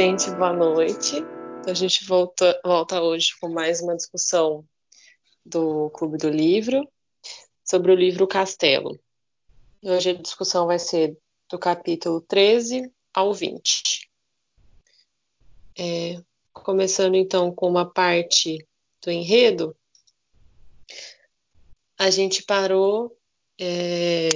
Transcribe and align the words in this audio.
Gente, 0.00 0.30
boa 0.30 0.52
noite. 0.52 1.16
A 1.66 1.74
gente 1.74 2.04
volta, 2.04 2.60
volta 2.64 3.02
hoje 3.02 3.36
com 3.40 3.48
mais 3.48 3.80
uma 3.80 3.96
discussão 3.96 4.64
do 5.44 5.90
Clube 5.90 6.16
do 6.16 6.30
Livro 6.30 6.88
sobre 7.64 7.90
o 7.90 7.96
livro 7.96 8.24
Castelo. 8.24 8.96
Hoje 9.82 10.10
a 10.10 10.14
discussão 10.14 10.68
vai 10.68 10.78
ser 10.78 11.18
do 11.50 11.58
capítulo 11.58 12.20
13 12.20 12.92
ao 13.12 13.34
20. 13.34 14.08
É, 15.76 16.22
começando 16.52 17.16
então 17.16 17.52
com 17.52 17.68
uma 17.68 17.84
parte 17.84 18.64
do 19.04 19.10
enredo, 19.10 19.76
a 21.98 22.08
gente 22.08 22.44
parou 22.44 23.18
é, 23.60 24.28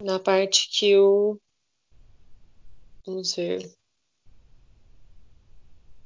na 0.00 0.18
parte 0.18 0.68
que 0.68 0.98
o 0.98 1.38
Vamos 3.06 3.36
ver. 3.36 3.72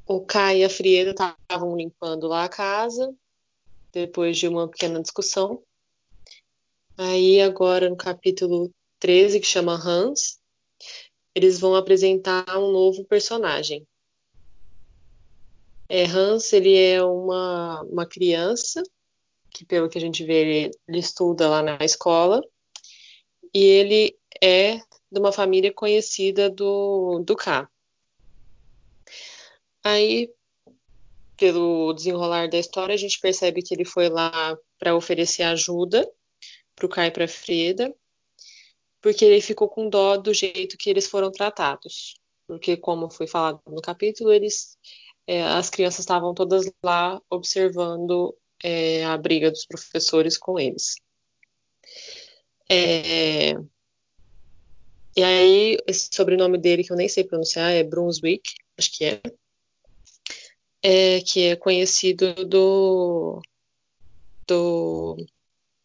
O 0.07 0.21
Kai 0.21 0.59
e 0.59 0.65
a 0.65 0.69
Frieda 0.69 1.13
estavam 1.13 1.75
limpando 1.75 2.29
lá 2.29 2.45
a 2.45 2.49
casa, 2.49 3.15
depois 3.91 4.37
de 4.37 4.47
uma 4.47 4.69
pequena 4.69 5.01
discussão. 5.01 5.63
Aí, 6.99 7.41
agora, 7.41 7.89
no 7.89 7.97
capítulo 7.97 8.71
13, 8.99 9.41
que 9.41 9.47
chama 9.47 9.73
Hans, 9.73 10.39
eles 11.35 11.59
vão 11.59 11.75
apresentar 11.75 12.59
um 12.59 12.71
novo 12.71 13.03
personagem. 13.07 13.87
É, 15.89 16.05
Hans, 16.05 16.53
ele 16.53 16.77
é 16.77 17.03
uma, 17.03 17.83
uma 17.85 18.05
criança, 18.05 18.83
que 19.51 19.65
pelo 19.65 19.89
que 19.89 19.97
a 19.97 20.01
gente 20.01 20.23
vê, 20.23 20.35
ele, 20.35 20.71
ele 20.87 20.99
estuda 20.99 21.49
lá 21.49 21.63
na 21.63 21.79
escola, 21.83 22.43
e 23.55 23.65
ele 23.65 24.19
é 24.43 24.81
de 25.11 25.19
uma 25.19 25.33
família 25.33 25.73
conhecida 25.73 26.49
do, 26.51 27.21
do 27.25 27.37
K. 27.37 27.69
Aí, 29.83 30.31
pelo 31.37 31.93
desenrolar 31.95 32.49
da 32.49 32.59
história, 32.59 32.95
a 32.95 32.99
gente 32.99 33.19
percebe 33.19 33.63
que 33.63 33.75
ele 33.75 33.85
foi 33.85 34.09
lá 34.09 34.57
para 34.79 34.95
oferecer 34.95 35.43
ajuda 35.43 36.11
para 36.77 36.87
o 36.87 36.89
Kai 36.89 37.09
e 37.09 37.11
para 37.11 37.25
a 37.25 37.29
Freda, 37.29 37.95
porque 39.01 39.25
ele 39.25 39.41
ficou 39.41 39.69
com 39.69 39.89
dó 39.89 40.17
do 40.17 40.33
jeito 40.35 40.77
que 40.77 40.91
eles 40.91 41.07
foram 41.07 41.31
tratados. 41.31 42.15
Porque, 42.47 42.77
como 42.77 43.11
foi 43.11 43.27
falado 43.27 43.61
no 43.67 43.81
capítulo, 43.81 44.33
eles, 44.33 44.77
é, 45.27 45.43
as 45.43 45.71
crianças 45.71 46.01
estavam 46.01 46.35
todas 46.35 46.71
lá 46.83 47.21
observando 47.31 48.37
é, 48.63 49.05
a 49.05 49.17
briga 49.17 49.51
dos 49.51 49.65
professores 49.65 50.37
com 50.37 50.59
eles. 50.59 50.97
É, 52.69 53.55
e 55.17 55.23
aí, 55.23 55.79
esse 55.87 56.09
sobrenome 56.13 56.59
dele, 56.59 56.85
que 56.85 56.93
eu 56.93 56.97
nem 56.97 57.09
sei 57.09 57.25
pronunciar, 57.25 57.73
é 57.73 57.83
Brunswick, 57.83 58.55
acho 58.79 58.97
que 58.97 59.05
é, 59.05 59.23
é 60.83 61.21
que 61.21 61.45
é 61.47 61.57
conhecido 61.57 62.35
do, 62.47 63.43
do, 64.47 65.17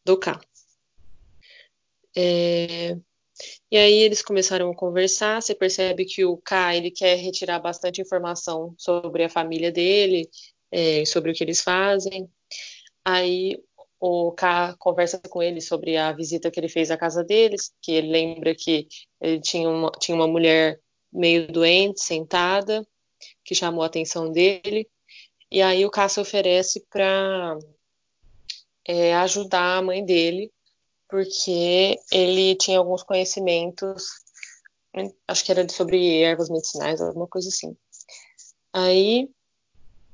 do 0.06 0.18
K. 0.18 0.40
É, 2.16 2.98
e 3.70 3.78
aí 3.78 3.94
eles 4.00 4.22
começaram 4.22 4.72
a 4.72 4.76
conversar, 4.76 5.42
você 5.42 5.54
percebe 5.54 6.06
que 6.06 6.24
o 6.24 6.38
K, 6.38 6.76
ele 6.76 6.92
quer 6.92 7.18
retirar 7.18 7.60
bastante 7.60 8.02
informação 8.02 8.74
sobre 8.78 9.24
a 9.24 9.30
família 9.30 9.72
dele, 9.72 10.30
é, 10.72 11.04
sobre 11.06 11.32
o 11.32 11.34
que 11.34 11.44
eles 11.44 11.62
fazem. 11.62 12.30
Aí 13.04 13.62
o 14.00 14.32
K 14.32 14.76
conversa 14.78 15.20
com 15.30 15.42
ele 15.42 15.62
sobre 15.62 15.98
a 15.98 16.12
visita 16.12 16.52
que 16.52 16.60
ele 16.60 16.70
fez 16.70 16.92
à 16.92 16.98
casa 16.98 17.24
deles, 17.24 17.74
que 17.82 17.92
ele 17.92 18.12
lembra 18.12 18.56
que 18.56 18.88
ele 19.22 19.40
tinha 19.40 19.70
uma, 19.70 19.92
tinha 19.92 20.16
uma 20.16 20.28
mulher 20.28 20.80
meio 21.12 21.48
doente 21.52 22.02
sentada, 22.02 22.86
que 23.44 23.56
chamou 23.56 23.84
a 23.84 23.88
atenção 23.88 24.32
dele, 24.32 24.88
e 25.52 25.62
aí 25.62 25.86
o 25.86 25.92
K 25.92 26.10
se 26.10 26.20
oferece 26.20 26.86
para 26.90 27.58
é, 28.86 29.16
ajudar 29.16 29.78
a 29.78 29.82
mãe 29.82 30.04
dele, 30.04 30.52
porque 31.08 31.96
ele 32.12 32.56
tinha 32.56 32.80
alguns 32.80 33.04
conhecimentos, 33.04 34.04
acho 35.28 35.46
que 35.46 35.52
era 35.52 35.68
sobre 35.70 36.22
ervas 36.22 36.50
medicinais, 36.50 37.02
alguma 37.02 37.28
coisa 37.28 37.48
assim. 37.48 37.76
Aí 38.74 39.30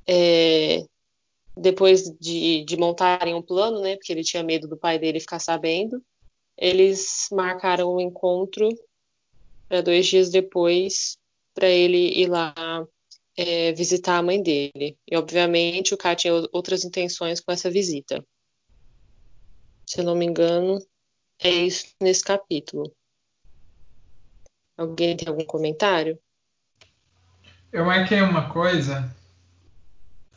é, 0.06 0.84
depois 1.56 2.10
de, 2.18 2.64
de 2.64 2.76
montarem 2.76 3.34
um 3.34 3.42
plano, 3.42 3.80
né, 3.80 3.96
porque 3.96 4.12
ele 4.12 4.24
tinha 4.24 4.42
medo 4.42 4.66
do 4.66 4.76
pai 4.76 4.98
dele 4.98 5.20
ficar 5.20 5.38
sabendo, 5.38 6.02
eles 6.56 7.28
marcaram 7.30 7.94
um 7.94 8.00
encontro 8.00 8.68
para 9.68 9.80
dois 9.80 10.06
dias 10.06 10.30
depois 10.30 11.18
para 11.54 11.68
ele 11.68 12.20
ir 12.20 12.28
lá 12.28 12.54
é, 13.36 13.72
visitar 13.72 14.18
a 14.18 14.22
mãe 14.22 14.42
dele. 14.42 14.96
E 15.10 15.16
obviamente 15.16 15.94
o 15.94 15.96
cara 15.96 16.16
tinha 16.16 16.32
outras 16.52 16.84
intenções 16.84 17.40
com 17.40 17.52
essa 17.52 17.70
visita. 17.70 18.24
Se 19.86 20.00
eu 20.00 20.04
não 20.04 20.14
me 20.14 20.24
engano, 20.24 20.78
é 21.38 21.50
isso 21.50 21.86
nesse 22.00 22.24
capítulo. 22.24 22.94
Alguém 24.76 25.16
tem 25.16 25.28
algum 25.28 25.44
comentário? 25.44 26.18
Eu 27.70 27.84
marquei 27.84 28.20
uma 28.20 28.50
coisa 28.50 29.14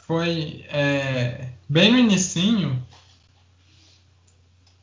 foi 0.08 0.66
é, 0.70 1.50
bem 1.68 1.92
no 1.92 1.98
inicinho 1.98 2.86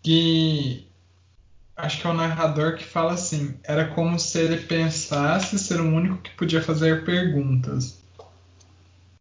que 0.03 0.87
acho 1.77 2.01
que 2.01 2.07
é 2.07 2.11
o 2.11 2.15
narrador 2.15 2.77
que 2.77 2.85
fala 2.85 3.13
assim, 3.13 3.55
era 3.63 3.87
como 3.87 4.19
se 4.19 4.39
ele 4.39 4.57
pensasse 4.59 5.59
ser 5.59 5.81
o 5.81 5.95
único 5.95 6.19
que 6.19 6.31
podia 6.31 6.61
fazer 6.61 7.05
perguntas. 7.05 8.01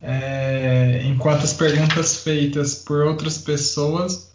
É, 0.01 1.03
enquanto 1.05 1.43
as 1.43 1.53
perguntas 1.53 2.23
feitas 2.23 2.73
por 2.75 3.05
outras 3.05 3.37
pessoas 3.37 4.33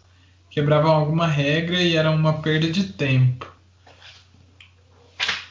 quebravam 0.49 0.91
alguma 0.91 1.27
regra 1.27 1.81
e 1.81 1.97
eram 1.97 2.15
uma 2.15 2.41
perda 2.41 2.71
de 2.71 2.93
tempo. 2.93 3.53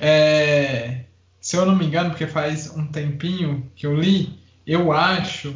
É, 0.01 1.05
se 1.41 1.57
eu 1.57 1.67
não 1.67 1.77
me 1.77 1.85
engano, 1.85 2.11
porque 2.11 2.27
faz 2.27 2.75
um 2.75 2.87
tempinho 2.87 3.71
que 3.77 3.87
eu 3.87 3.95
li, 3.95 4.39
eu 4.67 4.93
acho 4.93 5.55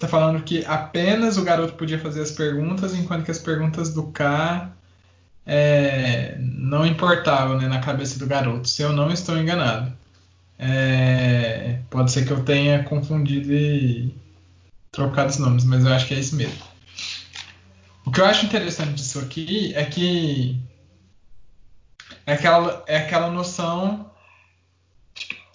tá 0.00 0.08
falando 0.08 0.42
que 0.42 0.64
apenas 0.64 1.36
o 1.36 1.44
garoto 1.44 1.74
podia 1.74 1.98
fazer 1.98 2.22
as 2.22 2.30
perguntas, 2.30 2.94
enquanto 2.94 3.24
que 3.24 3.30
as 3.30 3.38
perguntas 3.38 3.92
do 3.92 4.04
K 4.04 4.72
é, 5.46 6.36
não 6.38 6.86
importavam 6.86 7.58
né, 7.58 7.68
na 7.68 7.80
cabeça 7.80 8.18
do 8.18 8.26
garoto, 8.26 8.66
se 8.66 8.82
eu 8.82 8.92
não 8.92 9.12
estou 9.12 9.36
enganado. 9.36 9.92
É, 10.58 11.80
pode 11.90 12.10
ser 12.10 12.26
que 12.26 12.32
eu 12.32 12.42
tenha 12.44 12.82
confundido 12.84 13.52
e 13.52 14.14
trocado 14.90 15.30
os 15.30 15.38
nomes, 15.38 15.64
mas 15.64 15.84
eu 15.84 15.92
acho 15.92 16.06
que 16.06 16.14
é 16.14 16.18
isso 16.18 16.34
mesmo. 16.34 16.62
O 18.04 18.10
que 18.10 18.20
eu 18.20 18.24
acho 18.24 18.46
interessante 18.46 18.94
disso 18.94 19.18
aqui 19.18 19.72
é 19.74 19.84
que 19.84 20.58
é 22.26 22.32
aquela, 22.32 22.84
é 22.86 22.96
aquela 22.98 23.30
noção 23.30 24.09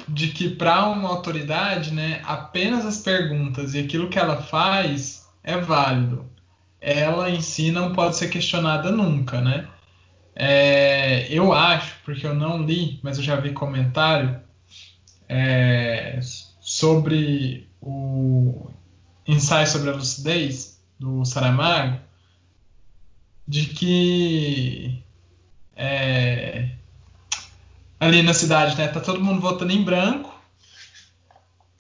de 0.08 0.30
que 0.30 0.50
para 0.50 0.88
uma 0.88 1.10
autoridade, 1.10 1.94
né, 1.94 2.22
apenas 2.26 2.86
as 2.86 2.98
perguntas 3.00 3.74
e 3.74 3.80
aquilo 3.80 4.10
que 4.10 4.20
ela 4.20 4.42
faz 4.42 5.28
é 5.44 5.58
válido. 5.58 6.26
Ela 6.80 7.30
em 7.30 7.42
si 7.42 7.72
não 7.72 7.94
pode 7.94 8.16
ser 8.16 8.30
questionada 8.30 8.92
nunca, 8.92 9.42
né? 9.42 9.68
É, 10.36 11.28
eu 11.32 11.54
acho, 11.54 11.96
porque 12.04 12.28
eu 12.28 12.36
não 12.36 12.64
li, 12.64 13.00
mas 13.02 13.18
eu 13.18 13.24
já 13.24 13.38
vi 13.38 13.54
comentário 13.54 14.40
é, 15.28 16.20
sobre 16.60 17.68
o 17.82 18.70
ensaio 19.28 19.68
sobre 19.68 19.90
a 19.90 19.94
lucidez 19.94 20.80
do 21.00 21.26
Saramago, 21.26 22.00
de 23.48 23.66
que 23.68 25.04
é, 25.76 26.70
ali 28.00 28.22
na 28.22 28.34
cidade, 28.34 28.78
né? 28.78 28.88
Tá 28.88 29.00
todo 29.00 29.24
mundo 29.24 29.42
votando 29.42 29.72
em 29.72 29.84
branco 29.84 30.34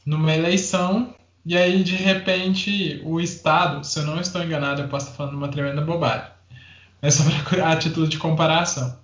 numa 0.05 0.33
eleição 0.33 1.15
e 1.45 1.57
aí 1.57 1.83
de 1.83 1.95
repente 1.95 3.01
o 3.03 3.19
Estado, 3.19 3.83
se 3.83 3.99
eu 3.99 4.05
não 4.05 4.19
estou 4.19 4.43
enganado, 4.43 4.81
eu 4.81 4.87
posso 4.87 5.07
estar 5.07 5.17
falando 5.17 5.35
uma 5.35 5.47
tremenda 5.47 5.81
bobagem, 5.81 6.27
mas 7.01 7.15
sobre 7.15 7.61
a 7.61 7.75
título 7.75 8.07
de 8.07 8.17
comparação. 8.17 8.97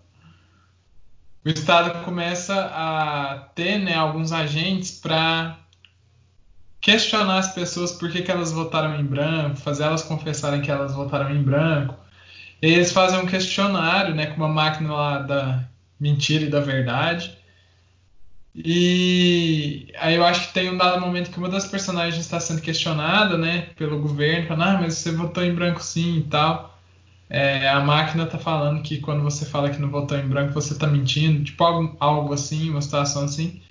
o 1.45 1.49
Estado 1.49 2.03
começa 2.03 2.53
a 2.73 3.49
ter 3.55 3.79
né, 3.79 3.95
alguns 3.95 4.31
agentes 4.31 4.91
para 4.99 5.57
questionar 6.79 7.37
as 7.37 7.53
pessoas 7.53 7.91
por 7.91 8.11
que, 8.11 8.23
que 8.23 8.31
elas 8.31 8.51
votaram 8.51 8.99
em 8.99 9.05
branco, 9.05 9.57
fazer 9.57 9.83
elas 9.83 10.01
confessarem 10.03 10.61
que 10.61 10.71
elas 10.71 10.95
votaram 10.95 11.29
em 11.29 11.43
branco. 11.43 11.95
E 12.61 12.67
eles 12.67 12.91
fazem 12.91 13.19
um 13.19 13.27
questionário 13.27 14.15
né, 14.15 14.27
com 14.27 14.37
uma 14.37 14.47
máquina 14.47 14.93
lá 14.93 15.19
da 15.19 15.70
mentira 16.01 16.45
e 16.45 16.49
da 16.49 16.59
verdade. 16.59 17.37
E 18.53 19.87
aí 19.97 20.15
eu 20.15 20.25
acho 20.25 20.47
que 20.47 20.53
tem 20.53 20.69
um 20.69 20.77
dado 20.77 20.99
momento 20.99 21.31
que 21.31 21.37
uma 21.37 21.47
das 21.47 21.65
personagens 21.67 22.19
está 22.25 22.39
sendo 22.39 22.61
questionada, 22.61 23.37
né, 23.37 23.69
pelo 23.77 24.01
governo, 24.01 24.47
falando, 24.47 24.77
ah, 24.77 24.81
mas 24.81 24.95
você 24.95 25.11
votou 25.11 25.43
em 25.43 25.53
branco 25.55 25.81
sim 25.81 26.17
e 26.17 26.23
tal. 26.23 26.77
É, 27.29 27.69
a 27.69 27.79
máquina 27.79 28.25
está 28.25 28.37
falando 28.37 28.83
que 28.83 28.99
quando 28.99 29.23
você 29.23 29.45
fala 29.45 29.69
que 29.69 29.79
não 29.79 29.89
votou 29.89 30.17
em 30.17 30.27
branco, 30.27 30.53
você 30.53 30.73
está 30.73 30.85
mentindo, 30.87 31.43
tipo 31.45 31.63
algo, 31.63 31.95
algo 31.99 32.33
assim, 32.33 32.69
uma 32.69 32.81
situação 32.81 33.23
assim. 33.23 33.61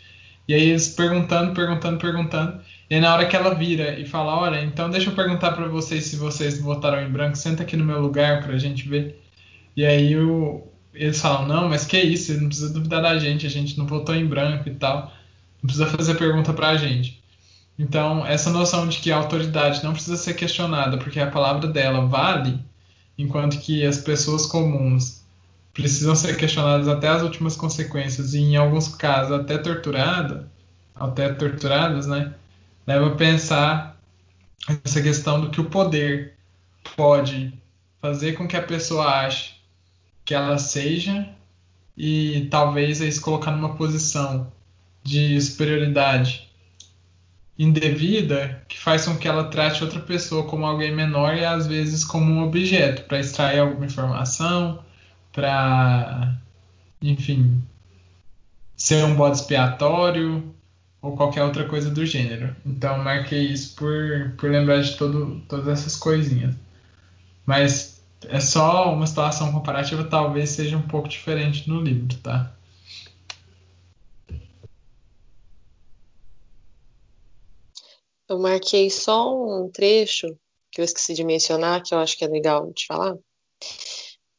E 0.49 0.55
aí 0.55 0.71
eles 0.71 0.89
perguntando, 0.89 1.55
perguntando, 1.55 1.99
perguntando. 1.99 2.61
E 2.89 2.95
aí 2.95 3.01
na 3.01 3.15
hora 3.15 3.27
que 3.27 3.37
ela 3.37 3.55
vira 3.55 3.99
e 4.01 4.07
fala, 4.07 4.35
olha, 4.37 4.63
então 4.65 4.91
deixa 4.91 5.11
eu 5.11 5.15
perguntar 5.15 5.53
para 5.53 5.69
vocês 5.69 6.07
se 6.07 6.17
vocês 6.17 6.61
votaram 6.61 7.03
em 7.03 7.11
branco, 7.11 7.37
senta 7.37 7.63
aqui 7.63 7.77
no 7.77 7.85
meu 7.85 8.01
lugar 8.01 8.43
para 8.43 8.55
a 8.55 8.59
gente 8.59 8.89
ver. 8.89 9.21
E 9.77 9.85
aí 9.85 10.17
o, 10.17 10.70
eles 10.93 11.21
falam, 11.21 11.47
não, 11.47 11.69
mas 11.69 11.85
que 11.85 11.99
isso, 12.01 12.33
você 12.33 12.41
não 12.41 12.49
precisa 12.49 12.73
duvidar 12.73 13.03
da 13.03 13.19
gente, 13.19 13.47
a 13.47 13.51
gente 13.51 13.79
não 13.79 13.87
votou 13.87 14.15
em 14.15 14.27
branco 14.27 14.69
e 14.69 14.75
tal. 14.75 15.13
Não 15.63 15.69
precisa 15.69 15.87
fazer 15.87 16.15
pergunta 16.17 16.53
pra 16.53 16.77
gente. 16.77 17.23
Então, 17.79 18.27
essa 18.27 18.51
noção 18.51 18.87
de 18.89 18.99
que 18.99 19.11
a 19.11 19.17
autoridade 19.17 19.83
não 19.83 19.93
precisa 19.93 20.17
ser 20.17 20.35
questionada 20.35 20.99
porque 20.99 21.21
a 21.21 21.31
palavra 21.31 21.69
dela 21.69 22.07
vale, 22.07 22.59
enquanto 23.17 23.59
que 23.59 23.85
as 23.87 23.99
pessoas 23.99 24.47
comuns 24.47 25.23
precisam 25.73 26.15
ser 26.15 26.37
questionadas 26.37 26.89
até 26.89 27.09
as 27.09 27.23
últimas 27.23 27.57
consequências 27.57 28.35
e 28.35 28.41
em 28.41 28.57
alguns 28.57 28.89
casos 28.89 29.33
até 29.33 29.57
torturada, 29.57 30.51
até 30.95 31.33
torturadas, 31.33 32.07
né? 32.07 32.35
Leva 32.87 33.07
a 33.07 33.17
pensar 33.17 33.99
essa 34.85 35.01
questão 35.01 35.41
do 35.41 35.51
que 35.51 35.61
o 35.61 35.71
poder 35.71 36.35
pode 36.97 37.53
fazer 38.01 38.33
com 38.33 38.49
que 38.49 38.57
a 38.57 38.63
pessoa 38.63 39.07
ache 39.07 39.60
que 40.31 40.35
ela 40.35 40.59
seja 40.59 41.29
e 41.97 42.47
talvez 42.53 43.01
é 43.01 43.11
se 43.11 43.21
colocar 43.21 43.51
numa 43.51 43.75
posição 43.75 44.53
de 45.03 45.41
superioridade 45.41 46.49
indevida 47.59 48.63
que 48.69 48.79
faz 48.79 49.07
com 49.07 49.17
que 49.17 49.27
ela 49.27 49.51
trate 49.51 49.83
outra 49.83 49.99
pessoa 49.99 50.45
como 50.45 50.65
alguém 50.65 50.95
menor 50.95 51.35
e 51.35 51.45
às 51.45 51.67
vezes 51.67 52.05
como 52.05 52.33
um 52.33 52.45
objeto 52.45 53.03
para 53.09 53.19
extrair 53.19 53.59
alguma 53.59 53.87
informação, 53.87 54.85
para, 55.33 56.39
enfim, 57.03 57.61
ser 58.77 59.05
um 59.05 59.17
bode 59.17 59.39
expiatório 59.39 60.55
ou 61.03 61.17
qualquer 61.17 61.43
outra 61.43 61.65
coisa 61.65 61.91
do 61.91 62.07
gênero. 62.07 62.55
Então 62.65 63.03
marquei 63.03 63.49
isso 63.49 63.75
por, 63.75 64.33
por 64.39 64.49
lembrar 64.49 64.81
de 64.81 64.97
todo, 64.97 65.43
todas 65.49 65.67
essas 65.67 65.97
coisinhas. 65.97 66.55
Mas 67.45 67.90
é 68.29 68.41
só 68.41 68.93
uma 68.93 69.07
situação 69.07 69.53
comparativa, 69.53 70.05
talvez 70.05 70.51
seja 70.51 70.77
um 70.77 70.87
pouco 70.87 71.09
diferente 71.09 71.69
no 71.69 71.81
livro, 71.81 72.17
tá? 72.19 72.55
Eu 78.29 78.39
marquei 78.39 78.91
só 78.91 79.35
um 79.35 79.71
trecho 79.71 80.39
que 80.71 80.81
eu 80.81 80.85
esqueci 80.85 81.15
de 81.15 81.25
mencionar, 81.25 81.83
que 81.83 81.93
eu 81.93 81.99
acho 81.99 82.17
que 82.17 82.25
é 82.25 82.29
legal 82.29 82.73
de 82.73 82.87
falar, 82.87 83.17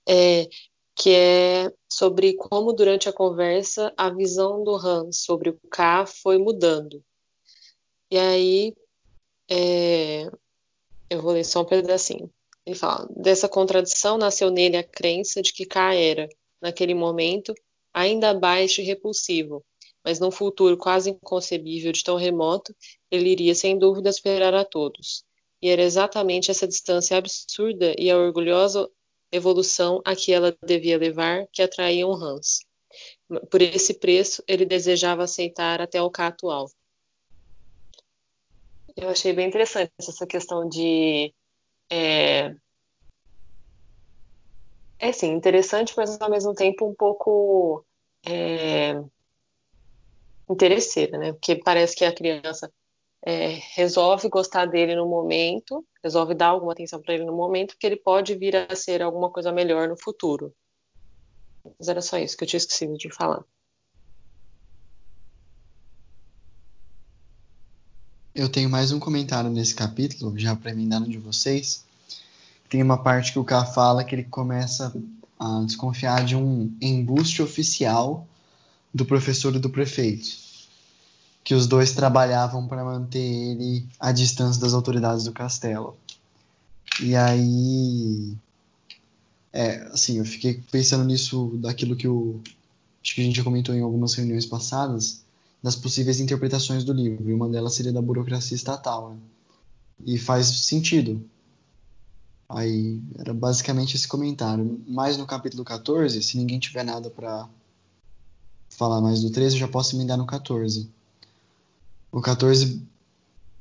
é, 0.07 0.48
que 0.95 1.10
é 1.10 1.72
sobre 1.89 2.36
como 2.36 2.72
durante 2.72 3.10
a 3.10 3.13
conversa 3.13 3.94
a 3.98 4.10
visão 4.10 4.63
do 4.63 4.75
Han 4.75 5.12
sobre 5.12 5.50
o 5.50 5.60
K 5.69 6.06
foi 6.06 6.38
mudando. 6.38 7.04
E 8.10 8.18
aí, 8.18 8.74
é, 9.50 10.25
eu 11.10 11.22
vou 11.22 11.34
ler 11.34 11.44
só 11.44 11.62
um 11.62 11.66
pedacinho. 11.66 12.31
Ele 12.72 12.80
fala: 12.80 13.06
dessa 13.14 13.50
contradição 13.50 14.18
nasceu 14.18 14.50
nele 14.50 14.78
a 14.78 14.84
crença 14.84 15.42
de 15.42 15.52
que 15.52 15.66
K 15.66 15.94
era, 15.94 16.30
naquele 16.62 16.94
momento, 16.94 17.54
ainda 17.94 18.34
baixo 18.34 18.80
e 18.80 18.86
repulsivo, 18.86 19.62
mas 20.06 20.22
num 20.22 20.32
futuro 20.32 20.78
quase 20.78 21.10
inconcebível 21.10 21.92
de 21.92 22.02
tão 22.02 22.16
remoto, 22.16 22.74
ele 23.12 23.30
iria 23.30 23.54
sem 23.54 23.78
dúvida 23.78 24.14
superar 24.14 24.54
a 24.54 24.64
todos. 24.64 25.26
E 25.62 25.68
era 25.68 25.82
exatamente 25.82 26.50
essa 26.50 26.66
distância 26.66 27.18
absurda 27.18 27.94
e 28.00 28.10
a 28.10 28.18
orgulhosa 28.18 28.90
evolução 29.34 30.02
a 30.06 30.16
que 30.16 30.32
ela 30.32 30.58
devia 30.66 30.98
levar 30.98 31.48
que 31.52 31.62
atraíam 31.62 32.14
Hans. 32.14 32.62
Por 33.50 33.62
esse 33.62 33.96
preço, 33.96 34.42
ele 34.48 34.64
desejava 34.64 35.24
aceitar 35.24 35.82
até 35.82 36.02
o 36.02 36.10
K 36.10 36.28
atual. 36.28 36.72
Eu 38.96 39.10
achei 39.10 39.34
bem 39.34 39.50
interessante 39.50 39.92
essa 40.00 40.26
questão 40.26 40.68
de 40.70 41.34
é, 41.92 42.56
é 45.00 45.12
sim, 45.12 45.32
interessante, 45.34 45.94
mas 45.98 46.20
ao 46.22 46.30
mesmo 46.30 46.54
tempo 46.54 46.88
um 46.88 46.96
pouco 46.96 47.86
é, 48.26 48.94
interesseira, 50.50 51.18
né? 51.18 51.34
Porque 51.34 51.56
parece 51.58 51.96
que 51.96 52.06
a 52.06 52.14
criança 52.14 52.72
é, 53.26 53.50
resolve 53.76 54.30
gostar 54.30 54.66
dele 54.68 54.96
no 54.96 55.08
momento, 55.08 55.86
resolve 56.04 56.36
dar 56.36 56.50
alguma 56.50 56.74
atenção 56.74 57.02
para 57.02 57.14
ele 57.16 57.26
no 57.26 57.36
momento, 57.36 57.74
porque 57.74 57.88
ele 57.88 57.98
pode 57.98 58.36
vir 58.36 58.56
a 58.56 58.76
ser 58.76 59.02
alguma 59.02 59.32
coisa 59.32 59.52
melhor 59.52 59.88
no 59.90 59.98
futuro. 60.02 60.54
Mas 61.78 61.88
era 61.90 62.02
só 62.02 62.18
isso 62.18 62.38
que 62.38 62.44
eu 62.44 62.48
tinha 62.48 62.58
esquecido 62.60 62.96
de 62.98 63.14
falar. 63.14 63.44
Eu 68.33 68.48
tenho 68.48 68.69
mais 68.69 68.94
um 68.94 69.00
comentário 69.00 69.50
nesse 69.50 69.75
capítulo, 69.75 70.39
já 70.39 70.56
para 70.56 70.72
emendar 70.72 71.01
no 71.01 71.10
de 71.10 71.18
vocês. 71.18 71.83
Tem 72.69 72.81
uma 72.81 72.98
parte 72.98 73.33
que 73.33 73.39
o 73.39 73.44
K 73.44 73.66
fala 73.66 74.06
que 74.06 74.16
ele 74.16 74.24
começa 74.24 74.95
a 75.38 75.63
desconfiar 75.66 76.24
de 76.24 76.33
um 76.33 76.74
embuste 76.80 77.42
oficial 77.42 78.25
do 78.94 79.06
professor 79.06 79.54
e 79.54 79.60
do 79.60 79.69
prefeito. 79.69 80.30
Que 81.44 81.54
os 81.54 81.68
dois 81.68 81.92
trabalhavam 81.92 82.69
para 82.69 82.86
manter 82.86 83.19
ele 83.19 83.86
à 84.00 84.13
distância 84.13 84.62
das 84.62 84.74
autoridades 84.74 85.25
do 85.25 85.34
castelo. 85.34 85.98
E 87.01 87.13
aí. 87.18 88.34
É, 89.51 89.89
assim, 89.92 90.19
eu 90.19 90.25
fiquei 90.25 90.63
pensando 90.72 91.04
nisso, 91.04 91.51
daquilo 91.56 91.98
que 91.98 92.07
o. 92.07 92.39
Acho 93.04 93.16
que 93.16 93.22
a 93.22 93.24
gente 93.25 93.36
já 93.36 93.44
comentou 93.44 93.75
em 93.75 93.81
algumas 93.81 94.13
reuniões 94.13 94.45
passadas, 94.45 95.21
das 95.62 95.75
possíveis 95.75 96.19
interpretações 96.19 96.84
do 96.84 96.94
livro, 96.94 97.30
e 97.30 97.34
uma 97.34 97.48
delas 97.48 97.74
seria 97.74 97.94
da 97.94 98.01
burocracia 98.01 98.56
estatal. 98.56 99.12
Né? 99.12 99.18
E 100.06 100.18
faz 100.18 100.48
sentido. 100.48 101.24
Aí 102.50 103.01
era 103.18 103.34
basicamente 103.34 103.96
esse 103.96 104.08
comentário. 104.08 104.82
Mais 104.88 105.18
no 105.18 105.25
capítulo 105.25 105.63
14, 105.63 106.22
se 106.22 106.38
ninguém 106.38 106.60
tiver 106.60 106.84
nada 106.84 107.10
para 107.10 107.48
falar 108.70 109.00
mais 109.00 109.22
do 109.22 109.30
13, 109.30 109.56
eu 109.56 109.60
já 109.60 109.68
posso 109.68 109.96
emendar 109.96 110.18
no 110.18 110.25
14. 110.25 110.89
O 112.12 112.20
14, 112.20 112.82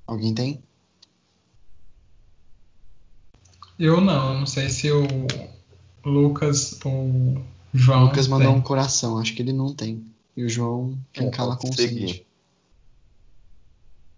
alguém 0.06 0.34
tem? 0.34 0.62
Eu 3.78 4.00
não, 4.00 4.40
não 4.40 4.46
sei 4.46 4.68
se 4.68 4.90
o 4.90 5.06
Lucas 6.04 6.78
ou 6.84 7.42
João. 7.72 8.02
O 8.02 8.06
Lucas 8.06 8.26
mandou 8.26 8.48
tem. 8.48 8.56
um 8.56 8.62
coração, 8.62 9.18
acho 9.18 9.34
que 9.34 9.42
ele 9.42 9.52
não 9.52 9.72
tem. 9.72 10.04
E 10.40 10.44
o 10.44 10.48
João, 10.48 10.98
quem 11.12 11.26
é, 11.26 11.30
cala 11.30 11.54
consente. 11.54 12.26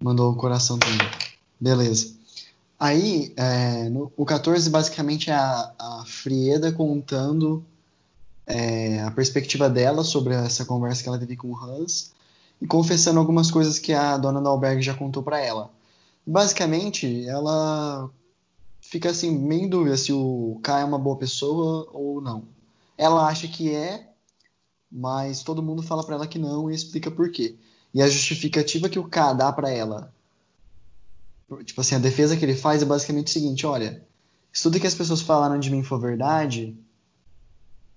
Mandou 0.00 0.30
o 0.30 0.36
coração 0.36 0.78
também. 0.78 0.98
Beleza. 1.60 2.14
Aí, 2.78 3.32
é, 3.36 3.88
no, 3.88 4.12
o 4.16 4.24
14 4.24 4.70
basicamente 4.70 5.30
é 5.30 5.34
a, 5.34 5.74
a 5.76 6.04
Frieda 6.06 6.70
contando 6.70 7.64
é, 8.46 9.00
a 9.02 9.10
perspectiva 9.10 9.68
dela 9.68 10.04
sobre 10.04 10.32
essa 10.32 10.64
conversa 10.64 11.02
que 11.02 11.08
ela 11.08 11.18
teve 11.18 11.36
com 11.36 11.48
o 11.48 11.56
Hans 11.56 12.12
e 12.60 12.68
confessando 12.68 13.18
algumas 13.18 13.50
coisas 13.50 13.80
que 13.80 13.92
a 13.92 14.16
dona 14.16 14.40
do 14.40 14.48
albergue 14.48 14.80
já 14.80 14.94
contou 14.94 15.24
para 15.24 15.40
ela. 15.40 15.70
Basicamente, 16.24 17.26
ela 17.26 18.08
fica 18.80 19.10
assim, 19.10 19.36
meio 19.36 19.64
em 19.64 19.68
dúvida 19.68 19.96
se 19.96 20.12
o 20.12 20.60
Kai 20.62 20.82
é 20.82 20.84
uma 20.84 21.00
boa 21.00 21.16
pessoa 21.16 21.88
ou 21.92 22.20
não. 22.20 22.44
Ela 22.96 23.26
acha 23.26 23.48
que 23.48 23.74
é, 23.74 24.11
mas 24.92 25.42
todo 25.42 25.62
mundo 25.62 25.82
fala 25.82 26.04
para 26.04 26.16
ela 26.16 26.26
que 26.26 26.38
não 26.38 26.70
e 26.70 26.74
explica 26.74 27.10
por 27.10 27.30
quê. 27.30 27.56
E 27.94 28.02
a 28.02 28.08
justificativa 28.08 28.88
que 28.88 28.98
o 28.98 29.08
K 29.08 29.32
dá 29.32 29.50
para 29.52 29.70
ela, 29.70 30.12
tipo 31.64 31.80
assim, 31.80 31.94
a 31.94 31.98
defesa 31.98 32.36
que 32.36 32.44
ele 32.44 32.54
faz 32.54 32.82
é 32.82 32.86
basicamente 32.86 33.28
o 33.28 33.30
seguinte: 33.30 33.66
olha, 33.66 34.04
se 34.52 34.62
tudo 34.62 34.78
que 34.78 34.86
as 34.86 34.94
pessoas 34.94 35.22
falaram 35.22 35.58
de 35.58 35.70
mim 35.70 35.82
for 35.82 35.98
verdade, 35.98 36.76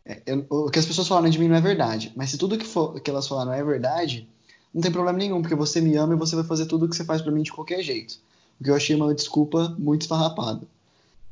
é, 0.05 0.21
eu, 0.25 0.45
o 0.49 0.69
que 0.69 0.79
as 0.79 0.85
pessoas 0.85 1.07
falaram 1.07 1.29
de 1.29 1.37
mim 1.37 1.47
não 1.47 1.55
é 1.55 1.61
verdade. 1.61 2.13
Mas 2.15 2.29
se 2.29 2.37
tudo 2.37 2.57
que, 2.57 2.65
for, 2.65 2.99
que 2.99 3.09
elas 3.09 3.27
falaram 3.27 3.51
é 3.51 3.63
verdade, 3.63 4.27
não 4.73 4.81
tem 4.81 4.91
problema 4.91 5.17
nenhum, 5.17 5.41
porque 5.41 5.55
você 5.55 5.81
me 5.81 5.95
ama 5.95 6.13
e 6.13 6.17
você 6.17 6.35
vai 6.35 6.45
fazer 6.45 6.65
tudo 6.65 6.85
o 6.85 6.89
que 6.89 6.95
você 6.95 7.03
faz 7.03 7.21
para 7.21 7.31
mim 7.31 7.43
de 7.43 7.51
qualquer 7.51 7.81
jeito. 7.81 8.19
O 8.59 8.63
que 8.63 8.69
eu 8.69 8.75
achei 8.75 8.95
uma 8.95 9.13
desculpa 9.13 9.75
muito 9.77 10.03
esfarrapada. 10.03 10.61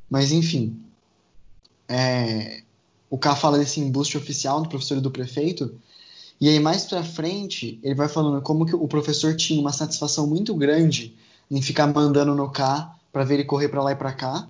Mas 0.10 0.32
enfim. 0.32 0.82
É, 1.88 2.63
o 3.13 3.17
K 3.20 3.36
fala 3.36 3.60
desse 3.60 3.79
embuste 3.79 4.17
oficial 4.17 4.60
do 4.60 4.67
professor 4.67 4.98
e 4.98 5.01
do 5.01 5.12
prefeito, 5.12 5.79
E 6.41 6.50
aí 6.50 6.60
mais 6.60 6.86
pra 6.86 7.03
frente, 7.03 7.79
ele 7.84 7.93
vai 7.93 8.10
falando 8.10 8.41
como 8.41 8.65
que 8.65 8.75
o 8.75 8.88
professor 8.88 9.36
tinha 9.36 9.62
uma 9.62 9.72
satisfação 9.72 10.25
muito 10.25 10.55
grande 10.55 11.15
em 11.50 11.62
ficar 11.62 11.86
mandando 11.86 12.34
no 12.34 12.50
K 12.50 12.91
para 13.12 13.24
ver 13.24 13.36
ele 13.36 13.43
correr 13.43 13.70
para 13.70 13.84
lá 13.84 13.91
e 13.91 13.96
para 13.96 14.13
cá. 14.13 14.50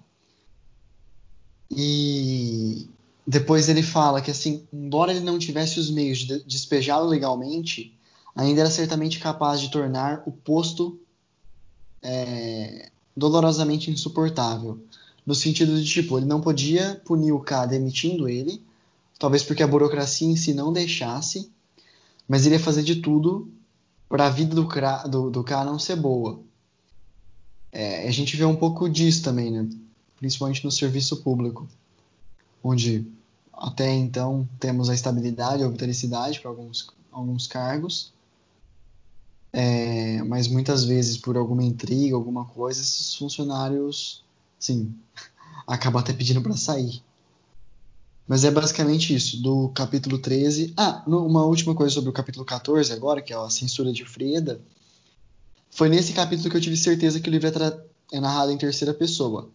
E 1.70 2.88
depois 3.28 3.68
ele 3.68 3.84
fala 3.84 4.22
que 4.22 4.32
assim, 4.32 4.66
embora 4.72 5.12
ele 5.12 5.26
não 5.26 5.38
tivesse 5.38 5.78
os 5.78 5.92
meios 5.92 6.20
de 6.20 6.42
despejá-lo 6.46 7.10
legalmente, 7.10 7.94
ainda 8.34 8.62
era 8.62 8.72
certamente 8.72 9.20
capaz 9.20 9.60
de 9.60 9.70
tornar 9.72 10.24
o 10.26 10.32
posto 10.32 10.98
é, 12.02 12.90
dolorosamente 13.16 13.92
insuportável. 13.92 14.82
No 15.26 15.34
sentido 15.34 15.76
de, 15.80 15.86
tipo, 15.86 16.18
ele 16.18 16.26
não 16.26 16.42
podia 16.42 17.02
punir 17.06 17.32
o 17.32 17.40
K 17.40 17.66
demitindo 17.66 18.28
ele, 18.28 18.62
talvez 19.18 19.44
porque 19.44 19.64
a 19.64 19.68
burocracia 19.68 20.28
em 20.28 20.36
si 20.36 20.54
não 20.54 20.74
deixasse, 20.74 21.50
mas 22.28 22.46
ele 22.46 22.56
ia 22.56 22.60
fazer 22.60 22.84
de 22.84 22.98
tudo 22.98 23.50
para 24.10 24.28
a 24.28 24.30
vida 24.30 24.54
do, 24.54 24.68
do, 25.10 25.30
do 25.30 25.44
K 25.44 25.64
não 25.64 25.80
ser 25.80 25.96
boa. 25.96 26.40
É, 27.72 28.08
a 28.08 28.12
gente 28.12 28.38
vê 28.38 28.46
um 28.46 28.56
pouco 28.56 28.90
disso 28.90 29.24
também, 29.24 29.50
né? 29.50 29.68
principalmente 30.18 30.64
no 30.64 30.72
serviço 30.72 31.18
público, 31.24 31.68
onde 32.64 33.06
até 33.52 33.92
então 33.94 34.48
temos 34.60 34.90
a 34.90 34.94
estabilidade, 34.94 35.64
a 35.64 35.68
obtericidade 35.68 36.40
para 36.40 36.50
alguns, 36.50 36.90
alguns 37.12 37.48
cargos, 37.48 38.14
é, 39.52 40.24
mas 40.24 40.48
muitas 40.48 40.86
vezes 40.86 41.18
por 41.18 41.36
alguma 41.36 41.64
intriga, 41.64 42.16
alguma 42.16 42.46
coisa, 42.46 42.82
esses 42.82 43.16
funcionários, 43.16 44.24
sim, 44.64 44.96
acabam 45.68 46.02
até 46.02 46.14
pedindo 46.14 46.42
para 46.42 46.56
sair. 46.56 47.04
Mas 48.26 48.46
é 48.46 48.52
basicamente 48.52 49.14
isso, 49.14 49.42
do 49.42 49.70
capítulo 49.70 50.18
13. 50.18 50.74
Ah, 50.78 51.04
uma 51.06 51.44
última 51.44 51.76
coisa 51.76 51.94
sobre 51.94 52.10
o 52.10 52.14
capítulo 52.14 52.46
14 52.46 52.94
agora, 52.94 53.22
que 53.22 53.34
é 53.34 53.36
a 53.36 53.50
censura 53.50 53.92
de 53.92 54.06
Freda. 54.06 54.62
Foi 55.70 55.90
nesse 55.90 56.14
capítulo 56.14 56.50
que 56.50 56.56
eu 56.56 56.62
tive 56.62 56.78
certeza 56.78 57.20
que 57.20 57.30
o 57.30 57.32
livro 57.32 57.48
é, 57.48 58.16
é 58.16 58.20
narrado 58.22 58.52
em 58.52 58.58
terceira 58.58 58.94
pessoa. 58.94 59.50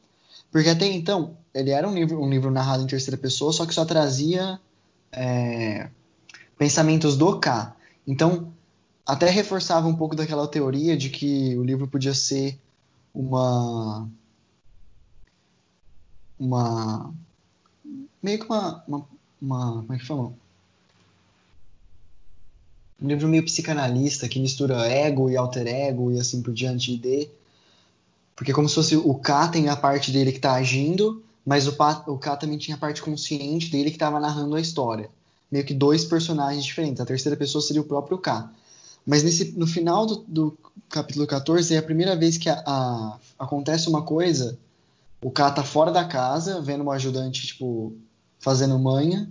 Porque 0.53 0.69
até 0.69 0.87
então, 0.87 1.37
ele 1.55 1.71
era 1.71 1.89
um 1.89 1.95
livro, 1.95 2.23
um 2.23 2.29
livro 2.29 2.51
narrado 2.51 2.83
em 2.83 2.87
terceira 2.87 3.17
pessoa, 3.17 3.53
só 3.53 3.65
que 3.65 3.73
só 3.73 3.87
trazia 3.87 4.61
é, 5.11 5.89
pensamentos 6.59 7.17
do 7.17 7.39
K. 7.41 7.75
Então, 8.07 8.53
até 9.07 9.31
reforçava 9.31 9.89
um 9.89 9.97
pouco 9.97 10.15
daquela 10.15 10.47
teoria 10.47 10.97
de 10.97 11.09
que 11.09 11.57
o 11.57 11.65
livro 11.65 11.89
podia 11.89 12.13
ser 12.13 12.59
uma. 13.15 14.07
Uma. 16.39 17.13
Meio 18.23 18.39
que 18.39 18.47
uma. 18.47 18.85
uma, 18.87 19.07
uma 19.41 19.73
como 19.73 19.95
é 19.95 19.99
que 19.99 20.07
fala? 20.07 20.33
Um 23.01 23.07
livro 23.07 23.29
meio 23.29 23.45
psicanalista 23.45 24.29
que 24.29 24.41
mistura 24.41 24.87
ego 24.89 25.31
e 25.31 25.37
alter 25.37 25.67
ego 25.67 26.11
e 26.11 26.19
assim 26.19 26.43
por 26.43 26.53
diante 26.53 26.97
de. 26.97 27.29
Porque 28.35 28.53
como 28.53 28.69
se 28.69 28.75
fosse 28.75 28.97
o 28.97 29.15
K 29.15 29.49
tem 29.49 29.69
a 29.69 29.77
parte 29.77 30.11
dele 30.11 30.33
que 30.33 30.39
está 30.39 30.55
agindo, 30.55 31.23
mas 31.45 31.67
o, 31.67 31.77
o 32.07 32.19
K 32.19 32.37
também 32.37 32.59
tinha 32.59 32.77
a 32.77 32.81
parte 32.81 33.03
consciente 33.03 33.71
dele 33.71 33.91
que 33.91 33.97
estava 33.97 34.21
narrando 34.21 34.55
a 34.55 34.61
história. 34.61 35.09
Meio 35.51 35.65
que 35.65 35.75
dois 35.75 36.05
personagens 36.05 36.65
diferentes. 36.65 37.01
A 37.01 37.07
terceira 37.07 37.37
pessoa 37.37 37.63
seria 37.63 37.83
o 37.83 37.87
próprio 37.87 38.19
K. 38.19 38.51
Mas 39.07 39.23
nesse, 39.23 39.53
no 39.53 39.67
final 39.67 40.05
do, 40.05 40.17
do, 40.29 40.59
capítulo 40.91 41.27
14 41.27 41.75
é 41.75 41.79
a 41.79 41.83
primeira 41.83 42.15
vez 42.15 42.37
que 42.37 42.49
a, 42.49 42.63
a, 42.67 43.19
acontece 43.39 43.89
uma 43.89 44.03
coisa. 44.03 44.59
O 45.21 45.31
K 45.31 45.51
tá 45.51 45.65
fora 45.65 45.91
da 45.91 46.05
casa, 46.05 46.61
vendo 46.61 46.83
uma 46.83 46.95
ajudante, 46.95 47.47
tipo, 47.47 47.97
fazendo 48.39 48.79
manha. 48.79 49.31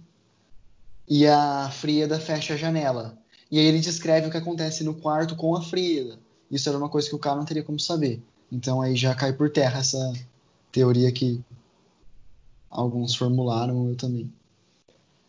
E 1.07 1.25
a 1.25 1.69
Frieda 1.71 2.19
fecha 2.19 2.53
a 2.53 2.57
janela. 2.57 3.17
E 3.49 3.57
aí 3.57 3.65
ele 3.65 3.79
descreve 3.79 4.27
o 4.27 4.31
que 4.31 4.37
acontece 4.37 4.83
no 4.83 4.93
quarto 4.93 5.35
com 5.35 5.55
a 5.55 5.61
Frieda. 5.61 6.19
Isso 6.51 6.67
era 6.67 6.77
uma 6.77 6.89
coisa 6.89 7.07
que 7.07 7.15
o 7.15 7.19
K 7.19 7.35
não 7.35 7.45
teria 7.45 7.63
como 7.63 7.79
saber. 7.79 8.21
Então 8.51 8.81
aí 8.81 8.95
já 8.95 9.15
cai 9.15 9.31
por 9.31 9.49
terra 9.49 9.79
essa 9.79 10.13
teoria 10.71 11.11
que 11.11 11.41
alguns 12.69 13.15
formularam, 13.15 13.89
eu 13.89 13.95
também. 13.95 14.31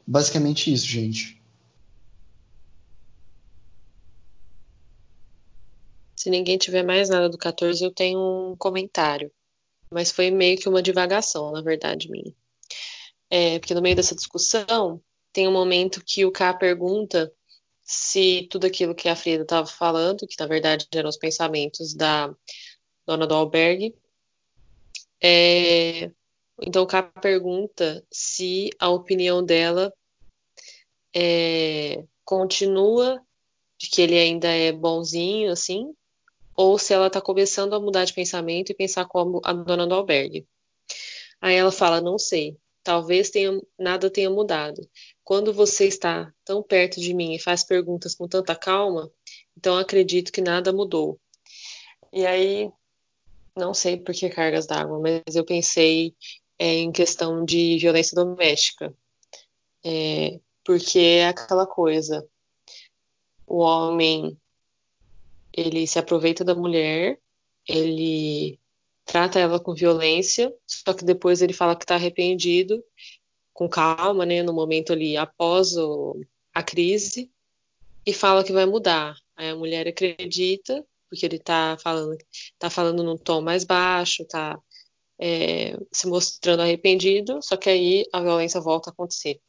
Basicamente 0.07 0.73
isso, 0.73 0.87
gente. 0.87 1.41
Se 6.17 6.31
ninguém 6.31 6.59
tiver 6.59 6.83
mais 6.83 7.09
nada 7.09 7.29
do 7.29 7.38
14, 7.38 7.85
eu 7.85 7.93
tenho 7.93 8.19
um 8.19 8.57
comentário. 8.57 9.31
Mas 9.90 10.11
foi 10.11 10.30
meio 10.30 10.59
que 10.59 10.68
uma 10.68 10.83
divagação, 10.83 11.52
na 11.52 11.62
verdade, 11.62 12.11
minha. 12.11 12.35
É, 13.30 13.59
porque 13.59 13.75
no 13.75 13.83
meio 13.83 13.97
dessa 13.97 14.14
discussão, 14.14 15.02
tem 15.33 15.47
um 15.47 15.52
momento 15.52 16.02
que 16.04 16.25
o 16.25 16.33
K 16.33 16.54
pergunta 16.54 17.33
se 17.83 18.47
tudo 18.50 18.66
aquilo 18.66 18.95
que 18.95 19.09
a 19.09 19.16
Frida 19.16 19.42
estava 19.42 19.66
falando, 19.66 20.26
que 20.26 20.37
na 20.38 20.47
verdade 20.47 20.87
eram 20.92 21.09
os 21.09 21.16
pensamentos 21.16 21.95
da 21.95 22.35
dona 23.07 23.26
do 23.26 23.35
albergue, 23.35 23.95
é, 25.23 26.11
então 26.61 26.83
o 26.83 26.87
K 26.87 27.02
pergunta 27.02 28.04
se 28.11 28.71
a 28.78 28.90
opinião 28.90 29.42
dela 29.42 29.92
é, 31.14 32.04
continua 32.25 33.21
de 33.78 33.88
que 33.88 34.02
ele 34.02 34.18
ainda 34.18 34.49
é 34.49 34.71
bonzinho, 34.71 35.50
assim, 35.50 35.95
ou 36.59 36.77
se 36.77 36.93
ela 36.93 37.07
está 37.07 37.21
começando 37.21 37.73
a 37.75 37.81
mudar 37.81 38.05
de 38.05 38.12
pensamento 38.12 38.71
e 38.71 38.75
pensar 38.75 39.05
como 39.07 39.41
a 39.45 39.53
dona 39.53 39.87
do 39.87 39.95
albergue. 39.95 40.45
Aí 41.41 41.55
ela 41.55 41.71
fala: 41.71 42.00
Não 42.00 42.19
sei, 42.19 42.59
talvez 42.83 43.31
tenha, 43.31 43.61
nada 43.79 44.11
tenha 44.11 44.29
mudado. 44.29 44.83
Quando 45.23 45.53
você 45.53 45.87
está 45.87 46.35
tão 46.45 46.61
perto 46.61 47.00
de 47.00 47.15
mim 47.15 47.33
e 47.33 47.38
faz 47.38 47.62
perguntas 47.62 48.12
com 48.12 48.27
tanta 48.27 48.57
calma, 48.57 49.09
então 49.57 49.79
acredito 49.79 50.33
que 50.33 50.41
nada 50.41 50.73
mudou. 50.73 51.21
E 52.12 52.27
aí, 52.27 52.69
não 53.57 53.73
sei 53.73 53.97
por 53.97 54.12
que 54.12 54.29
cargas 54.29 54.67
d'água, 54.67 54.99
mas 54.99 55.37
eu 55.37 55.45
pensei 55.45 56.12
é, 56.59 56.75
em 56.75 56.91
questão 56.91 57.45
de 57.45 57.79
violência 57.79 58.17
doméstica. 58.17 58.93
É, 59.85 60.41
porque 60.65 60.99
é 60.99 61.29
aquela 61.29 61.69
coisa: 61.69 62.29
o 63.47 63.59
homem 63.59 64.37
ele 65.59 65.87
se 65.87 65.99
aproveita 65.99 66.45
da 66.45 66.55
mulher, 66.55 67.19
ele 67.67 68.61
trata 69.05 69.41
ela 69.41 69.59
com 69.59 69.75
violência, 69.75 70.55
só 70.67 70.95
que 70.95 71.05
depois 71.05 71.43
ele 71.43 71.53
fala 71.53 71.75
que 71.75 71.85
está 71.85 71.97
arrependido, 71.97 72.85
com 73.53 73.69
calma, 73.69 74.25
né, 74.25 74.43
no 74.43 74.53
momento 74.53 74.93
ali 74.93 75.17
após 75.17 75.77
o, 75.77 76.21
a 76.55 76.62
crise, 76.62 77.31
e 78.07 78.12
fala 78.12 78.45
que 78.45 78.53
vai 78.53 78.67
mudar. 78.67 79.17
Aí 79.37 79.50
a 79.50 79.57
mulher 79.57 79.88
acredita, 79.88 80.87
porque 81.11 81.27
ele 81.27 81.37
está 81.37 81.77
falando, 81.83 82.17
tá 82.59 82.71
falando 82.71 83.03
num 83.03 83.17
tom 83.17 83.41
mais 83.41 83.65
baixo, 83.65 84.23
está 84.23 84.61
é, 85.19 85.77
se 85.91 86.07
mostrando 86.07 86.62
arrependido, 86.62 87.43
só 87.43 87.57
que 87.57 87.69
aí 87.69 88.05
a 88.12 88.21
violência 88.21 88.61
volta 88.61 88.91
a 88.91 88.93
acontecer. 88.93 89.41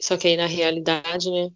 Só 0.00 0.16
que 0.16 0.26
aí 0.28 0.36
na 0.36 0.46
realidade, 0.46 1.30
né, 1.30 1.50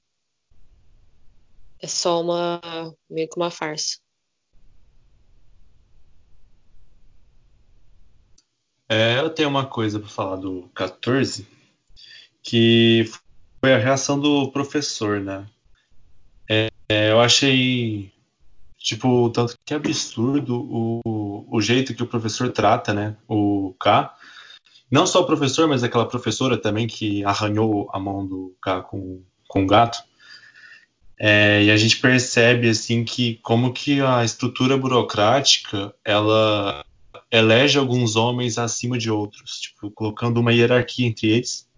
é 1.80 1.87
só 1.87 2.20
uma 2.20 2.61
meio 3.08 3.28
que 3.28 3.37
uma 3.37 3.50
farsa. 3.50 3.99
É, 8.88 9.18
eu 9.20 9.28
tenho 9.28 9.50
uma 9.50 9.66
coisa 9.66 10.00
para 10.00 10.08
falar 10.08 10.37
do 10.37 10.70
14, 10.75 11.47
que 12.42 13.04
foi 13.61 13.75
a 13.75 13.78
reação 13.78 14.18
do 14.18 14.50
professor, 14.50 15.20
né? 15.20 15.47
É, 16.49 16.70
é, 16.88 17.11
eu 17.11 17.20
achei, 17.20 18.11
tipo, 18.78 19.28
tanto 19.28 19.54
que 19.62 19.75
absurdo 19.75 20.66
o, 20.70 21.44
o 21.50 21.61
jeito 21.61 21.94
que 21.94 22.02
o 22.02 22.06
professor 22.06 22.50
trata, 22.50 22.94
né? 22.94 23.14
O 23.28 23.75
K. 23.78 24.16
Não 24.90 25.06
só 25.06 25.20
o 25.20 25.26
professor, 25.26 25.68
mas 25.68 25.85
aquela 25.85 26.08
professora 26.08 26.56
também 26.56 26.87
que 26.87 27.23
arranhou 27.25 27.90
a 27.92 28.00
mão 28.00 28.26
do 28.26 28.56
K 28.62 28.80
com, 28.80 29.23
com 29.47 29.64
o 29.64 29.66
gato. 29.66 29.99
É, 31.18 31.64
e 31.64 31.70
a 31.70 31.76
gente 31.76 31.96
percebe 31.98 32.68
assim 32.68 33.04
que 33.04 33.40
como 33.42 33.72
que 33.72 34.00
a 34.00 34.25
estrutura 34.25 34.76
burocrática 34.76 35.92
ela 36.04 36.84
elege 37.30 37.78
alguns 37.78 38.14
homens 38.14 38.56
acima 38.56 38.96
de 38.96 39.10
outros, 39.10 39.60
tipo, 39.60 39.90
colocando 39.90 40.38
uma 40.38 40.52
hierarquia 40.52 41.06
entre 41.06 41.28
eles. 41.28 41.68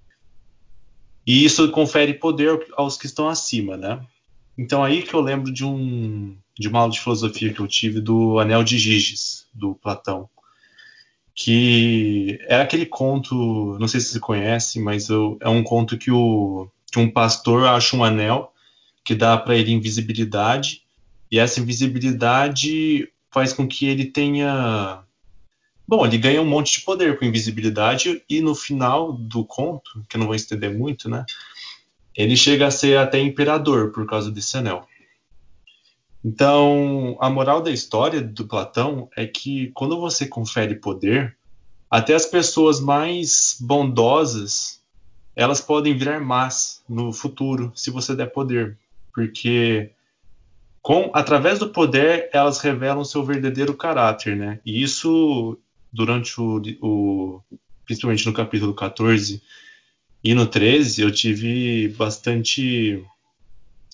E 1.26 1.44
isso 1.44 1.70
confere 1.70 2.14
poder 2.14 2.66
aos 2.76 2.96
que 2.96 3.06
estão 3.06 3.28
acima, 3.28 3.76
né? 3.76 4.04
Então 4.58 4.84
aí 4.84 5.02
que 5.02 5.14
eu 5.14 5.20
lembro 5.20 5.52
de 5.52 5.64
um 5.64 6.36
de 6.58 6.68
uma 6.68 6.80
aula 6.80 6.92
de 6.92 7.00
filosofia 7.00 7.52
que 7.54 7.60
eu 7.60 7.66
tive 7.66 8.00
do 8.00 8.38
Anel 8.38 8.62
de 8.62 8.76
Giges, 8.78 9.46
do 9.54 9.74
Platão, 9.74 10.28
que 11.34 12.38
é 12.42 12.60
aquele 12.60 12.84
conto, 12.84 13.78
não 13.80 13.88
sei 13.88 13.98
se 13.98 14.08
você 14.08 14.20
conhece, 14.20 14.78
mas 14.78 15.08
eu, 15.08 15.38
é 15.40 15.48
um 15.48 15.62
conto 15.62 15.96
que, 15.96 16.10
o, 16.10 16.68
que 16.92 16.98
um 16.98 17.10
pastor 17.10 17.66
acha 17.66 17.96
um 17.96 18.04
anel 18.04 18.52
que 19.04 19.14
dá 19.14 19.36
para 19.36 19.56
ele 19.56 19.72
invisibilidade, 19.72 20.82
e 21.30 21.38
essa 21.38 21.60
invisibilidade 21.60 23.08
faz 23.30 23.52
com 23.52 23.66
que 23.66 23.86
ele 23.86 24.06
tenha. 24.06 25.02
Bom, 25.86 26.06
ele 26.06 26.18
ganha 26.18 26.40
um 26.40 26.46
monte 26.46 26.78
de 26.78 26.84
poder 26.84 27.18
com 27.18 27.24
invisibilidade, 27.24 28.22
e 28.28 28.40
no 28.40 28.54
final 28.54 29.12
do 29.12 29.44
conto, 29.44 30.04
que 30.08 30.16
eu 30.16 30.20
não 30.20 30.26
vou 30.26 30.36
estender 30.36 30.72
muito, 30.76 31.08
né? 31.08 31.24
ele 32.14 32.36
chega 32.36 32.66
a 32.66 32.70
ser 32.70 32.98
até 32.98 33.20
imperador 33.20 33.92
por 33.92 34.06
causa 34.06 34.30
desse 34.30 34.56
anel. 34.56 34.86
Então, 36.24 37.16
a 37.18 37.30
moral 37.30 37.62
da 37.62 37.70
história 37.70 38.20
do 38.20 38.46
Platão 38.46 39.08
é 39.16 39.26
que 39.26 39.70
quando 39.72 39.98
você 39.98 40.26
confere 40.26 40.74
poder, 40.74 41.36
até 41.90 42.14
as 42.14 42.26
pessoas 42.26 42.78
mais 42.78 43.56
bondosas, 43.58 44.82
elas 45.34 45.60
podem 45.60 45.96
virar 45.96 46.20
más 46.20 46.82
no 46.86 47.12
futuro, 47.12 47.72
se 47.74 47.90
você 47.90 48.14
der 48.14 48.26
poder, 48.26 48.76
porque 49.14 49.90
com 50.82 51.10
através 51.14 51.58
do 51.58 51.70
poder 51.70 52.30
elas 52.32 52.60
revelam 52.60 53.04
seu 53.04 53.24
verdadeiro 53.24 53.74
caráter, 53.74 54.36
né? 54.36 54.60
E 54.64 54.82
isso 54.82 55.58
durante 55.92 56.40
o, 56.40 56.62
o 56.80 57.42
principalmente 57.84 58.26
no 58.26 58.32
capítulo 58.32 58.74
14 58.74 59.42
e 60.22 60.34
no 60.34 60.46
13, 60.46 61.02
eu 61.02 61.10
tive 61.10 61.88
bastante 61.88 63.04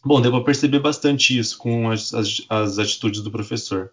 Bom, 0.04 0.22
para 0.22 0.40
perceber 0.40 0.78
bastante 0.78 1.36
isso 1.36 1.58
com 1.58 1.90
as, 1.90 2.14
as, 2.14 2.46
as 2.48 2.78
atitudes 2.78 3.22
do 3.22 3.30
professor. 3.30 3.90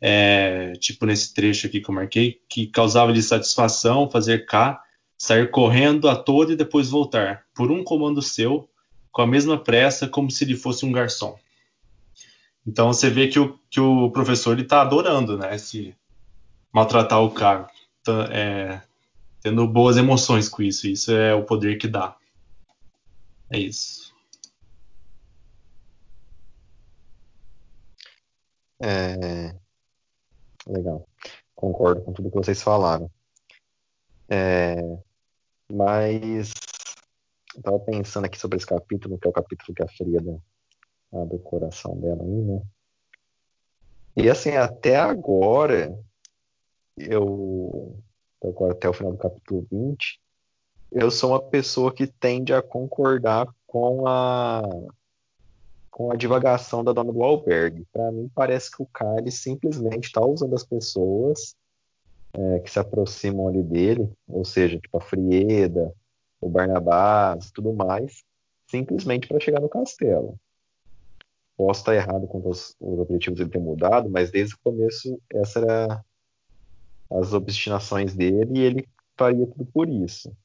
É, 0.00 0.74
tipo 0.78 1.06
nesse 1.06 1.34
trecho 1.34 1.66
aqui 1.66 1.80
que 1.80 1.90
eu 1.90 1.94
marquei, 1.94 2.40
que 2.48 2.68
causava-lhe 2.68 3.20
satisfação 3.20 4.08
fazer 4.08 4.46
cá, 4.46 4.80
sair 5.18 5.50
correndo 5.50 6.08
a 6.08 6.14
todo 6.14 6.52
e 6.52 6.56
depois 6.56 6.90
voltar, 6.90 7.46
por 7.52 7.72
um 7.72 7.82
comando 7.82 8.22
seu, 8.22 8.68
com 9.14 9.22
a 9.22 9.26
mesma 9.28 9.56
pressa, 9.56 10.08
como 10.08 10.28
se 10.28 10.42
ele 10.42 10.56
fosse 10.56 10.84
um 10.84 10.90
garçom. 10.90 11.38
Então 12.66 12.92
você 12.92 13.08
vê 13.08 13.28
que 13.28 13.38
o, 13.38 13.56
que 13.70 13.78
o 13.78 14.10
professor 14.10 14.58
está 14.58 14.82
adorando, 14.82 15.38
né? 15.38 15.54
Esse 15.54 15.96
maltratar 16.72 17.22
o 17.22 17.30
cara, 17.30 17.70
tá, 18.02 18.28
é, 18.32 18.82
tendo 19.40 19.68
boas 19.68 19.96
emoções 19.96 20.48
com 20.48 20.62
isso. 20.64 20.88
Isso 20.88 21.12
é 21.12 21.32
o 21.32 21.44
poder 21.44 21.78
que 21.78 21.86
dá. 21.86 22.16
É 23.50 23.58
isso. 23.58 24.12
É... 28.82 29.54
Legal. 30.66 31.06
Concordo 31.54 32.02
com 32.02 32.12
tudo 32.12 32.30
que 32.30 32.36
vocês 32.36 32.60
falaram. 32.60 33.08
É... 34.28 34.98
Mas 35.72 36.52
eu 37.56 37.62
tava 37.62 37.78
pensando 37.80 38.24
aqui 38.24 38.38
sobre 38.38 38.56
esse 38.56 38.66
capítulo, 38.66 39.18
que 39.18 39.26
é 39.26 39.30
o 39.30 39.34
capítulo 39.34 39.74
que 39.74 39.82
a 39.82 39.88
Frida 39.88 40.40
abre 41.12 41.36
o 41.36 41.40
coração 41.40 41.96
dela 41.98 42.22
aí, 42.22 42.42
né? 42.42 42.62
E 44.16 44.30
assim, 44.30 44.50
até 44.50 44.96
agora, 44.96 45.96
eu 46.96 47.96
agora 48.42 48.72
até 48.72 48.88
o 48.88 48.92
final 48.92 49.12
do 49.12 49.18
capítulo 49.18 49.66
20, 49.70 50.20
eu 50.92 51.10
sou 51.10 51.30
uma 51.30 51.42
pessoa 51.42 51.92
que 51.92 52.06
tende 52.06 52.52
a 52.52 52.62
concordar 52.62 53.48
com 53.66 54.06
a 54.06 54.62
com 55.90 56.10
a 56.10 56.16
divagação 56.16 56.82
da 56.82 56.92
dona 56.92 57.12
do 57.12 57.22
albergue. 57.22 57.86
Para 57.92 58.10
mim, 58.10 58.28
parece 58.34 58.68
que 58.68 58.82
o 58.82 58.86
Kali 58.86 59.30
simplesmente 59.30 60.06
está 60.06 60.20
usando 60.20 60.52
as 60.52 60.64
pessoas 60.64 61.54
é, 62.32 62.58
que 62.58 62.68
se 62.68 62.80
aproximam 62.80 63.46
ali 63.46 63.62
dele, 63.62 64.10
ou 64.26 64.44
seja, 64.44 64.76
tipo 64.80 64.96
a 64.96 65.00
Frieda, 65.00 65.94
o 66.44 66.50
Barnabás, 66.50 67.50
tudo 67.50 67.72
mais, 67.72 68.24
simplesmente 68.66 69.26
para 69.26 69.40
chegar 69.40 69.60
no 69.60 69.68
castelo. 69.68 70.38
Posso 71.56 71.80
estar 71.80 71.94
errado 71.94 72.26
com 72.26 72.48
os, 72.48 72.74
os 72.80 72.98
objetivos 72.98 73.38
dele 73.38 73.50
ter 73.50 73.60
mudado, 73.60 74.10
mas 74.10 74.30
desde 74.30 74.54
o 74.54 74.58
começo 74.58 75.20
essa 75.32 75.60
era 75.60 76.04
as 77.10 77.32
obstinações 77.32 78.14
dele 78.14 78.58
e 78.58 78.62
ele 78.62 78.88
faria 79.16 79.46
tudo 79.46 79.64
por 79.66 79.88
isso. 79.88 80.36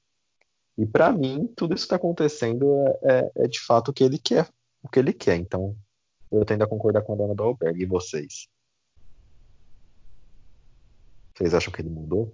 E 0.77 0.85
para 0.85 1.11
mim, 1.11 1.51
tudo 1.55 1.73
isso 1.73 1.83
que 1.83 1.87
está 1.87 1.95
acontecendo 1.95 2.87
é, 2.87 2.99
é, 3.03 3.31
é, 3.35 3.47
de 3.47 3.59
fato 3.59 3.89
o 3.89 3.93
que 3.93 4.03
ele 4.03 4.19
quer 4.19 4.47
o 4.81 4.89
que 4.89 4.99
ele 4.99 5.13
quer. 5.13 5.35
Então, 5.35 5.75
eu 6.31 6.45
tendo 6.45 6.63
a 6.63 6.67
concordar 6.67 7.01
com 7.01 7.13
a 7.13 7.15
dona 7.15 7.35
do. 7.35 7.57
E 7.75 7.85
vocês? 7.85 8.47
Vocês 11.35 11.53
acham 11.53 11.71
que 11.71 11.81
ele 11.81 11.89
mudou? 11.89 12.33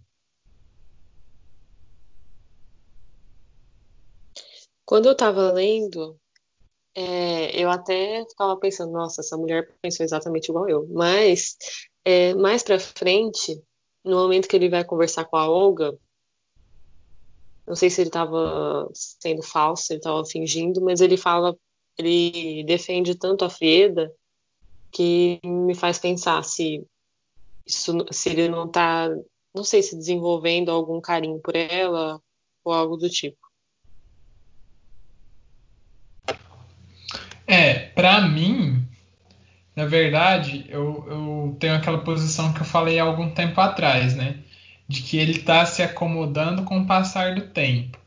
Quando 4.85 5.07
eu 5.07 5.13
estava 5.13 5.51
lendo, 5.51 6.19
é, 6.95 7.61
eu 7.61 7.69
até 7.69 8.25
ficava 8.29 8.57
pensando, 8.57 8.91
nossa, 8.91 9.21
essa 9.21 9.37
mulher 9.37 9.75
pensou 9.81 10.03
exatamente 10.03 10.49
igual 10.49 10.69
eu. 10.69 10.87
Mas, 10.89 11.57
é, 12.03 12.33
mais 12.35 12.63
pra 12.63 12.79
frente, 12.79 13.61
no 14.03 14.17
momento 14.17 14.47
que 14.47 14.55
ele 14.55 14.69
vai 14.69 14.83
conversar 14.83 15.25
com 15.25 15.37
a 15.37 15.49
Olga, 15.49 15.97
não 17.67 17.75
sei 17.75 17.89
se 17.89 18.01
ele 18.01 18.09
estava 18.09 18.89
sendo 18.93 19.41
falso, 19.41 19.91
ele 19.91 19.99
estava 19.99 20.23
fingindo, 20.25 20.81
mas 20.81 21.01
ele 21.01 21.17
fala 21.17 21.57
ele 21.97 22.63
defende 22.65 23.15
tanto 23.15 23.45
a 23.45 23.49
Frieda 23.49 24.13
que 24.91 25.39
me 25.43 25.73
faz 25.73 25.97
pensar 25.97 26.43
se 26.43 26.85
isso, 27.65 28.05
se 28.11 28.29
ele 28.29 28.47
não 28.47 28.65
está, 28.65 29.09
não 29.53 29.63
sei 29.63 29.81
se 29.81 29.97
desenvolvendo 29.97 30.69
algum 30.69 31.01
carinho 31.01 31.39
por 31.39 31.55
ela 31.55 32.21
ou 32.63 32.73
algo 32.73 32.97
do 32.97 33.09
tipo. 33.09 33.37
É, 37.47 37.93
para 38.05 38.27
mim, 38.27 38.85
na 39.75 39.85
verdade, 39.85 40.65
eu, 40.69 41.05
eu 41.09 41.57
tenho 41.59 41.75
aquela 41.75 41.99
posição 41.99 42.53
que 42.53 42.61
eu 42.61 42.65
falei 42.65 42.99
há 42.99 43.03
algum 43.03 43.29
tempo 43.29 43.59
atrás, 43.59 44.15
né? 44.15 44.37
De 44.87 45.01
que 45.01 45.17
ele 45.17 45.31
está 45.31 45.65
se 45.65 45.81
acomodando 45.81 46.63
com 46.63 46.79
o 46.79 46.85
passar 46.85 47.35
do 47.35 47.41
tempo 47.41 47.97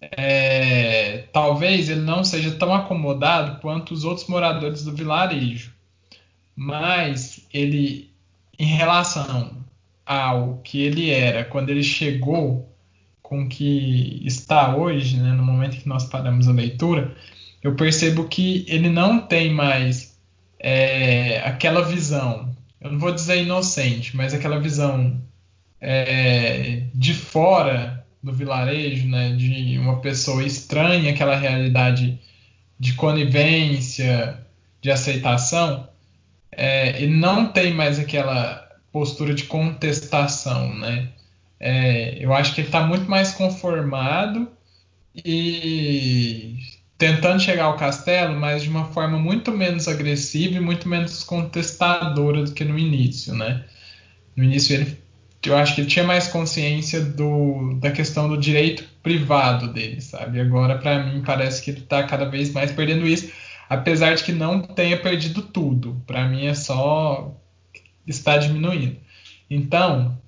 é, 0.00 1.24
talvez 1.32 1.90
ele 1.90 2.00
não 2.00 2.24
seja 2.24 2.52
tão 2.52 2.72
acomodado 2.74 3.60
quanto 3.60 3.92
os 3.92 4.04
outros 4.04 4.26
moradores 4.28 4.82
do 4.82 4.94
vilarejo, 4.94 5.72
mas 6.56 7.46
ele, 7.52 8.10
em 8.58 8.66
relação 8.66 9.64
ao 10.06 10.58
que 10.58 10.82
ele 10.82 11.10
era 11.10 11.44
quando 11.44 11.68
ele 11.70 11.82
chegou 11.82 12.74
com 13.22 13.42
o 13.42 13.48
que 13.48 14.22
está 14.24 14.74
hoje, 14.74 15.18
né, 15.18 15.32
no 15.32 15.44
momento 15.44 15.76
que 15.76 15.88
nós 15.88 16.04
paramos 16.06 16.48
a 16.48 16.52
leitura, 16.52 17.14
eu 17.62 17.74
percebo 17.74 18.24
que 18.24 18.64
ele 18.68 18.88
não 18.88 19.20
tem 19.20 19.52
mais 19.52 20.16
é, 20.58 21.40
aquela 21.40 21.82
visão, 21.82 22.54
eu 22.80 22.92
não 22.92 22.98
vou 22.98 23.12
dizer 23.12 23.42
inocente, 23.42 24.16
mas 24.16 24.32
aquela 24.32 24.58
visão 24.58 25.20
é, 25.80 26.84
de 26.94 27.14
fora 27.14 28.04
do 28.22 28.32
vilarejo, 28.32 29.08
né, 29.08 29.34
de 29.34 29.78
uma 29.78 30.00
pessoa 30.00 30.44
estranha 30.44 31.10
aquela 31.10 31.36
realidade 31.36 32.18
de 32.78 32.94
conivência, 32.94 34.38
de 34.80 34.90
aceitação, 34.90 35.88
é, 36.52 37.00
ele 37.02 37.14
não 37.14 37.46
tem 37.46 37.72
mais 37.72 37.98
aquela 37.98 38.68
postura 38.92 39.34
de 39.34 39.44
contestação, 39.44 40.74
né? 40.76 41.08
É, 41.58 42.24
eu 42.24 42.32
acho 42.34 42.54
que 42.54 42.62
ele 42.62 42.68
está 42.68 42.86
muito 42.86 43.08
mais 43.08 43.32
conformado 43.32 44.50
e 45.14 46.56
tentando 47.00 47.40
chegar 47.40 47.64
ao 47.64 47.78
castelo, 47.78 48.38
mas 48.38 48.62
de 48.62 48.68
uma 48.68 48.84
forma 48.92 49.18
muito 49.18 49.50
menos 49.50 49.88
agressiva 49.88 50.58
e 50.58 50.60
muito 50.60 50.86
menos 50.86 51.24
contestadora 51.24 52.44
do 52.44 52.52
que 52.52 52.62
no 52.62 52.78
início, 52.78 53.34
né? 53.34 53.64
No 54.36 54.44
início 54.44 54.74
ele 54.74 55.00
eu 55.46 55.56
acho 55.56 55.74
que 55.74 55.80
ele 55.80 55.88
tinha 55.88 56.04
mais 56.04 56.28
consciência 56.28 57.00
do, 57.00 57.72
da 57.80 57.90
questão 57.90 58.28
do 58.28 58.36
direito 58.36 58.84
privado 59.02 59.72
dele, 59.72 59.98
sabe? 60.02 60.38
Agora, 60.38 60.76
para 60.76 61.02
mim, 61.02 61.22
parece 61.24 61.62
que 61.62 61.70
ele 61.70 61.80
está 61.80 62.02
cada 62.02 62.26
vez 62.26 62.52
mais 62.52 62.70
perdendo 62.70 63.06
isso, 63.06 63.32
apesar 63.66 64.14
de 64.14 64.22
que 64.22 64.32
não 64.32 64.60
tenha 64.60 64.98
perdido 64.98 65.40
tudo. 65.40 66.02
Para 66.06 66.28
mim, 66.28 66.44
é 66.44 66.52
só 66.52 67.34
está 68.06 68.36
diminuindo. 68.36 68.98
Então, 69.48 70.20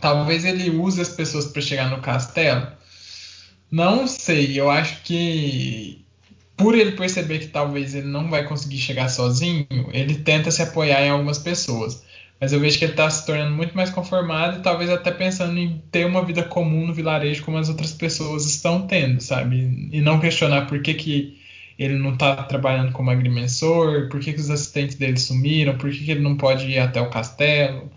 talvez 0.00 0.44
ele 0.44 0.70
use 0.70 1.00
as 1.00 1.10
pessoas 1.10 1.46
para 1.46 1.62
chegar 1.62 1.88
no 1.88 2.00
castelo. 2.00 2.66
Não 3.72 4.06
sei, 4.06 4.60
eu 4.60 4.70
acho 4.70 5.02
que 5.02 6.04
por 6.56 6.76
ele 6.76 6.92
perceber 6.92 7.40
que 7.40 7.48
talvez 7.48 7.94
ele 7.94 8.06
não 8.06 8.30
vai 8.30 8.46
conseguir 8.46 8.78
chegar 8.78 9.08
sozinho, 9.08 9.66
ele 9.92 10.16
tenta 10.16 10.50
se 10.50 10.62
apoiar 10.62 11.02
em 11.04 11.10
algumas 11.10 11.38
pessoas 11.38 12.04
mas 12.42 12.52
eu 12.52 12.58
vejo 12.58 12.76
que 12.76 12.84
ele 12.84 12.94
está 12.94 13.08
se 13.08 13.24
tornando 13.24 13.54
muito 13.54 13.76
mais 13.76 13.88
conformado 13.88 14.58
e 14.58 14.62
talvez 14.62 14.90
até 14.90 15.12
pensando 15.12 15.56
em 15.56 15.80
ter 15.92 16.04
uma 16.04 16.24
vida 16.24 16.42
comum 16.42 16.88
no 16.88 16.92
vilarejo 16.92 17.44
como 17.44 17.56
as 17.56 17.68
outras 17.68 17.92
pessoas 17.92 18.44
estão 18.46 18.84
tendo, 18.84 19.20
sabe? 19.20 19.88
E 19.92 20.00
não 20.00 20.18
questionar 20.18 20.66
por 20.66 20.82
que, 20.82 20.92
que 20.92 21.40
ele 21.78 21.94
não 21.94 22.14
está 22.14 22.34
trabalhando 22.42 22.90
como 22.90 23.12
agrimensor, 23.12 24.08
por 24.08 24.18
que, 24.18 24.32
que 24.32 24.40
os 24.40 24.50
assistentes 24.50 24.96
dele 24.96 25.20
sumiram, 25.20 25.78
por 25.78 25.88
que, 25.92 26.04
que 26.04 26.10
ele 26.10 26.20
não 26.20 26.36
pode 26.36 26.66
ir 26.66 26.80
até 26.80 27.00
o 27.00 27.10
castelo 27.10 27.88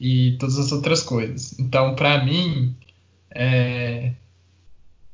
e 0.00 0.32
todas 0.40 0.58
as 0.58 0.72
outras 0.72 1.04
coisas. 1.04 1.56
Então, 1.56 1.94
para 1.94 2.24
mim, 2.24 2.74
é, 3.30 4.10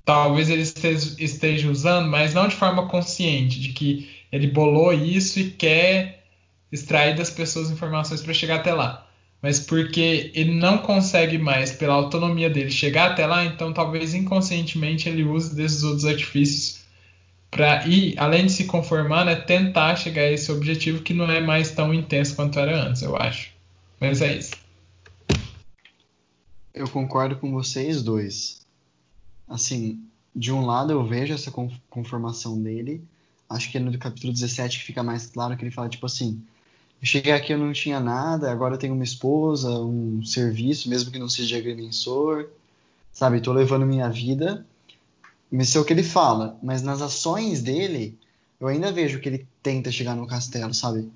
talvez 0.04 0.50
ele 0.50 0.62
esteja, 0.62 1.14
esteja 1.18 1.70
usando, 1.70 2.08
mas 2.08 2.34
não 2.34 2.46
de 2.46 2.54
forma 2.54 2.86
consciente, 2.88 3.60
de 3.60 3.70
que 3.70 4.10
ele 4.30 4.48
bolou 4.48 4.92
isso 4.92 5.40
e 5.40 5.50
quer 5.50 6.24
extrair 6.70 7.16
das 7.16 7.30
pessoas 7.30 7.70
informações 7.70 8.20
para 8.20 8.34
chegar 8.34 8.56
até 8.56 8.74
lá. 8.74 9.06
Mas 9.40 9.60
porque 9.60 10.32
ele 10.34 10.54
não 10.54 10.78
consegue 10.78 11.38
mais, 11.38 11.72
pela 11.72 11.94
autonomia 11.94 12.50
dele, 12.50 12.70
chegar 12.70 13.12
até 13.12 13.26
lá, 13.26 13.44
então 13.44 13.72
talvez 13.72 14.14
inconscientemente 14.14 15.08
ele 15.08 15.22
use 15.22 15.54
desses 15.54 15.82
outros 15.82 16.04
artifícios 16.04 16.82
para 17.50 17.86
ir, 17.86 18.18
além 18.18 18.46
de 18.46 18.52
se 18.52 18.64
conformar, 18.64 19.24
né, 19.24 19.36
tentar 19.36 19.94
chegar 19.96 20.22
a 20.22 20.32
esse 20.32 20.50
objetivo 20.50 21.02
que 21.02 21.14
não 21.14 21.30
é 21.30 21.40
mais 21.40 21.70
tão 21.70 21.94
intenso 21.94 22.34
quanto 22.34 22.58
era 22.58 22.88
antes, 22.88 23.02
eu 23.02 23.14
acho. 23.16 23.50
Mas 24.00 24.20
é 24.20 24.36
isso. 24.36 24.56
Eu 26.74 26.88
concordo 26.88 27.36
com 27.36 27.52
vocês 27.52 28.02
dois. 28.02 28.63
Assim, 29.54 30.00
de 30.34 30.50
um 30.50 30.66
lado 30.66 30.92
eu 30.92 31.06
vejo 31.06 31.32
essa 31.32 31.48
conformação 31.88 32.60
dele. 32.60 33.00
Acho 33.48 33.70
que 33.70 33.78
é 33.78 33.80
no 33.80 33.96
capítulo 33.96 34.32
17 34.32 34.80
que 34.80 34.84
fica 34.84 35.00
mais 35.00 35.26
claro 35.26 35.56
que 35.56 35.62
ele 35.62 35.70
fala, 35.70 35.88
tipo 35.88 36.04
assim, 36.06 36.42
eu 37.00 37.06
cheguei 37.06 37.32
aqui 37.32 37.52
eu 37.52 37.58
não 37.58 37.72
tinha 37.72 38.00
nada, 38.00 38.50
agora 38.50 38.74
eu 38.74 38.78
tenho 38.78 38.94
uma 38.94 39.04
esposa, 39.04 39.70
um 39.70 40.24
serviço, 40.24 40.90
mesmo 40.90 41.12
que 41.12 41.20
não 41.20 41.28
seja 41.28 41.56
agrimensor, 41.56 42.48
sabe? 43.12 43.40
Tô 43.40 43.52
levando 43.52 43.86
minha 43.86 44.08
vida. 44.10 44.66
Isso 45.52 45.78
é 45.78 45.80
o 45.80 45.84
que 45.84 45.92
ele 45.92 46.02
fala, 46.02 46.58
mas 46.60 46.82
nas 46.82 47.00
ações 47.00 47.62
dele, 47.62 48.18
eu 48.58 48.66
ainda 48.66 48.90
vejo 48.90 49.20
que 49.20 49.28
ele 49.28 49.46
tenta 49.62 49.92
chegar 49.92 50.16
no 50.16 50.26
castelo, 50.26 50.74
sabe? 50.74 51.08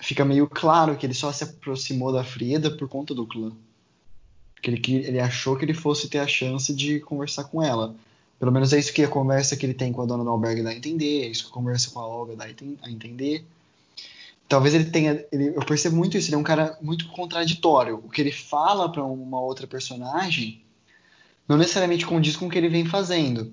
Fica 0.00 0.24
meio 0.24 0.48
claro 0.48 0.96
que 0.96 1.06
ele 1.06 1.14
só 1.14 1.32
se 1.32 1.44
aproximou 1.44 2.12
da 2.12 2.24
Frieda 2.24 2.68
por 2.68 2.88
conta 2.88 3.14
do 3.14 3.24
clã. 3.24 3.52
Porque 4.60 4.70
ele, 4.70 5.06
ele 5.06 5.20
achou 5.20 5.56
que 5.56 5.64
ele 5.64 5.74
fosse 5.74 6.08
ter 6.08 6.18
a 6.18 6.26
chance 6.26 6.74
de 6.74 6.98
conversar 7.00 7.44
com 7.44 7.62
ela. 7.62 7.94
Pelo 8.38 8.52
menos 8.52 8.72
é 8.72 8.78
isso 8.78 8.92
que 8.92 9.02
a 9.02 9.08
conversa 9.08 9.56
que 9.56 9.64
ele 9.64 9.74
tem 9.74 9.92
com 9.92 10.02
a 10.02 10.06
dona 10.06 10.24
do 10.24 10.30
albergue 10.30 10.62
dá 10.62 10.70
a 10.70 10.74
entender, 10.74 11.22
é 11.22 11.28
isso 11.28 11.44
que 11.44 11.50
a 11.50 11.54
conversa 11.54 11.90
com 11.90 12.00
a 12.00 12.06
Olga 12.06 12.36
dá 12.36 12.44
a 12.44 12.90
entender. 12.90 13.44
Talvez 14.48 14.74
ele 14.74 14.84
tenha. 14.84 15.24
Ele, 15.30 15.48
eu 15.48 15.64
percebo 15.64 15.96
muito 15.96 16.16
isso, 16.16 16.28
ele 16.28 16.36
é 16.36 16.38
um 16.38 16.44
cara 16.44 16.78
muito 16.80 17.08
contraditório. 17.08 17.96
O 17.96 18.08
que 18.08 18.20
ele 18.20 18.32
fala 18.32 18.90
para 18.90 19.04
uma 19.04 19.40
outra 19.40 19.66
personagem 19.66 20.62
não 21.48 21.56
necessariamente 21.56 22.06
condiz 22.06 22.36
com 22.36 22.46
o 22.46 22.50
que 22.50 22.58
ele 22.58 22.68
vem 22.68 22.86
fazendo. 22.86 23.52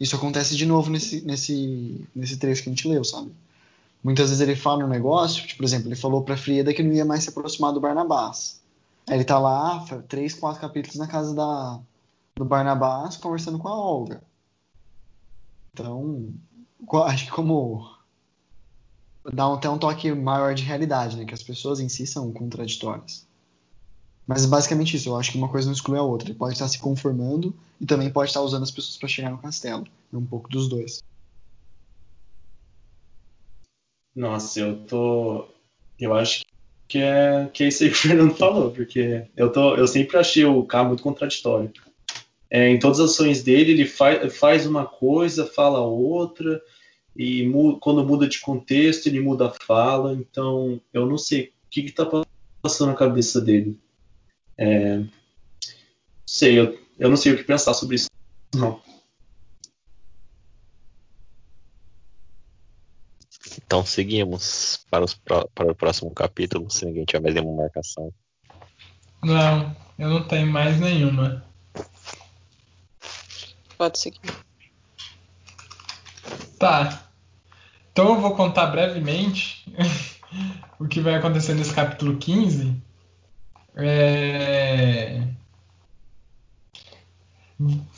Isso 0.00 0.16
acontece 0.16 0.56
de 0.56 0.66
novo 0.66 0.90
nesse, 0.90 1.20
nesse, 1.24 2.00
nesse 2.14 2.36
trecho 2.36 2.62
que 2.62 2.68
a 2.68 2.72
gente 2.72 2.88
leu, 2.88 3.04
sabe? 3.04 3.30
Muitas 4.02 4.30
vezes 4.30 4.40
ele 4.40 4.56
fala 4.56 4.84
um 4.84 4.88
negócio, 4.88 5.42
tipo, 5.42 5.58
por 5.58 5.64
exemplo, 5.64 5.88
ele 5.88 5.94
falou 5.94 6.22
pra 6.22 6.36
Frieda 6.36 6.74
que 6.74 6.82
não 6.82 6.92
ia 6.92 7.04
mais 7.04 7.22
se 7.22 7.28
aproximar 7.28 7.72
do 7.72 7.80
Barnabás. 7.80 8.60
Ele 9.08 9.24
tá 9.24 9.38
lá, 9.38 9.84
três, 10.08 10.34
quatro 10.34 10.60
capítulos 10.60 10.96
na 10.96 11.08
casa 11.08 11.34
da, 11.34 11.80
do 12.36 12.44
Barnabás, 12.44 13.16
conversando 13.16 13.58
com 13.58 13.68
a 13.68 13.76
Olga. 13.76 14.22
Então, 15.72 16.32
acho 17.06 17.26
que 17.26 17.32
como 17.32 17.96
dá 19.32 19.52
até 19.52 19.68
um 19.68 19.78
toque 19.78 20.12
maior 20.12 20.54
de 20.54 20.62
realidade, 20.62 21.16
né? 21.16 21.24
Que 21.24 21.34
as 21.34 21.42
pessoas 21.42 21.80
em 21.80 21.88
si 21.88 22.06
são 22.06 22.32
contraditórias. 22.32 23.26
Mas 24.26 24.46
basicamente 24.46 24.96
isso, 24.96 25.08
eu 25.08 25.16
acho 25.16 25.32
que 25.32 25.38
uma 25.38 25.48
coisa 25.48 25.66
não 25.66 25.74
exclui 25.74 25.98
a 25.98 26.02
outra. 26.02 26.28
Ele 26.28 26.38
pode 26.38 26.54
estar 26.54 26.68
se 26.68 26.78
conformando 26.78 27.54
e 27.80 27.86
também 27.86 28.10
pode 28.10 28.30
estar 28.30 28.40
usando 28.40 28.62
as 28.62 28.70
pessoas 28.70 28.96
para 28.96 29.08
chegar 29.08 29.30
no 29.30 29.38
castelo. 29.38 29.86
É 30.12 30.16
um 30.16 30.24
pouco 30.24 30.48
dos 30.48 30.68
dois. 30.68 31.02
Nossa, 34.14 34.60
eu 34.60 34.86
tô. 34.86 35.48
Eu 35.98 36.14
acho 36.14 36.42
que 36.92 36.98
é, 36.98 37.48
que 37.54 37.64
é 37.64 37.68
isso 37.68 37.84
aí 37.84 37.88
que 37.90 37.96
o 37.96 37.98
Fernando 38.00 38.34
falou, 38.34 38.70
porque 38.70 39.24
eu, 39.34 39.50
tô, 39.50 39.74
eu 39.76 39.88
sempre 39.88 40.18
achei 40.18 40.44
o 40.44 40.62
K 40.62 40.84
muito 40.84 41.02
contraditório. 41.02 41.72
É, 42.50 42.68
em 42.68 42.78
todas 42.78 43.00
as 43.00 43.12
ações 43.12 43.42
dele, 43.42 43.72
ele 43.72 43.86
faz, 43.86 44.36
faz 44.36 44.66
uma 44.66 44.84
coisa, 44.84 45.46
fala 45.46 45.80
outra, 45.80 46.60
e 47.16 47.48
mu 47.48 47.78
quando 47.80 48.04
muda 48.04 48.28
de 48.28 48.38
contexto, 48.40 49.06
ele 49.06 49.20
muda 49.20 49.46
a 49.46 49.66
fala. 49.66 50.12
Então, 50.12 50.78
eu 50.92 51.06
não 51.06 51.16
sei 51.16 51.44
o 51.44 51.50
que 51.70 51.80
está 51.80 52.06
passando 52.60 52.90
na 52.90 52.94
cabeça 52.94 53.40
dele. 53.40 53.80
É, 54.58 55.02
sei, 56.26 56.60
eu, 56.60 56.78
eu 56.98 57.08
não 57.08 57.16
sei 57.16 57.32
o 57.32 57.38
que 57.38 57.44
pensar 57.44 57.72
sobre 57.72 57.96
isso, 57.96 58.10
não. 58.54 58.82
Então 63.72 63.86
seguimos 63.86 64.84
para, 64.90 65.02
os, 65.02 65.14
para 65.14 65.72
o 65.72 65.74
próximo 65.74 66.10
capítulo, 66.10 66.70
se 66.70 66.84
ninguém 66.84 67.06
tiver 67.06 67.22
mais 67.22 67.34
nenhuma 67.34 67.62
marcação. 67.62 68.12
Não, 69.24 69.74
eu 69.98 70.10
não 70.10 70.28
tenho 70.28 70.46
mais 70.46 70.78
nenhuma. 70.78 71.42
Pode 73.78 73.98
seguir. 73.98 74.20
Tá. 76.58 77.02
Então 77.90 78.10
eu 78.10 78.20
vou 78.20 78.36
contar 78.36 78.66
brevemente 78.66 79.64
o 80.78 80.86
que 80.86 81.00
vai 81.00 81.14
acontecer 81.14 81.54
nesse 81.54 81.72
capítulo 81.72 82.18
15 82.18 82.76
é... 83.74 85.28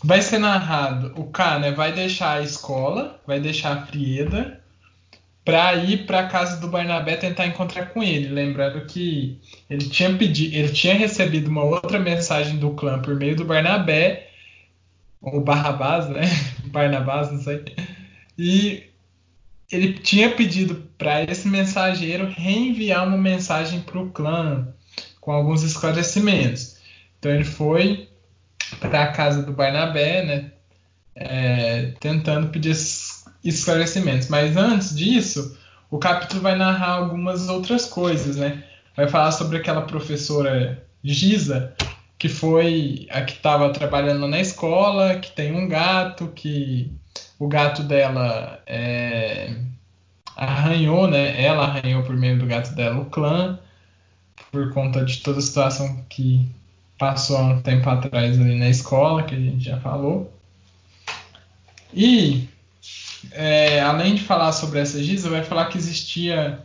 Vai 0.04 0.22
ser 0.22 0.38
narrado, 0.38 1.20
o 1.20 1.32
K 1.32 1.58
né, 1.58 1.72
vai 1.72 1.92
deixar 1.92 2.34
a 2.34 2.42
escola, 2.42 3.20
vai 3.26 3.40
deixar 3.40 3.76
a 3.76 3.86
Frieda 3.86 4.62
para 5.44 5.74
ir 5.76 6.06
para 6.06 6.20
a 6.20 6.28
casa 6.28 6.58
do 6.58 6.68
Barnabé 6.68 7.16
tentar 7.16 7.46
encontrar 7.46 7.86
com 7.86 8.02
ele, 8.02 8.28
lembrando 8.28 8.86
que 8.86 9.38
ele 9.68 9.88
tinha 9.88 10.14
pedido, 10.16 10.56
ele 10.56 10.72
tinha 10.72 10.94
recebido 10.94 11.48
uma 11.50 11.62
outra 11.62 11.98
mensagem 11.98 12.56
do 12.56 12.70
clã 12.70 13.00
por 13.00 13.14
meio 13.14 13.36
do 13.36 13.44
Barnabé 13.44 14.30
ou 15.20 15.40
Barrabás, 15.42 16.08
né? 16.08 16.22
Barnabás, 16.66 17.30
não 17.30 17.40
sei. 17.40 17.62
E 18.38 18.84
ele 19.70 19.94
tinha 19.94 20.30
pedido 20.30 20.76
para 20.96 21.22
esse 21.24 21.46
mensageiro 21.48 22.26
reenviar 22.28 23.06
uma 23.06 23.18
mensagem 23.18 23.80
para 23.80 24.00
o 24.00 24.10
clã 24.10 24.68
com 25.20 25.32
alguns 25.32 25.62
esclarecimentos. 25.62 26.78
Então 27.18 27.32
ele 27.32 27.44
foi 27.44 28.08
para 28.80 29.04
a 29.04 29.12
casa 29.12 29.42
do 29.42 29.52
Barnabé, 29.52 30.24
né, 30.24 30.52
é, 31.14 31.92
tentando 32.00 32.48
pedir 32.48 32.74
esclarecimentos. 33.44 34.28
Mas 34.28 34.56
antes 34.56 34.96
disso, 34.96 35.56
o 35.90 35.98
capítulo 35.98 36.40
vai 36.40 36.56
narrar 36.56 36.92
algumas 36.92 37.48
outras 37.48 37.86
coisas, 37.86 38.36
né? 38.36 38.64
Vai 38.96 39.08
falar 39.08 39.32
sobre 39.32 39.58
aquela 39.58 39.82
professora 39.82 40.82
Giza, 41.02 41.74
que 42.18 42.28
foi 42.28 43.06
a 43.10 43.22
que 43.22 43.34
estava 43.34 43.70
trabalhando 43.72 44.26
na 44.26 44.40
escola, 44.40 45.16
que 45.16 45.30
tem 45.32 45.54
um 45.54 45.68
gato, 45.68 46.28
que 46.28 46.90
o 47.38 47.46
gato 47.46 47.82
dela 47.82 48.62
é, 48.66 49.54
arranhou, 50.36 51.06
né? 51.08 51.42
Ela 51.42 51.64
arranhou 51.64 52.02
por 52.02 52.16
meio 52.16 52.38
do 52.38 52.46
gato 52.46 52.74
dela 52.74 53.00
o 53.00 53.06
clã 53.06 53.58
por 54.50 54.72
conta 54.72 55.04
de 55.04 55.18
toda 55.18 55.38
a 55.38 55.42
situação 55.42 56.04
que 56.08 56.48
passou 56.98 57.36
há 57.36 57.42
um 57.42 57.60
tempo 57.60 57.88
atrás 57.90 58.40
ali 58.40 58.56
na 58.56 58.68
escola, 58.68 59.24
que 59.24 59.34
a 59.34 59.38
gente 59.38 59.64
já 59.64 59.80
falou. 59.80 60.32
E, 61.92 62.48
é, 63.32 63.80
além 63.80 64.14
de 64.14 64.22
falar 64.22 64.52
sobre 64.52 64.80
essa 64.80 65.02
Giza, 65.02 65.30
vai 65.30 65.42
falar 65.42 65.66
que 65.66 65.78
existia 65.78 66.64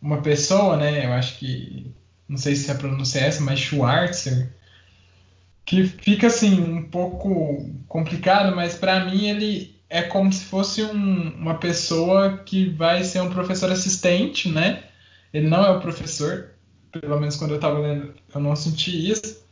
uma 0.00 0.22
pessoa, 0.22 0.76
né, 0.76 1.06
eu 1.06 1.12
acho 1.12 1.38
que, 1.38 1.92
não 2.28 2.36
sei 2.36 2.54
se 2.54 2.70
a 2.70 2.74
pronúncia 2.74 3.18
é 3.20 3.26
essa, 3.26 3.42
mas 3.42 3.58
Schwarzer, 3.58 4.52
que 5.64 5.84
fica 5.84 6.28
assim 6.28 6.60
um 6.60 6.82
pouco 6.88 7.68
complicado, 7.88 8.54
mas 8.54 8.74
para 8.76 9.04
mim 9.04 9.26
ele 9.26 9.76
é 9.88 10.02
como 10.02 10.32
se 10.32 10.44
fosse 10.44 10.82
um, 10.82 11.30
uma 11.36 11.58
pessoa 11.58 12.38
que 12.38 12.68
vai 12.70 13.02
ser 13.04 13.20
um 13.20 13.30
professor 13.30 13.70
assistente, 13.70 14.48
né? 14.48 14.84
Ele 15.32 15.48
não 15.48 15.64
é 15.64 15.70
o 15.70 15.80
professor, 15.80 16.50
pelo 16.92 17.18
menos 17.18 17.36
quando 17.36 17.50
eu 17.52 17.56
estava 17.56 17.78
lendo, 17.78 18.14
eu 18.34 18.40
não 18.40 18.54
senti 18.56 19.10
isso. 19.10 19.44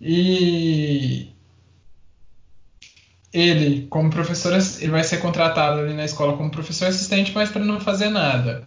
E 0.00 1.33
ele, 3.34 3.88
como 3.90 4.10
professor, 4.10 4.52
ele 4.80 4.92
vai 4.92 5.02
ser 5.02 5.18
contratado 5.18 5.80
ali 5.80 5.92
na 5.92 6.04
escola 6.04 6.36
como 6.36 6.52
professor 6.52 6.86
assistente, 6.86 7.32
mas 7.34 7.50
para 7.50 7.64
não 7.64 7.80
fazer 7.80 8.08
nada. 8.08 8.64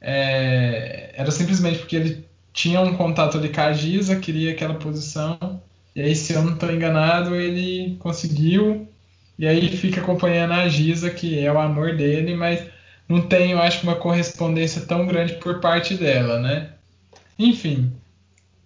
É, 0.00 1.12
era 1.14 1.30
simplesmente 1.30 1.80
porque 1.80 1.96
ele 1.96 2.24
tinha 2.52 2.80
um 2.80 2.96
contato 2.96 3.36
ali 3.36 3.50
com 3.50 3.60
a 3.60 3.72
Giza, 3.74 4.16
queria 4.16 4.52
aquela 4.52 4.74
posição, 4.74 5.60
e 5.94 6.00
aí, 6.00 6.16
se 6.16 6.32
eu 6.32 6.42
não 6.42 6.54
estou 6.54 6.72
enganado, 6.72 7.36
ele 7.36 7.96
conseguiu, 8.00 8.88
e 9.38 9.46
aí 9.46 9.68
fica 9.68 10.00
acompanhando 10.00 10.54
a 10.54 10.68
Giza, 10.68 11.10
que 11.10 11.38
é 11.38 11.52
o 11.52 11.58
amor 11.58 11.94
dele, 11.96 12.34
mas 12.34 12.64
não 13.08 13.20
tem, 13.20 13.52
eu 13.52 13.60
acho, 13.60 13.82
uma 13.82 13.96
correspondência 13.96 14.82
tão 14.82 15.06
grande 15.06 15.34
por 15.34 15.60
parte 15.60 15.94
dela, 15.94 16.40
né? 16.40 16.70
Enfim, 17.38 17.92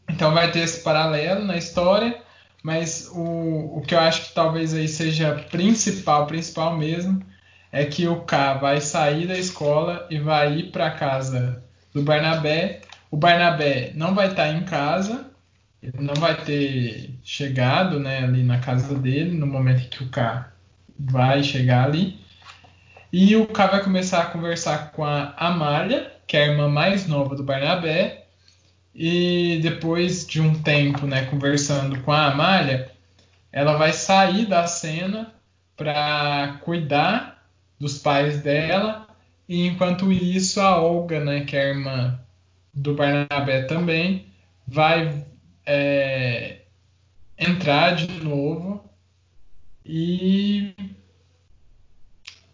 então 0.08 0.32
vai 0.32 0.50
ter 0.52 0.60
esse 0.60 0.80
paralelo 0.82 1.44
na 1.44 1.56
história, 1.56 2.16
mas 2.62 3.08
o, 3.12 3.78
o 3.78 3.82
que 3.86 3.94
eu 3.94 4.00
acho 4.00 4.28
que 4.28 4.34
talvez 4.34 4.74
aí 4.74 4.88
seja 4.88 5.34
principal, 5.50 6.26
principal 6.26 6.76
mesmo, 6.76 7.22
é 7.70 7.84
que 7.84 8.06
o 8.08 8.22
K 8.22 8.54
vai 8.54 8.80
sair 8.80 9.26
da 9.26 9.38
escola 9.38 10.06
e 10.10 10.18
vai 10.18 10.58
ir 10.58 10.72
para 10.72 10.90
casa 10.90 11.62
do 11.94 12.02
Barnabé. 12.02 12.80
O 13.10 13.16
Barnabé 13.16 13.92
não 13.94 14.14
vai 14.14 14.30
estar 14.30 14.48
em 14.48 14.64
casa, 14.64 15.30
ele 15.82 15.98
não 16.00 16.14
vai 16.14 16.36
ter 16.36 17.14
chegado 17.22 18.00
né, 18.00 18.24
ali 18.24 18.42
na 18.42 18.58
casa 18.58 18.94
dele 18.94 19.36
no 19.36 19.46
momento 19.46 19.88
que 19.88 20.02
o 20.02 20.08
K 20.08 20.50
vai 20.98 21.42
chegar 21.42 21.84
ali. 21.84 22.18
E 23.12 23.36
o 23.36 23.46
K 23.46 23.66
vai 23.66 23.82
começar 23.82 24.22
a 24.22 24.26
conversar 24.26 24.92
com 24.92 25.04
a 25.04 25.34
Amália, 25.36 26.12
que 26.26 26.36
é 26.36 26.44
a 26.44 26.46
irmã 26.48 26.68
mais 26.68 27.06
nova 27.06 27.34
do 27.34 27.42
Barnabé, 27.42 28.27
e 29.00 29.60
depois 29.62 30.26
de 30.26 30.40
um 30.40 30.60
tempo, 30.60 31.06
né, 31.06 31.26
conversando 31.26 32.00
com 32.00 32.10
a 32.10 32.32
Amália, 32.32 32.90
ela 33.52 33.76
vai 33.76 33.92
sair 33.92 34.44
da 34.44 34.66
cena 34.66 35.32
para 35.76 36.58
cuidar 36.64 37.48
dos 37.78 37.98
pais 37.98 38.42
dela. 38.42 39.06
E 39.48 39.68
enquanto 39.68 40.10
isso 40.10 40.60
a 40.60 40.80
Olga, 40.82 41.24
né, 41.24 41.44
que 41.44 41.56
é 41.56 41.60
a 41.60 41.68
irmã 41.68 42.20
do 42.74 42.92
Barnabé 42.94 43.62
também, 43.62 44.26
vai 44.66 45.24
é, 45.64 46.62
entrar 47.38 47.94
de 47.94 48.08
novo 48.24 48.84
e 49.86 50.74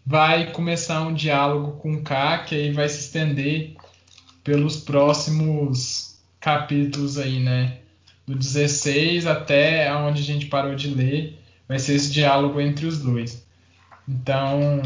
vai 0.04 0.52
começar 0.52 1.00
um 1.00 1.14
diálogo 1.14 1.78
com 1.78 1.94
o 1.94 2.02
K, 2.02 2.44
que 2.44 2.54
aí 2.54 2.70
vai 2.70 2.86
se 2.86 3.00
estender 3.00 3.76
pelos 4.44 4.76
próximos 4.76 6.13
capítulos 6.44 7.16
aí, 7.16 7.40
né? 7.40 7.78
Do 8.26 8.34
16 8.34 9.26
até 9.26 9.94
onde 9.96 10.20
a 10.20 10.24
gente 10.24 10.46
parou 10.46 10.74
de 10.74 10.88
ler, 10.88 11.42
vai 11.66 11.78
ser 11.78 11.94
esse 11.94 12.12
diálogo 12.12 12.60
entre 12.60 12.84
os 12.86 12.98
dois. 12.98 13.46
Então, 14.06 14.82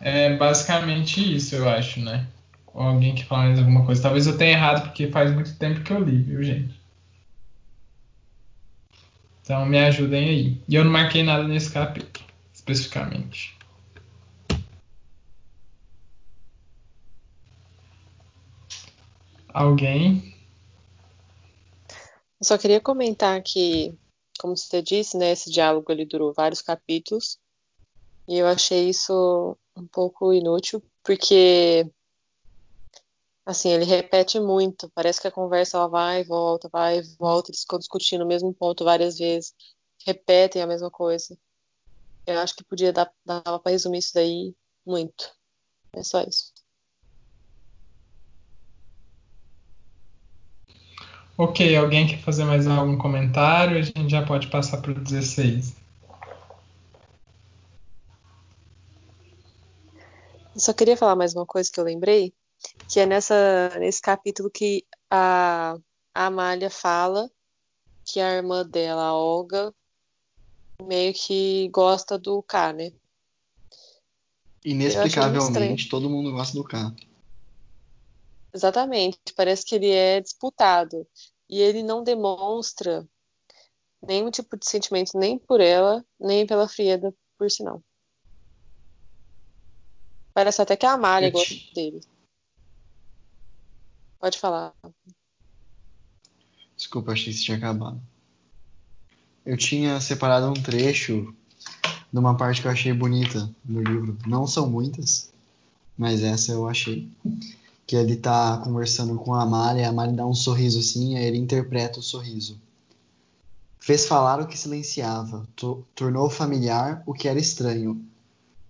é 0.00 0.34
basicamente 0.34 1.36
isso, 1.36 1.54
eu 1.54 1.68
acho, 1.68 2.00
né? 2.00 2.26
Ou 2.72 2.82
alguém 2.82 3.14
que 3.14 3.24
fala 3.24 3.44
mais 3.44 3.58
alguma 3.58 3.84
coisa. 3.84 4.00
Talvez 4.00 4.26
eu 4.26 4.38
tenha 4.38 4.52
errado, 4.52 4.84
porque 4.84 5.10
faz 5.10 5.30
muito 5.30 5.54
tempo 5.56 5.82
que 5.82 5.92
eu 5.92 6.02
li, 6.02 6.22
viu, 6.22 6.42
gente? 6.42 6.80
Então 9.42 9.66
me 9.66 9.78
ajudem 9.78 10.28
aí. 10.28 10.62
E 10.66 10.74
eu 10.74 10.84
não 10.84 10.90
marquei 10.90 11.22
nada 11.22 11.46
nesse 11.46 11.70
capítulo, 11.70 12.24
especificamente. 12.50 13.53
Alguém? 19.54 20.34
Eu 22.40 22.44
só 22.44 22.58
queria 22.58 22.80
comentar 22.80 23.40
que, 23.40 23.96
como 24.40 24.56
você 24.56 24.82
disse, 24.82 25.16
né, 25.16 25.30
esse 25.30 25.48
diálogo 25.48 25.92
ele 25.92 26.04
durou 26.04 26.34
vários 26.34 26.60
capítulos. 26.60 27.38
E 28.26 28.36
eu 28.36 28.48
achei 28.48 28.88
isso 28.88 29.56
um 29.76 29.86
pouco 29.86 30.32
inútil, 30.32 30.82
porque 31.04 31.88
assim, 33.46 33.70
ele 33.70 33.84
repete 33.84 34.40
muito. 34.40 34.90
Parece 34.90 35.20
que 35.20 35.28
a 35.28 35.32
conversa 35.32 35.76
ela 35.76 35.86
vai 35.86 36.22
e 36.22 36.24
volta, 36.24 36.68
vai 36.68 36.98
e 36.98 37.16
volta, 37.16 37.50
eles 37.50 37.60
ficam 37.60 37.78
discutindo 37.78 38.24
o 38.24 38.26
mesmo 38.26 38.52
ponto 38.52 38.84
várias 38.84 39.18
vezes, 39.18 39.54
repetem 40.04 40.62
a 40.62 40.66
mesma 40.66 40.90
coisa. 40.90 41.38
Eu 42.26 42.40
acho 42.40 42.56
que 42.56 42.64
podia 42.64 42.92
dar, 42.92 43.12
dar 43.24 43.42
para 43.42 43.70
resumir 43.70 43.98
isso 43.98 44.14
daí 44.14 44.56
muito. 44.84 45.30
É 45.92 46.02
só 46.02 46.22
isso. 46.22 46.53
Ok, 51.36 51.76
alguém 51.76 52.06
quer 52.06 52.20
fazer 52.20 52.44
mais 52.44 52.66
algum 52.66 52.96
comentário? 52.96 53.76
A 53.76 53.82
gente 53.82 54.08
já 54.08 54.24
pode 54.24 54.46
passar 54.46 54.80
para 54.80 54.92
o 54.92 54.94
16. 54.94 55.74
Eu 60.54 60.60
só 60.60 60.72
queria 60.72 60.96
falar 60.96 61.16
mais 61.16 61.34
uma 61.34 61.44
coisa 61.44 61.68
que 61.70 61.80
eu 61.80 61.84
lembrei, 61.84 62.32
que 62.88 63.00
é 63.00 63.06
nessa, 63.06 63.76
nesse 63.80 64.00
capítulo 64.00 64.48
que 64.48 64.84
a, 65.10 65.76
a 66.14 66.26
Amália 66.26 66.70
fala 66.70 67.28
que 68.04 68.20
a 68.20 68.36
irmã 68.36 68.64
dela, 68.64 69.06
a 69.06 69.14
Olga, 69.14 69.74
meio 70.80 71.12
que 71.12 71.68
gosta 71.70 72.16
do 72.16 72.40
K, 72.42 72.72
né? 72.72 72.92
Inexplicavelmente, 74.64 75.88
todo 75.88 76.08
mundo 76.08 76.30
gosta 76.30 76.56
do 76.56 76.62
K. 76.62 76.94
Exatamente, 78.54 79.18
parece 79.36 79.66
que 79.66 79.74
ele 79.74 79.90
é 79.90 80.20
disputado 80.20 81.04
e 81.50 81.60
ele 81.60 81.82
não 81.82 82.04
demonstra 82.04 83.04
nenhum 84.00 84.30
tipo 84.30 84.56
de 84.56 84.68
sentimento 84.68 85.18
nem 85.18 85.36
por 85.36 85.60
ela, 85.60 86.04
nem 86.20 86.46
pela 86.46 86.68
Frieda, 86.68 87.12
por 87.36 87.50
sinal. 87.50 87.82
Parece 90.32 90.62
até 90.62 90.76
que 90.76 90.86
a 90.86 90.92
Amália 90.92 91.30
gosta 91.30 91.54
dele. 91.74 92.00
Pode 94.20 94.38
falar. 94.38 94.72
Desculpa, 96.76 97.12
achei 97.12 97.32
que 97.32 97.38
você 97.38 97.44
tinha 97.44 97.56
acabado. 97.56 98.00
Eu 99.44 99.56
tinha 99.56 100.00
separado 100.00 100.46
um 100.46 100.54
trecho 100.54 101.34
de 102.12 102.18
uma 102.18 102.36
parte 102.36 102.60
que 102.60 102.68
eu 102.68 102.72
achei 102.72 102.92
bonita 102.92 103.52
no 103.64 103.82
livro. 103.82 104.16
Não 104.26 104.46
são 104.46 104.70
muitas, 104.70 105.32
mas 105.98 106.22
essa 106.22 106.52
eu 106.52 106.68
achei. 106.68 107.10
Que 107.86 107.96
ele 107.96 108.16
tá 108.16 108.60
conversando 108.64 109.16
com 109.16 109.34
a 109.34 109.42
Amália, 109.42 109.86
a 109.86 109.90
Amália 109.90 110.14
dá 110.14 110.26
um 110.26 110.34
sorriso 110.34 110.78
assim, 110.78 111.16
aí 111.16 111.24
ele 111.24 111.38
interpreta 111.38 112.00
o 112.00 112.02
sorriso. 112.02 112.58
Fez 113.78 114.06
falar 114.06 114.40
o 114.40 114.46
que 114.46 114.58
silenciava, 114.58 115.46
tornou 115.94 116.30
familiar 116.30 117.02
o 117.04 117.12
que 117.12 117.28
era 117.28 117.38
estranho, 117.38 118.02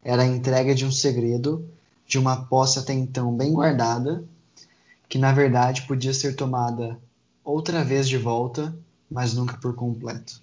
era 0.02 0.22
a 0.22 0.26
entrega 0.26 0.74
de 0.74 0.84
um 0.84 0.90
segredo, 0.90 1.64
de 2.06 2.18
uma 2.18 2.46
posse 2.46 2.78
até 2.78 2.92
então 2.92 3.32
bem 3.34 3.52
guardada, 3.52 4.24
que 5.08 5.16
na 5.16 5.32
verdade 5.32 5.82
podia 5.82 6.12
ser 6.12 6.34
tomada 6.34 6.98
outra 7.44 7.84
vez 7.84 8.08
de 8.08 8.18
volta, 8.18 8.76
mas 9.10 9.34
nunca 9.34 9.56
por 9.56 9.74
completo. 9.74 10.42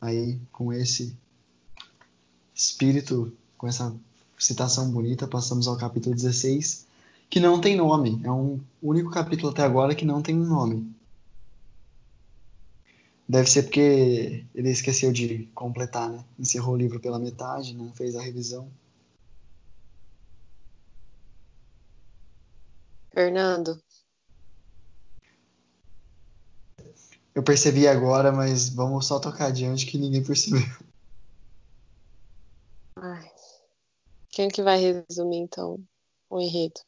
Aí, 0.00 0.38
com 0.52 0.72
esse 0.72 1.16
espírito, 2.54 3.32
com 3.56 3.66
essa 3.66 3.94
citação 4.38 4.90
bonita, 4.90 5.26
passamos 5.26 5.66
ao 5.66 5.76
capítulo 5.76 6.14
16, 6.14 6.85
que 7.28 7.40
não 7.40 7.60
tem 7.60 7.76
nome. 7.76 8.20
É 8.24 8.30
um 8.30 8.60
único 8.82 9.10
capítulo 9.10 9.50
até 9.50 9.62
agora 9.62 9.94
que 9.94 10.04
não 10.04 10.22
tem 10.22 10.36
um 10.36 10.46
nome. 10.46 10.94
Deve 13.28 13.50
ser 13.50 13.64
porque 13.64 14.44
ele 14.54 14.70
esqueceu 14.70 15.12
de 15.12 15.46
completar, 15.54 16.08
né? 16.08 16.24
Encerrou 16.38 16.74
o 16.74 16.78
livro 16.78 17.00
pela 17.00 17.18
metade, 17.18 17.74
não 17.74 17.92
fez 17.92 18.14
a 18.14 18.22
revisão. 18.22 18.70
Fernando. 23.12 23.82
Eu 27.34 27.42
percebi 27.42 27.88
agora, 27.88 28.30
mas 28.30 28.68
vamos 28.68 29.06
só 29.06 29.18
tocar 29.18 29.46
adiante 29.46 29.86
que 29.86 29.98
ninguém 29.98 30.22
percebeu. 30.22 30.62
Ai. 32.96 33.30
Quem 34.30 34.48
que 34.48 34.62
vai 34.62 34.78
resumir 34.78 35.38
então 35.38 35.82
o 36.30 36.40
enredo? 36.40 36.80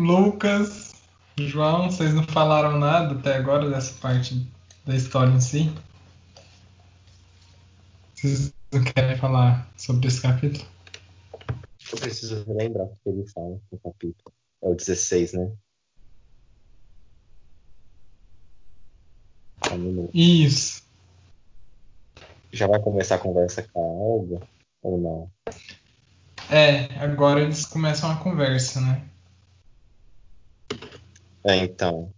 Lucas, 0.00 0.94
João, 1.38 1.90
vocês 1.90 2.14
não 2.14 2.22
falaram 2.22 2.78
nada 2.78 3.14
até 3.14 3.36
agora 3.36 3.68
dessa 3.68 3.92
parte 4.00 4.50
da 4.86 4.96
história 4.96 5.30
em 5.30 5.40
si? 5.40 5.70
Vocês 8.14 8.50
não 8.72 8.82
querem 8.82 9.18
falar 9.18 9.70
sobre 9.76 10.08
esse 10.08 10.22
capítulo? 10.22 10.64
Eu 11.92 11.98
preciso 11.98 12.46
lembrar 12.48 12.84
o 12.84 12.96
que 12.96 13.10
ele 13.10 13.28
fala 13.28 13.60
no 13.70 13.78
capítulo. 13.78 14.32
É 14.62 14.68
o 14.68 14.74
16, 14.74 15.34
né? 15.34 15.52
Isso. 20.14 20.82
Já 22.50 22.66
vai 22.66 22.80
começar 22.80 23.16
a 23.16 23.18
conversa 23.18 23.68
com 23.70 23.80
a 23.80 23.82
Olga 23.82 24.48
ou 24.80 24.98
não? 24.98 25.30
É, 26.50 26.86
agora 27.04 27.42
eles 27.42 27.66
começam 27.66 28.10
a 28.10 28.16
conversa, 28.16 28.80
né? 28.80 29.09
É, 31.44 31.56
então. 31.56 32.12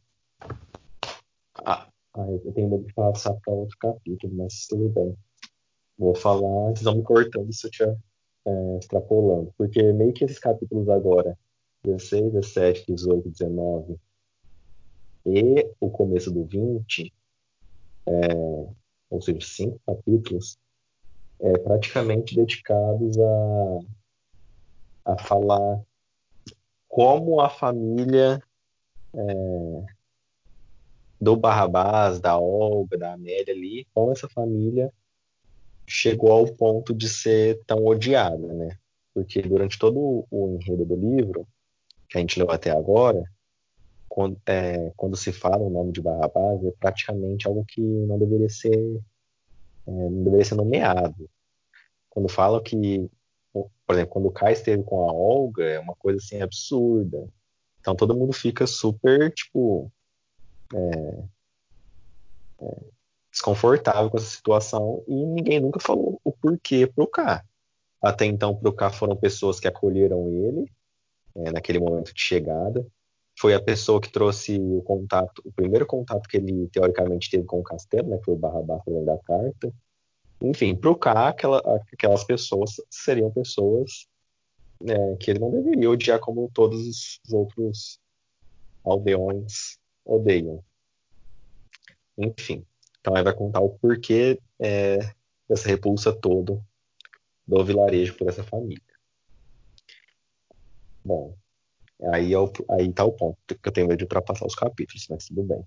Ah, 1.64 1.88
eu 2.14 2.52
tenho 2.52 2.68
medo 2.68 2.84
de 2.84 2.92
passar 2.92 3.34
para 3.34 3.52
outro 3.52 3.76
capítulo, 3.78 4.34
mas 4.34 4.66
tudo 4.66 4.88
bem. 4.88 5.16
Vou 5.96 6.14
falar, 6.14 6.70
vocês 6.70 6.82
vão 6.82 6.96
me 6.96 7.02
cortando 7.02 7.52
se 7.52 7.66
eu 7.66 7.70
estiver 7.70 7.96
é, 8.46 8.78
extrapolando. 8.78 9.52
Porque 9.56 9.80
meio 9.92 10.12
que 10.12 10.24
esses 10.24 10.38
capítulos 10.38 10.88
agora, 10.88 11.38
16, 11.84 12.32
17, 12.32 12.86
18, 12.88 13.30
19 13.30 13.98
e 15.26 15.70
o 15.80 15.88
começo 15.88 16.30
do 16.32 16.44
20, 16.44 17.12
é, 18.06 18.12
ou 19.08 19.22
seja, 19.22 19.40
cinco 19.40 19.80
capítulos, 19.86 20.58
é, 21.40 21.58
praticamente 21.58 22.34
dedicados 22.34 23.16
a, 23.18 23.78
a 25.12 25.18
falar 25.18 25.80
como 26.88 27.40
a 27.40 27.48
família 27.48 28.42
é, 29.14 29.84
do 31.20 31.36
Barrabás, 31.36 32.20
da 32.20 32.38
Olga, 32.38 32.98
da 32.98 33.12
Amélia 33.12 33.54
ali, 33.54 33.86
como 33.94 34.12
essa 34.12 34.28
família 34.28 34.92
chegou 35.86 36.32
ao 36.32 36.46
ponto 36.46 36.94
de 36.94 37.08
ser 37.08 37.62
tão 37.66 37.84
odiada, 37.84 38.52
né? 38.52 38.76
Porque 39.14 39.42
durante 39.42 39.78
todo 39.78 40.26
o 40.30 40.56
enredo 40.56 40.84
do 40.84 40.96
livro, 40.96 41.46
que 42.08 42.18
a 42.18 42.20
gente 42.20 42.38
leu 42.38 42.50
até 42.50 42.70
agora, 42.70 43.22
quando, 44.08 44.36
é, 44.46 44.92
quando 44.96 45.16
se 45.16 45.32
fala 45.32 45.62
o 45.62 45.70
nome 45.70 45.92
de 45.92 46.00
Barrabás, 46.00 46.64
é 46.64 46.70
praticamente 46.72 47.46
algo 47.46 47.64
que 47.64 47.80
não 47.80 48.18
deveria 48.18 48.48
ser, 48.48 49.00
é, 49.86 49.90
não 49.90 50.24
deveria 50.24 50.44
ser 50.44 50.54
nomeado. 50.54 51.30
Quando 52.10 52.28
falam 52.28 52.62
que, 52.62 53.08
por 53.52 53.94
exemplo, 53.94 54.10
quando 54.10 54.26
o 54.26 54.32
Kai 54.32 54.52
esteve 54.52 54.82
com 54.82 55.08
a 55.08 55.12
Olga, 55.12 55.64
é 55.64 55.78
uma 55.78 55.94
coisa 55.94 56.18
assim 56.18 56.42
absurda. 56.42 57.26
Então 57.82 57.96
todo 57.96 58.16
mundo 58.16 58.32
fica 58.32 58.64
super, 58.64 59.32
tipo, 59.32 59.90
é, 60.72 61.24
é, 62.60 62.76
desconfortável 63.30 64.08
com 64.08 64.16
essa 64.16 64.30
situação 64.30 65.02
e 65.08 65.14
ninguém 65.14 65.60
nunca 65.60 65.80
falou 65.80 66.20
o 66.22 66.30
porquê 66.30 66.86
pro 66.86 67.08
K. 67.08 67.44
Até 68.00 68.24
então, 68.24 68.54
pro 68.54 68.72
K 68.72 68.90
foram 68.90 69.16
pessoas 69.16 69.58
que 69.58 69.66
acolheram 69.66 70.28
ele 70.28 70.70
é, 71.34 71.50
naquele 71.50 71.80
momento 71.80 72.14
de 72.14 72.20
chegada. 72.20 72.86
Foi 73.36 73.52
a 73.52 73.62
pessoa 73.62 74.00
que 74.00 74.12
trouxe 74.12 74.60
o 74.60 74.80
contato, 74.82 75.42
o 75.44 75.52
primeiro 75.52 75.84
contato 75.84 76.28
que 76.28 76.36
ele 76.36 76.68
teoricamente 76.68 77.30
teve 77.30 77.44
com 77.44 77.58
o 77.58 77.64
Castelo, 77.64 78.08
né, 78.08 78.18
que 78.18 78.24
foi 78.24 78.34
o 78.34 78.38
barra 78.38 78.62
barra 78.62 78.82
além 78.86 79.04
da 79.04 79.18
carta. 79.18 79.72
Enfim, 80.40 80.76
pro 80.76 80.94
K, 80.96 81.28
aquela, 81.28 81.58
aquelas 81.92 82.22
pessoas 82.22 82.76
seriam 82.88 83.30
pessoas 83.30 84.06
é, 84.88 85.16
que 85.16 85.30
ele 85.30 85.38
não 85.40 85.50
deveria 85.50 85.90
odiar 85.90 86.20
como 86.20 86.50
todos 86.52 86.86
os 86.86 87.20
outros 87.32 88.00
aldeões 88.84 89.78
odeiam. 90.04 90.64
Enfim, 92.18 92.64
então 93.00 93.14
aí 93.14 93.22
vai 93.22 93.34
contar 93.34 93.60
o 93.60 93.70
porquê 93.70 94.40
é, 94.58 94.98
dessa 95.48 95.68
repulsa 95.68 96.12
toda 96.12 96.60
do 97.46 97.64
vilarejo 97.64 98.16
por 98.16 98.28
essa 98.28 98.44
família. 98.44 98.82
Bom, 101.04 101.34
aí, 102.12 102.32
é 102.32 102.38
o, 102.38 102.50
aí 102.70 102.92
tá 102.92 103.04
o 103.04 103.12
ponto 103.12 103.36
que 103.46 103.68
eu 103.68 103.72
tenho 103.72 103.88
medo 103.88 103.98
de 103.98 104.04
ultrapassar 104.04 104.46
os 104.46 104.54
capítulos, 104.54 105.06
mas 105.08 105.26
tudo 105.26 105.42
bem. 105.42 105.66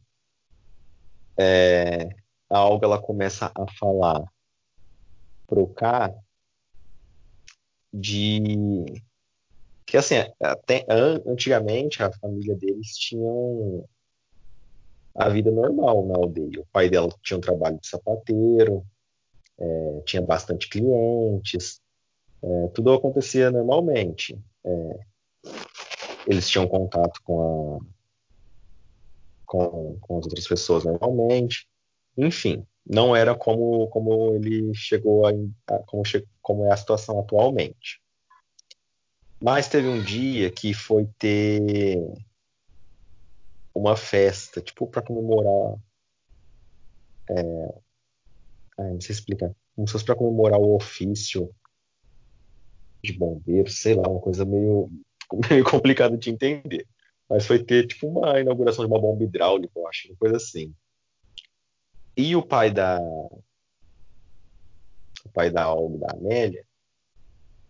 É, 1.37 2.09
a 2.49 2.63
Olga 2.63 2.87
ela 2.87 3.01
começa 3.01 3.51
a 3.53 3.65
falar 3.77 4.23
pro 5.45 5.67
K 5.67 6.13
de 7.95 8.85
que 9.85 9.95
assim 9.95 10.15
até 10.41 10.85
antigamente 11.25 12.03
a 12.03 12.11
família 12.11 12.55
deles 12.55 12.97
tinham 12.97 13.87
a 15.15 15.29
vida 15.29 15.49
normal 15.49 16.05
na 16.05 16.15
aldeia. 16.17 16.59
O 16.59 16.67
pai 16.73 16.89
dela 16.89 17.09
tinha 17.23 17.37
um 17.37 17.41
trabalho 17.41 17.79
de 17.79 17.87
sapateiro, 17.87 18.85
é, 19.57 20.01
tinha 20.05 20.21
bastante 20.21 20.67
clientes, 20.67 21.79
é, 22.43 22.67
tudo 22.73 22.91
acontecia 22.91 23.49
normalmente. 23.49 24.37
É, 24.65 24.99
eles 26.27 26.49
tinham 26.49 26.67
contato 26.67 27.21
com, 27.23 27.77
a, 27.77 27.79
com, 29.45 29.97
com 30.01 30.17
as 30.17 30.25
outras 30.25 30.47
pessoas 30.47 30.83
normalmente. 30.83 31.65
Enfim, 32.17 32.65
não 32.85 33.15
era 33.15 33.33
como, 33.35 33.87
como 33.87 34.35
ele 34.35 34.73
chegou 34.73 35.25
a, 35.25 35.31
como, 35.85 36.03
como 36.45 36.63
é 36.63 36.71
a 36.71 36.77
situação 36.77 37.19
atualmente. 37.19 37.99
Mas 39.41 39.67
teve 39.67 39.87
um 39.87 39.99
dia 39.99 40.51
que 40.51 40.75
foi 40.75 41.07
ter 41.17 41.99
uma 43.73 43.97
festa, 43.97 44.61
tipo, 44.61 44.85
para 44.85 45.01
comemorar. 45.01 45.75
É, 47.31 47.73
ai, 48.77 48.91
não 48.93 49.01
sei 49.01 49.13
explicar. 49.13 49.51
Como 49.75 49.87
se 49.87 49.93
fosse 49.93 50.05
para 50.05 50.15
comemorar 50.15 50.59
o 50.59 50.75
ofício 50.75 51.49
de 53.03 53.13
bombeiro, 53.13 53.71
sei 53.71 53.95
lá, 53.95 54.07
uma 54.07 54.21
coisa 54.21 54.45
meio, 54.45 54.91
meio 55.49 55.63
complicada 55.65 56.15
de 56.15 56.29
entender. 56.29 56.87
Mas 57.27 57.47
foi 57.47 57.57
ter, 57.57 57.87
tipo, 57.87 58.07
uma 58.07 58.39
inauguração 58.39 58.85
de 58.85 58.91
uma 58.91 59.01
bomba 59.01 59.23
hidráulica, 59.23 59.79
eu 59.79 59.87
acho, 59.87 60.09
uma 60.09 60.17
coisa 60.17 60.37
assim. 60.37 60.71
E 62.15 62.35
o 62.35 62.45
pai 62.45 62.69
da. 62.69 62.99
Pai 65.35 65.51
da 65.51 65.71
Olga 65.71 65.97
da 65.99 66.13
Amélia 66.13 66.65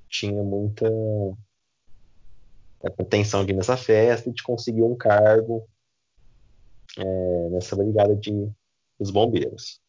tinha 0.07 0.43
muita 0.43 0.87
pretensão 2.95 3.43
de 3.43 3.51
ir 3.51 3.55
nessa 3.55 3.75
festa 3.75 4.29
e 4.29 4.33
de 4.33 4.43
conseguir 4.43 4.83
um 4.83 4.95
cargo 4.95 5.67
é, 6.97 7.49
nessa 7.49 7.75
brigada 7.75 8.15
de 8.15 8.31
dos 8.97 9.11
bombeiros. 9.11 9.81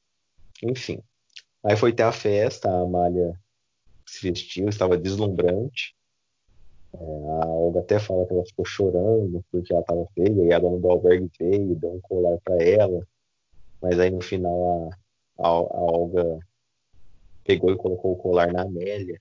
Enfim. 0.62 1.01
Aí 1.62 1.77
foi 1.77 1.93
ter 1.93 2.03
a 2.03 2.12
festa, 2.12 2.69
a 2.69 2.81
Amália 2.81 3.39
se 4.05 4.29
vestiu, 4.29 4.69
estava 4.69 4.97
deslumbrante. 4.97 5.95
É, 6.93 6.99
a 6.99 7.47
Olga 7.47 7.81
até 7.81 7.99
fala 7.99 8.27
que 8.27 8.33
ela 8.33 8.47
ficou 8.47 8.65
chorando 8.65 9.45
porque 9.51 9.73
ela 9.73 9.83
estava 9.83 10.07
feia, 10.15 10.45
e 10.45 10.53
a 10.53 10.59
dona 10.59 10.79
do 10.79 10.91
albergue 10.91 11.31
veio, 11.39 11.75
deu 11.77 11.95
um 11.95 12.01
colar 12.01 12.39
para 12.43 12.62
ela. 12.62 13.07
Mas 13.81 13.99
aí 14.01 14.11
no 14.11 14.21
final 14.21 14.91
a, 15.39 15.47
a, 15.47 15.49
a 15.49 15.81
Olga 15.81 16.41
pegou 17.47 17.71
e 17.71 17.77
colocou 17.77 18.13
o 18.13 18.17
colar 18.17 18.53
na 18.53 18.63
Amélia, 18.63 19.21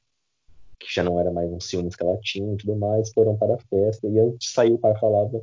que 0.80 0.94
já 0.94 1.04
não 1.04 1.20
era 1.20 1.32
mais 1.32 1.52
um 1.52 1.60
ciúmes 1.60 1.96
que 1.96 2.04
ela 2.04 2.18
tinha 2.22 2.54
e 2.54 2.58
tudo 2.58 2.76
mais, 2.76 3.12
foram 3.14 3.38
para 3.38 3.56
a 3.56 3.60
festa. 3.60 4.08
E 4.08 4.20
antes 4.20 4.48
de 4.48 4.54
sair, 4.54 4.74
o 4.74 4.78
pai 4.78 4.98
falava 5.00 5.42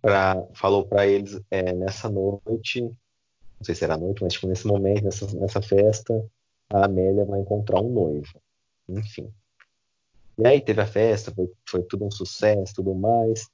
pra, 0.00 0.46
falou 0.54 0.86
para 0.86 1.06
eles 1.06 1.40
é, 1.50 1.72
nessa 1.72 2.08
noite, 2.08 2.82
não 2.82 3.64
sei 3.64 3.74
se 3.74 3.84
era 3.84 3.96
noite, 3.96 4.22
mas 4.22 4.32
tipo, 4.32 4.46
nesse 4.46 4.66
momento, 4.66 5.04
nessa, 5.04 5.26
nessa 5.36 5.60
festa, 5.60 6.24
a 6.70 6.84
Amélia 6.84 7.24
vai 7.24 7.40
encontrar 7.40 7.80
um 7.80 7.90
noivo. 7.90 8.40
Enfim. 8.88 9.32
E 10.38 10.46
aí 10.46 10.60
teve 10.60 10.80
a 10.80 10.86
festa, 10.86 11.32
foi, 11.34 11.50
foi 11.68 11.82
tudo 11.82 12.04
um 12.04 12.10
sucesso, 12.10 12.74
tudo 12.74 12.94
mais. 12.94 13.48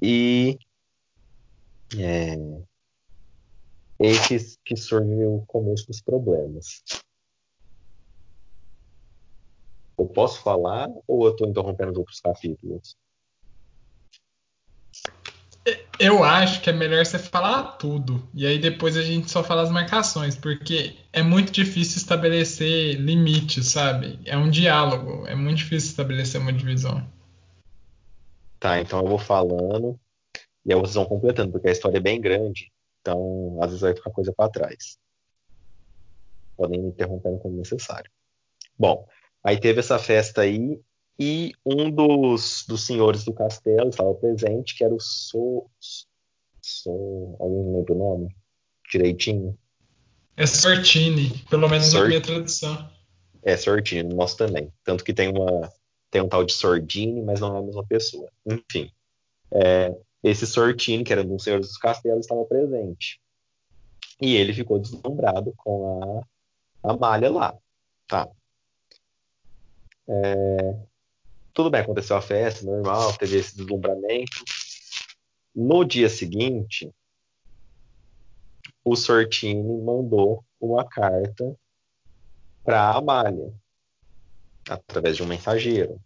E 0.00 0.58
é, 1.98 2.36
eis 3.98 4.26
que, 4.26 4.38
que 4.64 4.76
surgiu 4.76 5.36
o 5.36 5.46
começo 5.46 5.86
dos 5.86 6.00
problemas. 6.00 6.82
Eu 10.00 10.06
posso 10.06 10.40
falar 10.40 10.88
ou 11.06 11.26
eu 11.26 11.32
estou 11.32 11.46
interrompendo 11.46 11.92
os 11.92 11.98
outros 11.98 12.20
capítulos? 12.20 12.96
Eu 15.98 16.24
acho 16.24 16.62
que 16.62 16.70
é 16.70 16.72
melhor 16.72 17.04
você 17.04 17.18
falar 17.18 17.72
tudo. 17.72 18.26
E 18.32 18.46
aí 18.46 18.58
depois 18.58 18.96
a 18.96 19.02
gente 19.02 19.30
só 19.30 19.44
fala 19.44 19.60
as 19.60 19.70
marcações, 19.70 20.34
porque 20.34 20.96
é 21.12 21.22
muito 21.22 21.52
difícil 21.52 21.98
estabelecer 21.98 22.94
limites, 22.94 23.72
sabe? 23.72 24.18
É 24.24 24.38
um 24.38 24.48
diálogo, 24.48 25.26
é 25.26 25.34
muito 25.34 25.58
difícil 25.58 25.90
estabelecer 25.90 26.40
uma 26.40 26.50
divisão. 26.50 27.06
Tá, 28.58 28.80
então 28.80 29.00
eu 29.00 29.06
vou 29.06 29.18
falando 29.18 30.00
e 30.64 30.72
aí 30.72 30.80
vocês 30.80 30.94
vão 30.94 31.04
completando, 31.04 31.52
porque 31.52 31.68
a 31.68 31.72
história 31.72 31.98
é 31.98 32.00
bem 32.00 32.18
grande, 32.18 32.72
então 33.02 33.58
às 33.60 33.66
vezes 33.66 33.82
vai 33.82 33.94
ficar 33.94 34.10
coisa 34.12 34.32
para 34.32 34.50
trás. 34.50 34.98
Podem 36.56 36.80
me 36.80 36.88
interrompendo 36.88 37.38
quando 37.38 37.58
necessário. 37.58 38.10
Bom, 38.78 39.06
aí 39.42 39.58
teve 39.58 39.80
essa 39.80 39.98
festa 39.98 40.42
aí 40.42 40.80
e 41.18 41.52
um 41.64 41.90
dos, 41.90 42.64
dos 42.66 42.86
senhores 42.86 43.24
do 43.24 43.32
castelo 43.32 43.90
estava 43.90 44.14
presente, 44.14 44.74
que 44.74 44.84
era 44.84 44.94
o 44.94 45.00
So. 45.00 45.66
so 46.62 47.36
alguém 47.38 47.74
lembra 47.74 47.94
o 47.94 47.98
nome? 47.98 48.36
Direitinho? 48.90 49.56
É 50.36 50.46
Sortini, 50.46 51.30
pelo 51.50 51.68
menos 51.68 51.86
Sort... 51.86 52.02
na 52.02 52.08
minha 52.08 52.20
tradução. 52.20 52.90
É 53.42 53.56
Sortini, 53.56 54.14
nosso 54.14 54.36
também. 54.36 54.72
Tanto 54.84 55.04
que 55.04 55.12
tem 55.12 55.28
uma 55.28 55.70
tem 56.10 56.20
um 56.20 56.28
tal 56.28 56.44
de 56.44 56.52
Sordini, 56.52 57.22
mas 57.22 57.40
não 57.40 57.54
é 57.54 57.58
a 57.60 57.62
mesma 57.62 57.86
pessoa. 57.86 58.28
Enfim, 58.44 58.90
é, 59.52 59.94
esse 60.22 60.46
Sortini, 60.46 61.04
que 61.04 61.12
era 61.12 61.22
um 61.22 61.36
dos 61.36 61.44
senhores 61.44 61.68
dos 61.68 61.78
castelos, 61.78 62.26
estava 62.26 62.44
presente. 62.44 63.20
E 64.20 64.36
ele 64.36 64.52
ficou 64.52 64.78
deslumbrado 64.78 65.54
com 65.56 66.26
a, 66.82 66.90
a 66.90 66.96
malha 66.96 67.30
lá. 67.30 67.56
Tá. 68.06 68.28
É, 70.12 70.76
tudo 71.54 71.70
bem, 71.70 71.80
aconteceu 71.82 72.16
a 72.16 72.22
festa, 72.22 72.66
normal, 72.66 73.16
teve 73.16 73.38
esse 73.38 73.56
deslumbramento. 73.56 74.42
No 75.54 75.84
dia 75.84 76.08
seguinte, 76.08 76.92
o 78.84 78.96
Sortini 78.96 79.80
mandou 79.80 80.44
uma 80.60 80.84
carta 80.84 81.56
para 82.64 82.82
a 82.82 82.98
Amália, 82.98 83.52
através 84.68 85.16
de 85.16 85.22
um 85.22 85.26
mensageiro. 85.26 86.00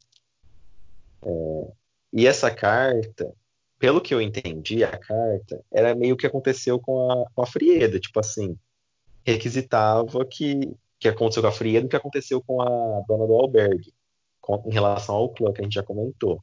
É, 1.22 1.72
e 2.12 2.26
essa 2.26 2.50
carta, 2.50 3.34
pelo 3.78 4.00
que 4.00 4.12
eu 4.12 4.20
entendi, 4.20 4.84
a 4.84 4.98
carta 4.98 5.64
era 5.72 5.94
meio 5.94 6.16
que 6.16 6.26
aconteceu 6.26 6.78
com 6.78 7.10
a, 7.10 7.30
com 7.30 7.42
a 7.42 7.46
Frieda, 7.46 7.98
tipo 7.98 8.20
assim, 8.20 8.58
requisitava 9.24 10.24
que, 10.24 10.76
que 11.04 11.08
aconteceu 11.08 11.42
com 11.42 11.48
a 11.48 11.52
Frieda 11.52 11.86
e 11.86 11.88
que 11.88 11.96
aconteceu 11.96 12.42
com 12.42 12.62
a 12.62 13.02
dona 13.06 13.26
do 13.26 13.34
albergue 13.34 13.92
em 14.66 14.72
relação 14.72 15.14
ao 15.14 15.28
clã 15.28 15.52
que 15.52 15.60
a 15.60 15.64
gente 15.64 15.74
já 15.74 15.82
comentou. 15.82 16.42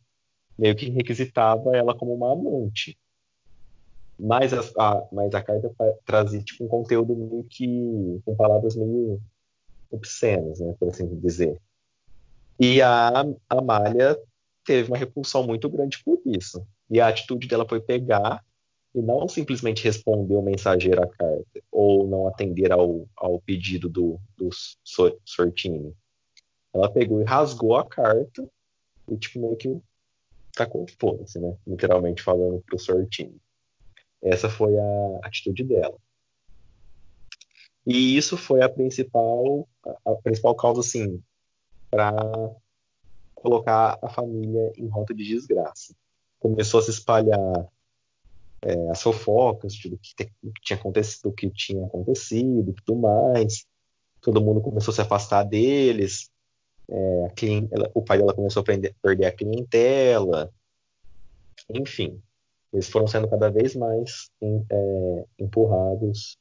Meio 0.58 0.76
que 0.76 0.90
requisitava 0.90 1.76
ela 1.76 1.96
como 1.96 2.14
uma 2.14 2.32
amante. 2.32 2.98
Mas 4.20 4.54
a, 4.54 4.60
a, 4.78 5.08
mas 5.12 5.34
a 5.34 5.42
carta 5.42 5.74
trazia 6.06 6.44
tipo, 6.44 6.64
um 6.64 6.68
conteúdo 6.68 7.16
meio 7.16 7.44
que. 7.50 8.22
com 8.24 8.36
palavras 8.36 8.76
meio 8.76 9.20
obscenas, 9.90 10.60
né, 10.60 10.76
por 10.80 10.90
assim 10.90 11.08
dizer. 11.20 11.60
E 12.60 12.82
a 12.84 13.26
Amália 13.50 14.20
teve 14.64 14.92
uma 14.92 14.98
repulsão 14.98 15.44
muito 15.44 15.68
grande 15.70 16.04
por 16.04 16.22
isso. 16.24 16.64
E 16.88 17.02
a 17.02 17.08
atitude 17.08 17.48
dela 17.48 17.68
foi 17.68 17.82
pegar 17.82 18.44
e 18.94 19.02
não 19.02 19.28
simplesmente 19.28 19.84
responder 19.84 20.36
o 20.36 20.42
mensageiro 20.42 21.02
à 21.02 21.08
carta 21.08 21.62
ou 21.72 22.08
não 22.08 22.28
atender 22.28 22.72
ao, 22.72 23.08
ao 23.16 23.40
pedido 23.40 23.88
do, 23.90 24.20
do 24.38 24.50
Sortini. 25.26 25.96
Ela 26.74 26.92
pegou 26.92 27.22
e 27.22 27.26
rasgou 27.26 27.76
a 27.76 27.86
carta 27.86 28.48
e, 29.10 29.18
tipo, 29.18 29.40
meio 29.40 29.56
que 29.56 29.80
tacou 30.54 30.86
foda-se, 31.00 31.40
né? 31.40 31.56
Literalmente 31.66 32.22
falando 32.22 32.62
pro 32.62 32.80
Sortini. 32.80 33.40
Essa 34.22 34.50
foi 34.50 34.78
a 34.78 35.20
atitude 35.24 35.64
dela. 35.64 35.98
E 37.86 38.16
isso 38.16 38.38
foi 38.38 38.62
a 38.62 38.70
principal, 38.70 39.68
a 40.06 40.14
principal 40.16 40.54
causa, 40.56 40.82
assim, 40.82 41.22
para 41.90 42.14
colocar 43.34 43.98
a 44.02 44.10
família 44.10 44.72
em 44.78 44.88
rota 44.88 45.14
de 45.14 45.24
desgraça. 45.24 45.96
Começou 46.40 46.80
a 46.80 46.84
se 46.84 46.92
espalhar 46.92 47.68
é, 48.64 48.90
as 48.92 49.02
fofocas 49.02 49.74
do 49.84 49.98
que, 49.98 50.16
te, 50.16 50.32
do 50.42 50.52
que 50.52 50.62
tinha 50.62 50.78
acontecido, 50.78 51.24
do 51.24 51.34
que 51.34 51.50
tinha 51.50 51.86
acontecido, 51.86 52.74
tudo 52.86 53.00
mais. 53.00 53.66
Todo 54.22 54.42
mundo 54.42 54.62
começou 54.62 54.92
a 54.92 54.96
se 54.96 55.02
afastar 55.02 55.44
deles. 55.44 56.30
É, 56.90 57.28
ela, 57.72 57.90
o 57.94 58.04
pai 58.04 58.18
dela 58.18 58.34
começou 58.34 58.62
a 58.62 58.64
prender, 58.64 58.96
perder 59.02 59.26
a 59.26 59.32
clientela. 59.32 60.52
Enfim, 61.70 62.22
eles 62.72 62.90
foram 62.90 63.08
sendo 63.08 63.28
cada 63.28 63.50
vez 63.50 63.76
mais 63.76 64.30
em, 64.42 64.66
é, 64.70 65.26
empurrados 65.40 66.38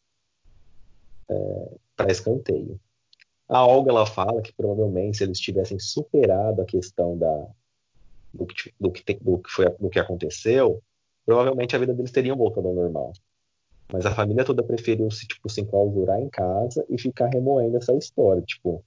é, 1.28 1.78
para 1.96 2.12
escanteio. 2.12 2.78
A 3.48 3.66
Olga 3.66 3.90
ela 3.90 4.06
fala 4.06 4.42
que 4.42 4.52
provavelmente 4.52 5.18
se 5.18 5.24
eles 5.24 5.40
tivessem 5.40 5.78
superado 5.78 6.62
a 6.62 6.64
questão 6.64 7.18
da, 7.18 7.48
do, 8.32 8.46
que, 8.46 8.72
do, 8.78 8.92
que, 8.92 9.14
do, 9.14 9.38
que 9.38 9.50
foi, 9.50 9.68
do 9.70 9.90
que 9.90 9.98
aconteceu, 9.98 10.82
provavelmente 11.30 11.76
a 11.76 11.78
vida 11.78 11.94
deles 11.94 12.10
teria 12.10 12.34
voltado 12.34 12.66
ao 12.66 12.74
normal. 12.74 13.12
Mas 13.92 14.04
a 14.04 14.12
família 14.12 14.44
toda 14.44 14.64
preferiu 14.64 15.08
se, 15.12 15.28
tipo, 15.28 15.48
se 15.48 15.60
enclausurar 15.60 16.18
em 16.18 16.28
casa 16.28 16.84
e 16.88 16.98
ficar 16.98 17.28
remoendo 17.28 17.76
essa 17.76 17.94
história. 17.94 18.42
Tipo, 18.42 18.84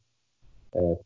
é, 0.76 0.98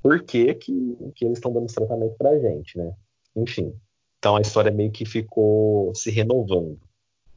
por 0.00 0.22
que, 0.22 0.54
que, 0.54 0.96
que 1.16 1.24
eles 1.24 1.38
estão 1.38 1.52
dando 1.52 1.66
esse 1.66 1.74
tratamento 1.74 2.14
pra 2.16 2.38
gente, 2.38 2.78
né? 2.78 2.94
Enfim. 3.34 3.74
Então 4.20 4.36
a 4.36 4.40
história 4.40 4.70
meio 4.70 4.92
que 4.92 5.04
ficou 5.04 5.92
se 5.92 6.08
renovando. 6.08 6.78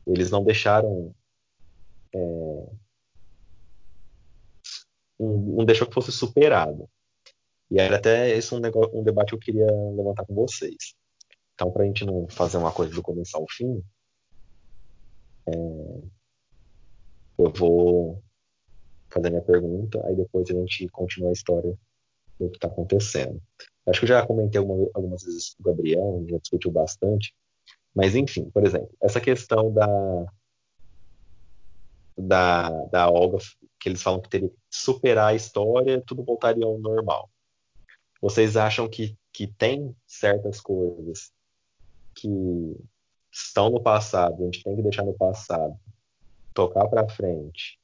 Eles 0.05 0.29
não 0.29 0.43
deixaram. 0.43 1.11
É, 2.13 2.65
um 5.19 5.65
deixou 5.65 5.88
que 5.88 5.93
fosse 5.95 6.11
superado. 6.11 6.88
E 7.71 7.79
era 7.79 7.95
até 7.95 8.29
esse 8.38 8.53
um, 8.53 8.59
negócio, 8.59 8.95
um 8.95 9.01
debate 9.01 9.29
que 9.29 9.36
eu 9.36 9.39
queria 9.39 9.71
levantar 9.95 10.23
com 10.23 10.36
vocês. 10.36 10.93
Então, 11.55 11.71
para 11.71 11.83
a 11.83 11.85
gente 11.85 12.05
não 12.05 12.27
fazer 12.27 12.57
uma 12.57 12.71
coisa 12.71 12.93
do 12.93 13.01
começo 13.01 13.35
ao 13.35 13.45
fim, 13.49 13.81
é, 15.47 15.51
eu 17.37 17.51
vou 17.51 18.21
fazer 19.09 19.29
minha 19.29 19.41
pergunta, 19.41 20.05
aí 20.05 20.15
depois 20.15 20.49
a 20.49 20.53
gente 20.53 20.87
continua 20.89 21.29
a 21.29 21.33
história 21.33 21.77
do 22.37 22.49
que 22.49 22.57
está 22.57 22.67
acontecendo. 22.67 23.41
Acho 23.87 23.99
que 23.99 24.05
eu 24.05 24.09
já 24.09 24.25
comentei 24.25 24.59
alguma, 24.59 24.89
algumas 24.93 25.23
vezes 25.23 25.53
com 25.53 25.63
o 25.63 25.65
Gabriel, 25.65 26.25
já 26.27 26.37
discutiu 26.37 26.71
bastante, 26.71 27.33
mas 27.93 28.15
enfim, 28.15 28.49
por 28.49 28.65
exemplo, 28.65 28.89
essa 29.01 29.21
questão 29.21 29.71
da 29.71 29.87
da, 32.17 32.69
da 32.85 33.09
Olga, 33.09 33.37
que 33.79 33.89
eles 33.89 34.01
falam 34.01 34.21
que 34.21 34.29
teria 34.29 34.49
que 34.49 34.55
superar 34.69 35.27
a 35.27 35.35
história, 35.35 36.01
tudo 36.05 36.23
voltaria 36.23 36.65
ao 36.65 36.77
normal. 36.79 37.29
Vocês 38.21 38.55
acham 38.55 38.87
que, 38.89 39.17
que 39.33 39.47
tem 39.47 39.95
certas 40.07 40.61
coisas 40.61 41.31
que 42.16 42.76
estão 43.32 43.70
no 43.70 43.82
passado, 43.82 44.41
a 44.41 44.45
gente 44.45 44.63
tem 44.63 44.76
que 44.76 44.82
deixar 44.82 45.03
no 45.03 45.13
passado, 45.13 45.78
tocar 46.53 46.88
para 46.88 47.09
frente 47.09 47.78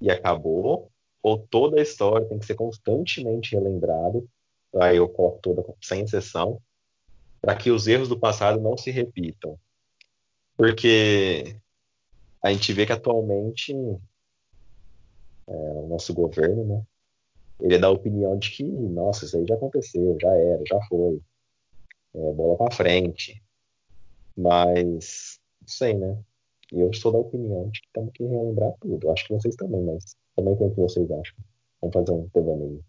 e 0.00 0.10
acabou, 0.10 0.90
ou 1.22 1.38
toda 1.38 1.78
a 1.78 1.82
história 1.82 2.28
tem 2.28 2.38
que 2.38 2.46
ser 2.46 2.54
constantemente 2.54 3.54
relembrada, 3.54 4.22
aí 4.76 4.98
eu 4.98 5.08
coloco 5.08 5.40
toda 5.40 5.64
sem 5.82 6.02
exceção, 6.02 6.60
para 7.40 7.56
que 7.56 7.70
os 7.70 7.86
erros 7.86 8.08
do 8.08 8.18
passado 8.18 8.60
não 8.60 8.76
se 8.76 8.90
repitam. 8.90 9.58
Porque 10.56 11.56
a 12.42 12.52
gente 12.52 12.72
vê 12.72 12.84
que 12.84 12.92
atualmente 12.92 13.72
é, 15.46 15.52
o 15.52 15.88
nosso 15.88 16.12
governo, 16.12 16.64
né, 16.64 16.82
ele 17.60 17.74
é 17.74 17.78
da 17.78 17.90
opinião 17.90 18.38
de 18.38 18.50
que, 18.50 18.62
nossa, 18.62 19.24
isso 19.24 19.36
aí 19.36 19.46
já 19.46 19.54
aconteceu, 19.54 20.16
já 20.20 20.32
era, 20.34 20.62
já 20.66 20.80
foi 20.88 21.20
é, 22.14 22.32
bola 22.32 22.56
para 22.56 22.74
frente. 22.74 23.42
Mas, 24.36 25.38
não 25.60 25.68
sei, 25.68 25.94
né? 25.94 26.18
Eu 26.70 26.92
sou 26.92 27.12
da 27.12 27.18
opinião 27.18 27.70
de 27.70 27.80
que 27.80 27.88
temos 27.92 28.12
que 28.12 28.24
relembrar 28.24 28.72
tudo. 28.80 29.10
Acho 29.10 29.26
que 29.26 29.34
vocês 29.34 29.56
também, 29.56 29.82
mas 29.82 30.16
também 30.36 30.56
tem 30.56 30.66
o 30.66 30.70
que 30.70 30.80
vocês 30.80 31.10
acham. 31.10 31.36
Vamos 31.80 31.94
fazer 31.94 32.12
um 32.12 32.30
devaneio. 32.34 32.84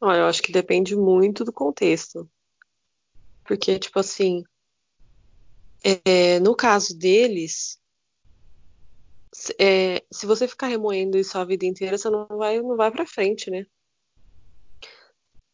Olha, 0.00 0.18
eu 0.18 0.26
acho 0.26 0.42
que 0.42 0.52
depende 0.52 0.96
muito 0.96 1.44
do 1.44 1.52
contexto. 1.52 2.28
Porque, 3.44 3.78
tipo 3.78 3.98
assim, 3.98 4.42
é, 5.84 6.40
no 6.40 6.56
caso 6.56 6.96
deles, 6.96 7.78
é, 9.60 10.02
se 10.10 10.26
você 10.26 10.48
ficar 10.48 10.68
remoendo 10.68 11.18
isso 11.18 11.36
a 11.36 11.44
vida 11.44 11.66
inteira, 11.66 11.98
você 11.98 12.08
não 12.08 12.26
vai, 12.26 12.60
não 12.60 12.76
vai 12.76 12.90
para 12.90 13.06
frente, 13.06 13.50
né? 13.50 13.66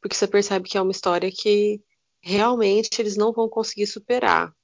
Porque 0.01 0.16
você 0.16 0.26
percebe 0.26 0.68
que 0.68 0.78
é 0.78 0.82
uma 0.82 0.92
história 0.92 1.30
que 1.30 1.82
realmente 2.20 3.01
eles 3.01 3.16
não 3.16 3.32
vão 3.32 3.48
conseguir 3.48 3.86
superar. 3.86 4.55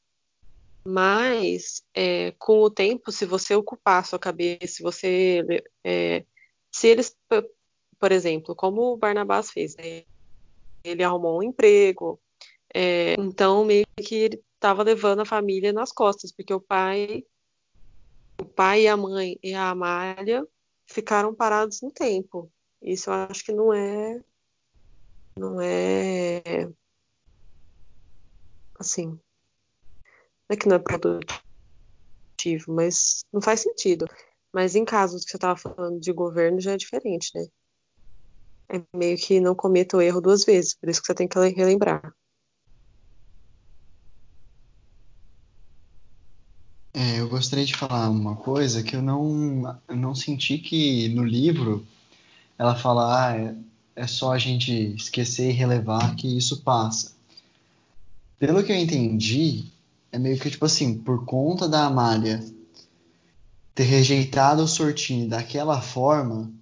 Mas 0.85 1.83
é, 1.95 2.33
com 2.39 2.61
o 2.61 2.71
tempo, 2.71 3.11
se 3.11 3.27
você 3.27 3.55
ocupar 3.55 4.01
a 4.01 4.05
sua 4.05 4.19
cabeça, 4.19 4.75
se 4.75 4.83
você. 4.83 5.45
É, 5.85 6.25
se 6.71 6.89
eles, 6.89 7.17
por 7.99 8.13
exemplo, 8.13 8.55
como 8.55 8.93
o 8.93 8.97
Barnabás 8.97 9.51
fez, 9.51 9.77
né? 9.77 10.05
ele 10.85 11.03
arrumou 11.03 11.39
um 11.39 11.43
emprego, 11.43 12.21
é, 12.73 13.15
então 13.19 13.65
meio 13.65 13.87
que 13.97 14.15
ele 14.15 14.45
estava 14.55 14.83
levando 14.83 15.21
a 15.21 15.25
família 15.25 15.73
nas 15.73 15.91
costas, 15.91 16.33
porque 16.33 16.55
o 16.55 16.61
pai, 16.61 17.25
o 18.41 18.45
pai 18.45 18.83
e 18.83 18.89
a 18.89 18.97
mãe 18.97 19.39
e 19.43 19.55
a 19.55 19.71
Amália 19.71 20.47
ficaram 20.87 21.35
parados 21.35 21.83
no 21.83 21.91
tempo. 21.91 22.51
Isso 22.81 23.11
eu 23.11 23.15
acho 23.15 23.45
que 23.45 23.53
não 23.53 23.73
é 23.73 24.21
não 25.39 25.61
é 25.61 26.43
assim, 28.79 29.09
não 29.09 29.21
é 30.51 30.57
que 30.57 30.69
não 30.69 30.77
é 30.77 30.79
produtivo, 30.79 31.27
mas 32.69 33.25
não 33.33 33.41
faz 33.41 33.61
sentido. 33.61 34.07
Mas 34.53 34.75
em 34.75 34.85
casos 34.85 35.25
que 35.25 35.31
você 35.31 35.37
estava 35.37 35.57
falando 35.59 36.01
de 36.01 36.13
governo 36.13 36.61
já 36.61 36.73
é 36.73 36.77
diferente, 36.77 37.31
né? 37.35 37.47
É 38.73 38.83
meio 38.97 39.17
que 39.17 39.39
não 39.41 39.55
cometa 39.55 39.97
o 39.97 40.01
erro 40.01 40.21
duas 40.21 40.45
vezes, 40.45 40.75
por 40.75 40.89
isso 40.89 41.01
que 41.01 41.07
você 41.07 41.15
tem 41.15 41.29
que 41.29 41.39
relembrar. 41.39 42.15
É, 46.95 47.21
eu 47.21 47.29
gostaria 47.29 47.67
de 47.67 47.77
falar 47.77 48.09
uma 48.09 48.37
coisa 48.37 48.83
que 48.83 48.97
eu 48.97 49.03
não, 49.03 49.79
eu 49.87 49.97
não 49.97 50.15
senti 50.15 50.57
que 50.57 51.11
no 51.11 51.23
livro 51.23 51.87
ela 52.59 52.75
fala, 52.75 53.31
ah, 53.31 53.55
é, 53.97 54.07
só 54.07 54.33
a 54.33 54.39
gente 54.39 54.95
esquecer 54.95 55.49
e 55.49 55.55
relevar 55.55 56.15
que 56.15 56.37
isso 56.37 56.63
passa. 56.63 57.13
Pelo 58.39 58.63
que 58.63 58.71
eu 58.71 58.77
entendi, 58.77 59.65
é 60.13 60.19
meio 60.19 60.39
que 60.39 60.51
tipo 60.51 60.67
assim, 60.67 60.99
por 60.99 61.25
conta 61.25 61.67
da 61.67 61.87
Amália 61.87 62.45
ter 63.75 63.85
rejeitado 63.85 64.63
o 64.63 64.69
Sortini 64.69 65.27
daquela 65.27 65.81
forma, 65.81 66.53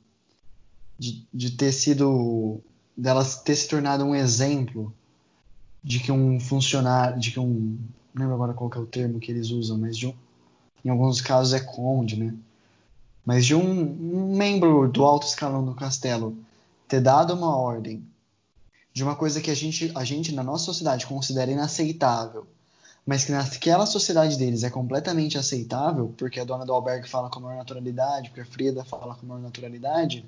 de, 0.99 1.27
de 1.33 1.51
ter 1.51 1.73
sido. 1.73 2.61
dela 2.97 3.25
ter 3.25 3.57
se 3.57 3.69
tornado 3.69 4.05
um 4.05 4.15
exemplo 4.15 4.95
de 5.83 5.99
que 5.99 6.13
um 6.13 6.39
funcionário. 6.39 7.19
de 7.19 7.33
que 7.33 7.41
um. 7.41 7.79
não 8.15 8.23
lembro 8.23 8.35
agora 8.35 8.55
qual 8.55 8.71
é 8.75 8.79
o 8.79 8.87
termo 8.87 9.19
que 9.19 9.33
eles 9.33 9.51
usam, 9.51 9.77
mas 9.77 9.97
de 9.97 10.07
um, 10.07 10.15
em 10.85 10.89
alguns 10.89 11.21
casos 11.21 11.53
é 11.53 11.61
conde, 11.61 12.17
né? 12.17 12.35
Mas 13.27 13.47
de 13.47 13.55
um, 13.55 13.61
um 13.61 14.37
membro 14.37 14.89
do 14.89 15.05
alto 15.05 15.27
escalão 15.27 15.65
do 15.65 15.75
castelo 15.75 16.37
ter 16.89 17.01
dado 17.01 17.35
uma 17.35 17.57
ordem 17.57 18.05
de 18.93 19.03
uma 19.03 19.17
coisa 19.17 19.41
que 19.41 19.51
a 19.51 19.55
gente, 19.55 19.91
a 19.95 20.05
gente 20.05 20.33
na 20.33 20.43
nossa 20.43 20.65
sociedade 20.65 21.07
considera 21.07 21.51
inaceitável, 21.51 22.47
mas 23.05 23.25
que 23.25 23.33
naquela 23.33 23.87
sociedade 23.87 24.39
deles 24.39 24.63
é 24.63 24.71
completamente 24.71 25.37
aceitável, 25.37 26.15
porque 26.17 26.39
a 26.39 26.45
dona 26.45 26.65
do 26.65 26.73
albergue 26.73 27.09
fala 27.09 27.29
com 27.29 27.41
a 27.41 27.43
maior 27.43 27.59
naturalidade, 27.59 28.29
porque 28.29 28.43
a 28.43 28.47
Frida 28.47 28.85
fala 28.85 29.15
com 29.15 29.27
a 29.27 29.29
maior 29.29 29.43
naturalidade, 29.43 30.25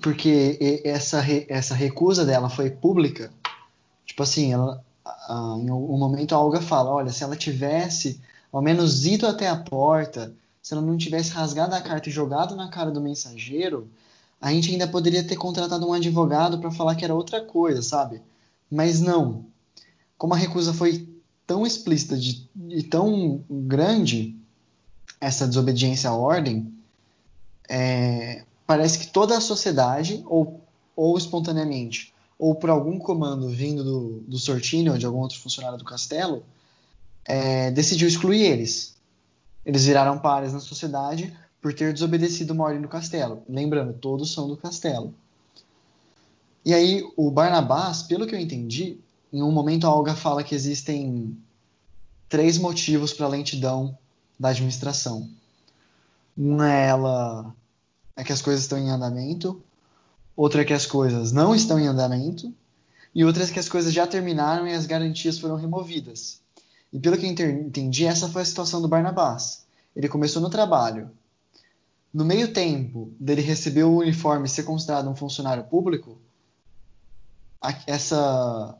porque 0.00 0.82
essa, 0.84 1.24
essa 1.48 1.74
recusa 1.74 2.24
dela 2.24 2.48
foi 2.48 2.70
pública, 2.70 3.32
tipo 4.04 4.22
assim, 4.22 4.52
ela, 4.52 4.84
em 5.58 5.70
um 5.70 5.98
momento 5.98 6.34
a 6.34 6.40
Olga 6.40 6.60
fala, 6.60 6.90
olha, 6.90 7.10
se 7.10 7.24
ela 7.24 7.36
tivesse 7.36 8.20
ao 8.52 8.62
menos 8.62 9.04
ido 9.04 9.26
até 9.26 9.48
a 9.48 9.56
porta, 9.56 10.32
se 10.66 10.74
ela 10.74 10.82
não 10.82 10.96
tivesse 10.96 11.30
rasgado 11.30 11.76
a 11.76 11.80
carta 11.80 12.08
e 12.08 12.12
jogado 12.12 12.56
na 12.56 12.68
cara 12.68 12.90
do 12.90 13.00
mensageiro, 13.00 13.88
a 14.40 14.50
gente 14.50 14.72
ainda 14.72 14.88
poderia 14.88 15.22
ter 15.22 15.36
contratado 15.36 15.88
um 15.88 15.92
advogado 15.92 16.58
para 16.58 16.72
falar 16.72 16.96
que 16.96 17.04
era 17.04 17.14
outra 17.14 17.40
coisa, 17.40 17.80
sabe? 17.82 18.20
Mas 18.68 19.00
não. 19.00 19.46
Como 20.18 20.34
a 20.34 20.36
recusa 20.36 20.74
foi 20.74 21.08
tão 21.46 21.64
explícita 21.64 22.16
de, 22.16 22.50
e 22.68 22.82
tão 22.82 23.44
grande, 23.48 24.36
essa 25.20 25.46
desobediência 25.46 26.10
à 26.10 26.16
ordem, 26.16 26.74
é, 27.68 28.44
parece 28.66 28.98
que 28.98 29.06
toda 29.06 29.38
a 29.38 29.40
sociedade, 29.40 30.24
ou, 30.26 30.60
ou 30.96 31.16
espontaneamente, 31.16 32.12
ou 32.36 32.56
por 32.56 32.70
algum 32.70 32.98
comando 32.98 33.48
vindo 33.50 33.84
do, 33.84 34.24
do 34.26 34.36
Sortini 34.36 34.90
ou 34.90 34.98
de 34.98 35.06
algum 35.06 35.20
outro 35.20 35.38
funcionário 35.38 35.78
do 35.78 35.84
castelo, 35.84 36.42
é, 37.24 37.70
decidiu 37.70 38.08
excluir 38.08 38.42
eles. 38.42 38.95
Eles 39.66 39.84
viraram 39.84 40.18
pares 40.20 40.52
na 40.52 40.60
sociedade 40.60 41.36
por 41.60 41.74
ter 41.74 41.92
desobedecido 41.92 42.52
uma 42.52 42.64
ordem 42.64 42.80
do 42.80 42.88
castelo. 42.88 43.42
Lembrando, 43.48 43.92
todos 43.94 44.32
são 44.32 44.46
do 44.46 44.56
castelo. 44.56 45.12
E 46.64 46.72
aí, 46.72 47.04
o 47.16 47.28
Barnabás, 47.30 48.04
pelo 48.04 48.26
que 48.26 48.34
eu 48.34 48.38
entendi, 48.38 49.00
em 49.32 49.42
um 49.42 49.50
momento 49.50 49.84
a 49.84 49.92
Olga 49.92 50.14
fala 50.14 50.44
que 50.44 50.54
existem 50.54 51.36
três 52.28 52.58
motivos 52.58 53.12
para 53.12 53.26
a 53.26 53.28
lentidão 53.28 53.98
da 54.38 54.50
administração. 54.50 55.28
Uma 56.36 56.72
é 56.72 56.86
ela 56.86 57.54
é 58.14 58.22
que 58.22 58.32
as 58.32 58.42
coisas 58.42 58.62
estão 58.62 58.78
em 58.78 58.90
andamento, 58.90 59.60
outra 60.36 60.62
é 60.62 60.64
que 60.64 60.72
as 60.72 60.86
coisas 60.86 61.32
não 61.32 61.54
estão 61.54 61.78
em 61.78 61.86
andamento, 61.86 62.54
e 63.12 63.24
outra 63.24 63.42
é 63.42 63.46
que 63.46 63.58
as 63.58 63.68
coisas 63.68 63.92
já 63.92 64.06
terminaram 64.06 64.66
e 64.68 64.74
as 64.74 64.86
garantias 64.86 65.38
foram 65.38 65.56
removidas. 65.56 66.40
E 66.96 66.98
pelo 66.98 67.18
que 67.18 67.26
entendi, 67.26 68.06
essa 68.06 68.26
foi 68.26 68.40
a 68.40 68.44
situação 68.46 68.80
do 68.80 68.88
Barnabás. 68.88 69.66
Ele 69.94 70.08
começou 70.08 70.40
no 70.40 70.48
trabalho. 70.48 71.10
No 72.12 72.24
meio 72.24 72.54
tempo 72.54 73.12
dele 73.20 73.42
receber 73.42 73.82
o 73.84 73.98
uniforme 73.98 74.46
e 74.46 74.48
ser 74.48 74.62
considerado 74.62 75.06
um 75.06 75.14
funcionário 75.14 75.64
público, 75.64 76.16
essa 77.86 78.74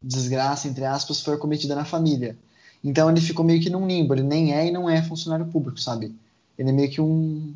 desgraça, 0.00 0.68
entre 0.68 0.84
aspas, 0.84 1.20
foi 1.20 1.36
cometida 1.36 1.74
na 1.74 1.84
família. 1.84 2.38
Então 2.84 3.10
ele 3.10 3.20
ficou 3.20 3.44
meio 3.44 3.60
que 3.60 3.68
num 3.68 3.88
limbo, 3.88 4.14
ele 4.14 4.22
nem 4.22 4.54
é 4.54 4.68
e 4.68 4.70
não 4.70 4.88
é 4.88 5.02
funcionário 5.02 5.46
público, 5.46 5.80
sabe? 5.80 6.14
Ele 6.56 6.70
é 6.70 6.72
meio 6.72 6.90
que 6.92 7.00
um. 7.00 7.52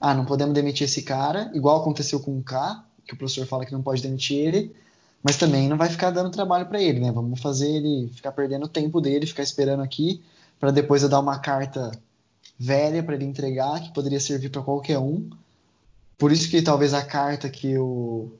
Ah, 0.00 0.14
não 0.14 0.24
podemos 0.24 0.54
demitir 0.54 0.86
esse 0.86 1.02
cara, 1.02 1.50
igual 1.52 1.82
aconteceu 1.82 2.18
com 2.18 2.38
o 2.38 2.42
K, 2.42 2.82
que 3.06 3.12
o 3.12 3.16
professor 3.18 3.46
fala 3.46 3.66
que 3.66 3.72
não 3.72 3.82
pode 3.82 4.00
demitir 4.00 4.38
ele, 4.38 4.74
mas 5.22 5.36
também 5.36 5.68
não 5.68 5.76
vai 5.76 5.88
ficar 5.88 6.10
dando 6.10 6.30
trabalho 6.30 6.66
para 6.66 6.80
ele, 6.80 7.00
né? 7.00 7.10
Vamos 7.12 7.40
fazer 7.40 7.68
ele 7.68 8.10
ficar 8.14 8.32
perdendo 8.32 8.64
o 8.64 8.68
tempo 8.68 9.00
dele, 9.00 9.26
ficar 9.26 9.42
esperando 9.42 9.82
aqui, 9.82 10.22
para 10.58 10.70
depois 10.70 11.02
eu 11.02 11.08
dar 11.08 11.20
uma 11.20 11.38
carta 11.38 11.90
velha 12.58 13.02
para 13.02 13.14
ele 13.14 13.24
entregar, 13.24 13.80
que 13.80 13.92
poderia 13.92 14.20
servir 14.20 14.50
para 14.50 14.62
qualquer 14.62 14.98
um. 14.98 15.28
Por 16.16 16.32
isso 16.32 16.48
que 16.50 16.62
talvez 16.62 16.94
a 16.94 17.04
carta 17.04 17.48
que 17.48 17.78
o, 17.78 18.32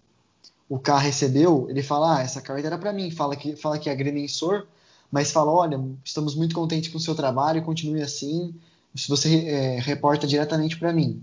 o 0.69 0.79
K 0.79 0.99
recebeu, 0.99 1.67
ele 1.71 1.83
fala: 1.83 2.19
Ah, 2.19 2.23
essa 2.23 2.41
carta 2.41 2.67
era 2.67 2.79
para 2.79 2.93
mim, 2.93 3.11
fala 3.11 3.37
que, 3.37 3.57
fala 3.57 3.79
que 3.79 3.89
é 3.89 3.93
agrimensor, 3.93 4.67
mas 5.11 5.31
fala: 5.31 5.53
Olha, 5.53 5.81
estamos 6.05 6.35
muito 6.35 6.55
contentes 6.55 6.91
com 6.91 6.99
o 6.99 7.01
seu 7.01 7.15
trabalho, 7.15 7.63
continue 7.63 8.03
assim, 8.03 8.55
se 8.95 9.09
você 9.09 9.47
é, 9.47 9.81
reporta 9.81 10.27
diretamente 10.27 10.77
para 10.79 10.93
mim. 10.93 11.23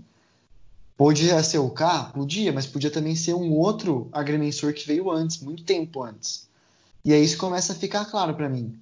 Podia 0.96 1.42
ser 1.42 1.58
o 1.58 1.68
K? 1.68 2.04
Podia, 2.14 2.52
mas 2.52 2.66
podia 2.66 2.90
também 2.90 3.14
ser 3.14 3.34
um 3.34 3.52
outro 3.52 4.08
agrimensor 4.10 4.72
que 4.72 4.86
veio 4.86 5.10
antes, 5.10 5.40
muito 5.40 5.62
tempo 5.62 6.02
antes. 6.02 6.48
E 7.04 7.12
aí 7.12 7.22
isso 7.22 7.36
começa 7.36 7.72
a 7.72 7.76
ficar 7.76 8.06
claro 8.06 8.34
para 8.34 8.48
mim. 8.48 8.78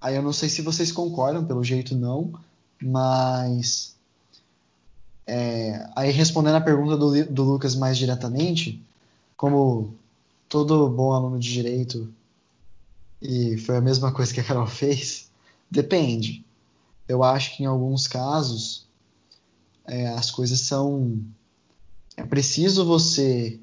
Aí 0.00 0.14
eu 0.14 0.22
não 0.22 0.32
sei 0.32 0.48
se 0.48 0.62
vocês 0.62 0.92
concordam, 0.92 1.44
pelo 1.44 1.64
jeito 1.64 1.96
não, 1.96 2.32
mas. 2.80 3.96
É, 5.26 5.88
aí 5.96 6.10
respondendo 6.10 6.56
a 6.56 6.60
pergunta 6.60 6.96
do, 6.96 7.24
do 7.24 7.42
Lucas 7.42 7.74
mais 7.74 7.98
diretamente, 7.98 8.80
como 9.36 9.94
todo 10.48 10.88
bom 10.88 11.12
aluno 11.12 11.38
de 11.38 11.52
direito, 11.52 12.12
e 13.20 13.56
foi 13.56 13.76
a 13.76 13.80
mesma 13.80 14.12
coisa 14.12 14.32
que 14.32 14.40
a 14.40 14.44
Carol 14.44 14.66
fez, 14.66 15.30
depende. 15.70 16.44
Eu 17.08 17.24
acho 17.24 17.56
que 17.56 17.62
em 17.62 17.66
alguns 17.66 18.06
casos 18.06 18.83
é, 19.86 20.08
as 20.08 20.30
coisas 20.30 20.60
são. 20.60 21.20
É 22.16 22.24
preciso 22.24 22.84
você, 22.84 23.58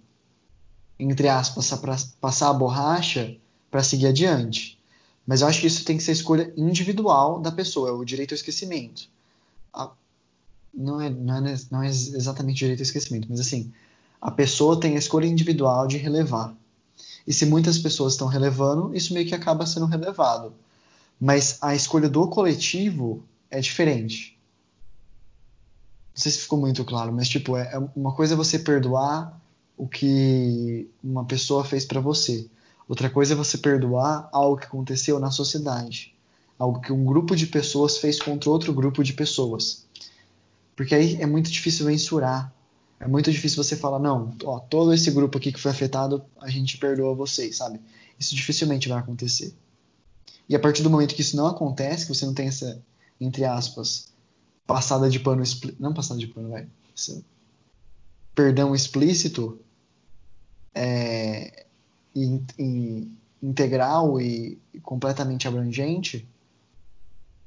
entre 1.00 1.28
aspas, 1.28 1.72
passar 2.20 2.50
a 2.50 2.54
borracha 2.54 3.36
para 3.70 3.84
seguir 3.84 4.08
adiante. 4.08 4.78
Mas 5.26 5.42
eu 5.42 5.48
acho 5.48 5.62
que 5.62 5.68
isso 5.68 5.86
tem 5.86 5.98
que 5.98 6.04
ser 6.04 6.12
escolha 6.12 6.52
individual 6.58 7.40
da 7.40 7.52
pessoa, 7.52 7.90
é 7.90 7.92
o 7.92 8.04
direito 8.04 8.34
ao 8.34 8.36
esquecimento. 8.36 9.08
A, 9.74 9.92
não, 10.74 11.00
é, 11.00 11.10
não, 11.10 11.46
é, 11.46 11.56
não 11.70 11.84
é 11.84 11.88
exatamente 11.88 12.58
direito 12.58 12.80
ao 12.80 12.84
esquecimento, 12.84 13.28
mas 13.30 13.40
assim, 13.40 13.72
a 14.20 14.30
pessoa 14.32 14.80
tem 14.80 14.96
a 14.96 15.00
escolha 15.00 15.28
individual 15.28 15.88
de 15.88 15.98
relevar. 15.98 16.54
E 17.26 17.34
se 17.34 17.46
muitas 17.46 17.78
pessoas 17.78 18.14
estão 18.14 18.28
relevando, 18.28 18.96
isso 18.96 19.14
meio 19.14 19.28
que 19.28 19.36
acaba 19.36 19.66
sendo 19.66 19.86
relevado. 19.86 20.54
Mas 21.20 21.58
a 21.62 21.76
escolha 21.76 22.10
do 22.10 22.28
coletivo 22.28 23.24
é 23.50 23.60
diferente. 23.60 24.38
Sei 26.22 26.32
se 26.32 26.38
ficou 26.38 26.60
muito 26.60 26.86
claro, 26.86 27.12
mas 27.12 27.28
tipo, 27.28 27.58
é, 27.58 27.74
é 27.74 27.80
uma 27.96 28.14
coisa 28.14 28.36
é 28.36 28.38
você 28.38 28.60
perdoar 28.60 29.42
o 29.76 29.88
que 29.88 30.88
uma 31.04 31.26
pessoa 31.26 31.66
fez 31.66 31.84
para 31.84 32.00
você. 32.00 32.48
Outra 32.88 33.10
coisa 33.10 33.34
é 33.34 33.36
você 33.36 33.58
perdoar 33.58 34.30
algo 34.32 34.56
que 34.56 34.68
aconteceu 34.68 35.20
na 35.20 35.32
sociedade, 35.32 36.14
algo 36.60 36.80
que 36.80 36.94
um 36.94 37.04
grupo 37.04 37.36
de 37.36 37.48
pessoas 37.48 37.98
fez 37.98 38.22
contra 38.22 38.52
outro 38.52 38.72
grupo 38.72 39.04
de 39.04 39.14
pessoas. 39.14 39.88
Porque 40.76 40.94
aí 40.94 41.20
é 41.20 41.26
muito 41.26 41.50
difícil 41.50 41.88
mensurar. 41.88 42.54
É 43.00 43.08
muito 43.08 43.32
difícil 43.32 43.64
você 43.64 43.76
falar, 43.76 43.98
não, 43.98 44.32
ó, 44.44 44.60
todo 44.60 44.94
esse 44.94 45.10
grupo 45.10 45.40
aqui 45.40 45.52
que 45.52 45.60
foi 45.60 45.72
afetado, 45.72 46.24
a 46.40 46.52
gente 46.52 46.78
perdoa 46.78 47.16
vocês, 47.16 47.58
sabe? 47.58 47.82
Isso 48.20 48.36
dificilmente 48.36 48.88
vai 48.88 49.00
acontecer. 49.00 49.56
E 50.48 50.56
a 50.56 50.60
partir 50.60 50.84
do 50.84 50.90
momento 50.92 51.16
que 51.16 51.22
isso 51.22 51.36
não 51.36 51.48
acontece, 51.48 52.06
que 52.06 52.14
você 52.14 52.28
não 52.28 52.36
tem 52.36 52.48
essa, 52.48 52.80
entre 53.20 53.44
aspas, 53.44 54.11
passada 54.72 55.10
de 55.10 55.20
pano, 55.20 55.44
não 55.78 55.94
passada 55.94 56.18
de 56.18 56.28
pano, 56.28 56.50
vai, 56.50 56.66
perdão 58.34 58.74
explícito, 58.74 59.60
é, 60.74 61.66
integral 63.44 64.22
e, 64.22 64.58
e, 64.74 64.80
completamente 64.80 65.46
abrangente, 65.46 66.26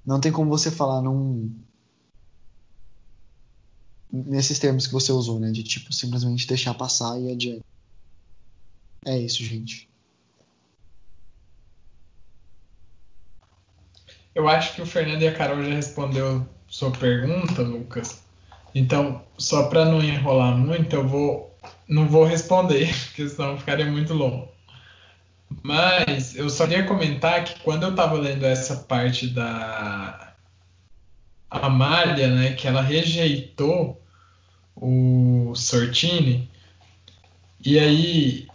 não 0.04 0.20
tem 0.20 0.30
como 0.30 0.50
você 0.50 0.70
falar 0.70 1.00
num 1.00 1.50
nesses 4.12 4.58
termos 4.58 4.86
que 4.86 4.92
você 4.92 5.10
usou, 5.10 5.40
né, 5.40 5.50
de 5.50 5.62
tipo 5.62 5.92
simplesmente 5.94 6.46
deixar 6.46 6.74
passar 6.74 7.18
e 7.18 7.32
adiante. 7.32 7.64
É 9.06 9.18
isso, 9.18 9.42
gente. 9.42 9.88
Eu 14.34 14.46
acho 14.46 14.74
que 14.74 14.82
o 14.82 14.86
Fernando 14.86 15.22
e 15.22 15.28
a 15.28 15.34
Carol 15.34 15.64
já 15.64 15.74
respondeu 15.74 16.46
sua 16.74 16.90
pergunta, 16.90 17.62
Lucas. 17.62 18.24
Então, 18.74 19.22
só 19.38 19.68
para 19.68 19.84
não 19.84 20.02
enrolar 20.02 20.56
muito, 20.56 20.96
eu 20.96 21.06
vou 21.06 21.56
não 21.88 22.08
vou 22.08 22.24
responder, 22.24 22.92
porque 23.06 23.28
senão 23.28 23.56
ficaria 23.56 23.86
muito 23.86 24.12
longo. 24.12 24.48
Mas 25.62 26.34
eu 26.34 26.50
só 26.50 26.66
queria 26.66 26.84
comentar 26.84 27.44
que 27.44 27.60
quando 27.60 27.84
eu 27.84 27.90
estava 27.90 28.18
lendo 28.18 28.44
essa 28.44 28.74
parte 28.74 29.28
da 29.28 30.34
Amália, 31.48 32.26
né, 32.28 32.54
que 32.54 32.66
ela 32.66 32.82
rejeitou 32.82 34.02
o 34.74 35.52
Sortini, 35.54 36.50
e 37.64 37.78
aí 37.78 38.48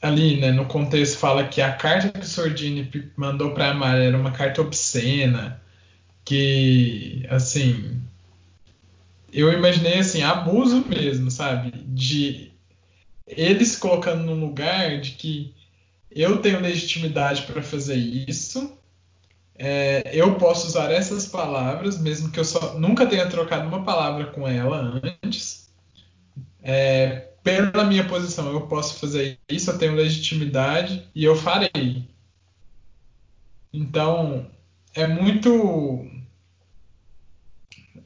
ali, 0.00 0.40
né, 0.40 0.52
no 0.52 0.66
contexto 0.66 1.18
fala 1.18 1.48
que 1.48 1.60
a 1.60 1.72
carta 1.72 2.10
que 2.10 2.24
o 2.24 2.28
Sortini 2.28 2.88
mandou 3.16 3.52
para 3.52 3.72
Amália 3.72 4.04
era 4.04 4.16
uma 4.16 4.30
carta 4.30 4.60
obscena, 4.62 5.63
que 6.24 7.26
assim, 7.28 8.00
eu 9.32 9.52
imaginei 9.52 9.98
assim, 9.98 10.22
abuso 10.22 10.84
mesmo, 10.86 11.30
sabe? 11.30 11.72
De 11.86 12.52
eles 13.26 13.76
colocando 13.76 14.22
num 14.24 14.40
lugar 14.40 15.00
de 15.00 15.12
que 15.12 15.54
eu 16.10 16.40
tenho 16.40 16.60
legitimidade 16.60 17.42
para 17.42 17.62
fazer 17.62 17.96
isso. 17.96 18.78
É, 19.56 20.10
eu 20.12 20.36
posso 20.36 20.66
usar 20.66 20.90
essas 20.90 21.26
palavras, 21.26 21.98
mesmo 21.98 22.30
que 22.30 22.40
eu 22.40 22.44
só 22.44 22.78
nunca 22.78 23.06
tenha 23.06 23.28
trocado 23.28 23.68
uma 23.68 23.84
palavra 23.84 24.26
com 24.26 24.46
ela 24.46 25.00
antes. 25.22 25.68
É, 26.62 27.28
pela 27.42 27.84
minha 27.84 28.06
posição, 28.06 28.50
eu 28.52 28.62
posso 28.62 28.98
fazer 28.98 29.38
isso, 29.48 29.70
eu 29.70 29.78
tenho 29.78 29.94
legitimidade 29.94 31.08
e 31.14 31.24
eu 31.24 31.36
farei. 31.36 32.08
Então, 33.72 34.46
é 34.94 35.06
muito. 35.06 36.06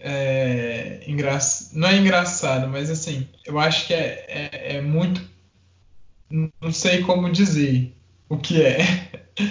É, 0.01 1.03
engra... 1.07 1.39
Não 1.73 1.89
é 1.89 1.97
engraçado, 1.97 2.69
mas 2.69 2.91
assim, 2.91 3.29
eu 3.45 3.59
acho 3.59 3.87
que 3.87 3.95
é, 3.95 4.25
é, 4.29 4.77
é 4.77 4.81
muito. 4.81 5.29
Não 6.31 6.73
sei 6.73 7.03
como 7.03 7.31
dizer 7.31 7.95
o 8.29 8.37
que 8.37 8.63
é. 8.63 8.79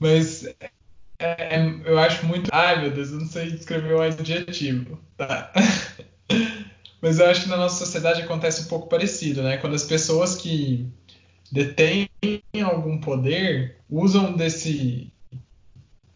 Mas 0.00 0.44
é, 0.44 0.70
é, 1.18 1.80
eu 1.84 1.98
acho 1.98 2.24
muito. 2.26 2.48
Ai 2.52 2.80
meu 2.80 2.90
Deus, 2.90 3.10
eu 3.10 3.18
não 3.18 3.26
sei 3.26 3.48
escrever 3.48 3.94
o 3.94 4.00
adjetivo. 4.00 4.98
Tá. 5.16 5.52
Mas 7.02 7.18
eu 7.18 7.26
acho 7.26 7.42
que 7.42 7.48
na 7.48 7.56
nossa 7.56 7.84
sociedade 7.84 8.22
acontece 8.22 8.62
um 8.62 8.66
pouco 8.66 8.88
parecido, 8.88 9.42
né? 9.42 9.56
Quando 9.58 9.74
as 9.74 9.84
pessoas 9.84 10.34
que 10.36 10.88
detêm 11.50 12.08
algum 12.64 12.98
poder 12.98 13.76
usam 13.88 14.32
desse 14.36 15.12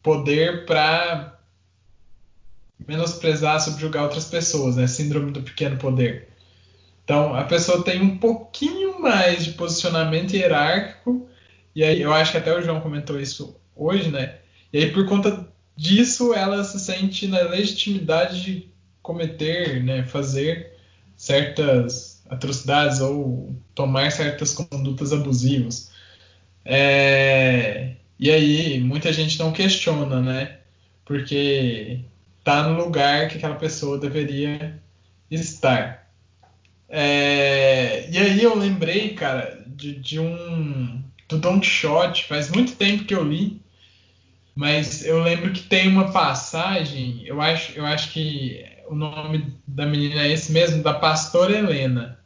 poder 0.02 0.66
para 0.66 1.38
menosprezar, 2.86 3.60
subjugar 3.60 4.04
outras 4.04 4.24
pessoas, 4.26 4.76
né? 4.76 4.86
Síndrome 4.86 5.30
do 5.30 5.42
pequeno 5.42 5.76
poder. 5.76 6.28
Então, 7.04 7.34
a 7.34 7.44
pessoa 7.44 7.84
tem 7.84 8.00
um 8.00 8.18
pouquinho 8.18 9.00
mais 9.00 9.44
de 9.44 9.52
posicionamento 9.52 10.34
hierárquico. 10.34 11.28
E 11.74 11.82
aí 11.84 12.00
eu 12.00 12.12
acho 12.12 12.32
que 12.32 12.38
até 12.38 12.56
o 12.56 12.62
João 12.62 12.80
comentou 12.80 13.20
isso 13.20 13.56
hoje, 13.74 14.10
né? 14.10 14.38
E 14.72 14.78
aí 14.78 14.92
por 14.92 15.06
conta 15.06 15.48
disso 15.76 16.34
ela 16.34 16.62
se 16.64 16.78
sente 16.78 17.26
na 17.26 17.40
legitimidade 17.40 18.42
de 18.42 18.68
cometer, 19.02 19.82
né, 19.82 20.04
fazer 20.04 20.76
certas 21.16 22.22
atrocidades 22.28 23.00
ou 23.00 23.54
tomar 23.74 24.12
certas 24.12 24.54
condutas 24.54 25.12
abusivas. 25.12 25.90
É, 26.64 27.96
e 28.18 28.30
aí 28.30 28.80
muita 28.80 29.12
gente 29.12 29.38
não 29.38 29.52
questiona, 29.52 30.20
né? 30.20 30.58
Porque 31.04 32.00
tá 32.44 32.68
no 32.68 32.84
lugar 32.84 33.28
que 33.28 33.36
aquela 33.36 33.56
pessoa 33.56 33.98
deveria 33.98 34.80
estar. 35.30 36.08
É, 36.88 38.08
e 38.10 38.18
aí 38.18 38.42
eu 38.42 38.56
lembrei, 38.56 39.14
cara, 39.14 39.64
de, 39.66 39.94
de 39.94 40.20
um 40.20 41.02
do 41.28 41.38
Don 41.38 41.60
Quixote, 41.60 42.24
faz 42.24 42.50
muito 42.50 42.76
tempo 42.76 43.04
que 43.04 43.14
eu 43.14 43.24
li, 43.24 43.60
mas 44.54 45.04
eu 45.04 45.22
lembro 45.22 45.52
que 45.52 45.62
tem 45.62 45.88
uma 45.88 46.12
passagem, 46.12 47.22
eu 47.24 47.40
acho, 47.40 47.72
eu 47.72 47.86
acho 47.86 48.12
que 48.12 48.64
o 48.88 48.94
nome 48.94 49.56
da 49.66 49.86
menina 49.86 50.22
é 50.22 50.32
esse 50.32 50.52
mesmo, 50.52 50.82
da 50.82 50.92
pastora 50.92 51.56
Helena, 51.56 52.18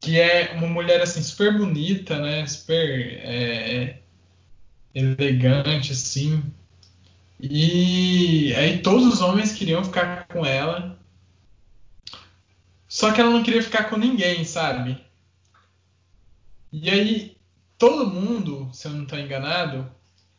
que 0.00 0.18
é 0.18 0.52
uma 0.54 0.66
mulher 0.66 1.00
assim 1.00 1.22
super 1.22 1.56
bonita, 1.56 2.18
né, 2.18 2.44
super 2.46 3.20
é, 3.22 3.98
elegante 4.94 5.92
assim, 5.92 6.42
e 7.38 8.54
aí 8.54 8.78
todos 8.82 9.06
os 9.06 9.20
homens 9.20 9.52
queriam 9.52 9.84
ficar 9.84 10.26
com 10.28 10.44
ela, 10.44 10.98
só 12.88 13.12
que 13.12 13.20
ela 13.20 13.30
não 13.30 13.42
queria 13.42 13.62
ficar 13.62 13.84
com 13.84 13.96
ninguém, 13.96 14.44
sabe? 14.44 15.00
E 16.72 16.90
aí 16.90 17.36
todo 17.78 18.10
mundo, 18.10 18.68
se 18.72 18.86
eu 18.86 18.92
não 18.92 19.04
estou 19.04 19.18
enganado, 19.18 19.90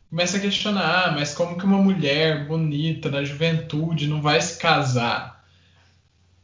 começa 0.08 0.36
a 0.36 0.40
questionar, 0.40 1.08
ah, 1.08 1.12
mas 1.12 1.34
como 1.34 1.58
que 1.58 1.64
uma 1.64 1.78
mulher 1.78 2.46
bonita 2.46 3.10
na 3.10 3.24
juventude 3.24 4.06
não 4.06 4.22
vai 4.22 4.40
se 4.40 4.58
casar? 4.58 5.44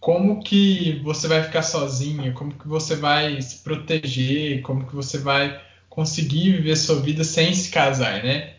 Como 0.00 0.42
que 0.42 1.00
você 1.04 1.28
vai 1.28 1.42
ficar 1.42 1.62
sozinha? 1.62 2.32
Como 2.32 2.54
que 2.54 2.66
você 2.66 2.96
vai 2.96 3.40
se 3.42 3.58
proteger? 3.58 4.62
Como 4.62 4.86
que 4.86 4.94
você 4.94 5.18
vai 5.18 5.67
conseguir 5.98 6.52
viver 6.52 6.76
sua 6.76 7.00
vida 7.00 7.24
sem 7.24 7.52
se 7.52 7.72
casar, 7.72 8.22
né? 8.22 8.54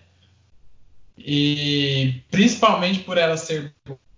E 1.18 2.22
principalmente 2.30 3.00
por 3.00 3.18
ela 3.18 3.38
ser 3.38 3.74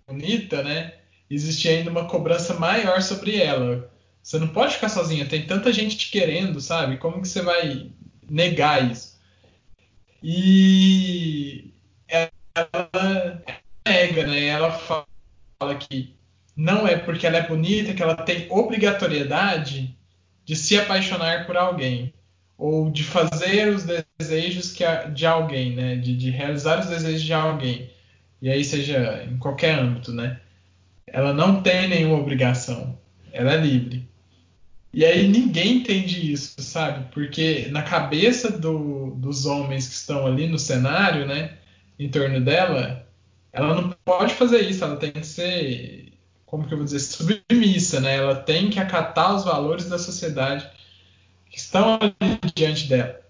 bonita, 0.08 0.60
né? 0.64 0.94
Existe 1.30 1.68
ainda 1.68 1.88
uma 1.88 2.08
cobrança 2.08 2.54
maior 2.54 3.00
sobre 3.00 3.40
ela. 3.40 3.88
Você 4.20 4.40
não 4.40 4.48
pode 4.48 4.74
ficar 4.74 4.88
sozinha, 4.88 5.24
tem 5.24 5.46
tanta 5.46 5.72
gente 5.72 5.96
te 5.96 6.10
querendo, 6.10 6.60
sabe? 6.60 6.96
Como 6.96 7.22
que 7.22 7.28
você 7.28 7.42
vai 7.42 7.92
negar 8.28 8.90
isso? 8.90 9.16
E 10.20 11.72
ela 12.08 13.40
nega, 13.86 14.26
né? 14.26 14.46
Ela 14.46 14.72
fala 14.72 15.76
que 15.76 16.16
não 16.56 16.88
é 16.88 16.96
porque 16.96 17.24
ela 17.24 17.38
é 17.38 17.46
bonita 17.46 17.94
que 17.94 18.02
ela 18.02 18.16
tem 18.16 18.48
obrigatoriedade 18.50 19.96
de 20.44 20.56
se 20.56 20.76
apaixonar 20.76 21.46
por 21.46 21.56
alguém 21.56 22.12
ou 22.62 22.88
de 22.92 23.02
fazer 23.02 23.74
os 23.74 23.84
desejos 23.84 24.70
que 24.70 24.84
a, 24.84 25.08
de 25.08 25.26
alguém, 25.26 25.74
né? 25.74 25.96
De, 25.96 26.16
de, 26.16 26.30
realizar 26.30 26.78
os 26.78 26.86
desejos 26.86 27.22
de 27.22 27.32
alguém. 27.32 27.90
E 28.40 28.48
aí 28.48 28.64
seja 28.64 29.24
em 29.28 29.36
qualquer 29.36 29.80
âmbito, 29.80 30.12
né? 30.12 30.40
Ela 31.04 31.34
não 31.34 31.60
tem 31.60 31.88
nenhuma 31.88 32.18
obrigação. 32.18 32.96
Ela 33.32 33.54
é 33.54 33.56
livre. 33.56 34.08
E 34.94 35.04
aí 35.04 35.26
ninguém 35.26 35.78
entende 35.78 36.32
isso, 36.32 36.54
sabe? 36.62 37.06
Porque 37.12 37.66
na 37.72 37.82
cabeça 37.82 38.56
do, 38.56 39.10
dos 39.16 39.44
homens 39.44 39.88
que 39.88 39.94
estão 39.94 40.24
ali 40.24 40.46
no 40.46 40.58
cenário, 40.58 41.26
né, 41.26 41.54
em 41.98 42.08
torno 42.08 42.40
dela, 42.40 43.04
ela 43.52 43.74
não 43.74 43.90
pode 44.04 44.34
fazer 44.34 44.60
isso, 44.60 44.84
ela 44.84 44.96
tem 44.96 45.10
que 45.10 45.26
ser, 45.26 46.12
como 46.46 46.68
que 46.68 46.72
eu 46.74 46.78
vou 46.78 46.84
dizer, 46.84 47.00
submissa, 47.00 47.98
né? 48.00 48.18
Ela 48.18 48.36
tem 48.36 48.70
que 48.70 48.78
acatar 48.78 49.34
os 49.34 49.42
valores 49.42 49.88
da 49.88 49.98
sociedade 49.98 50.70
que 51.52 51.58
estão 51.58 51.98
ali 52.00 52.40
diante 52.54 52.88
dela. 52.88 53.20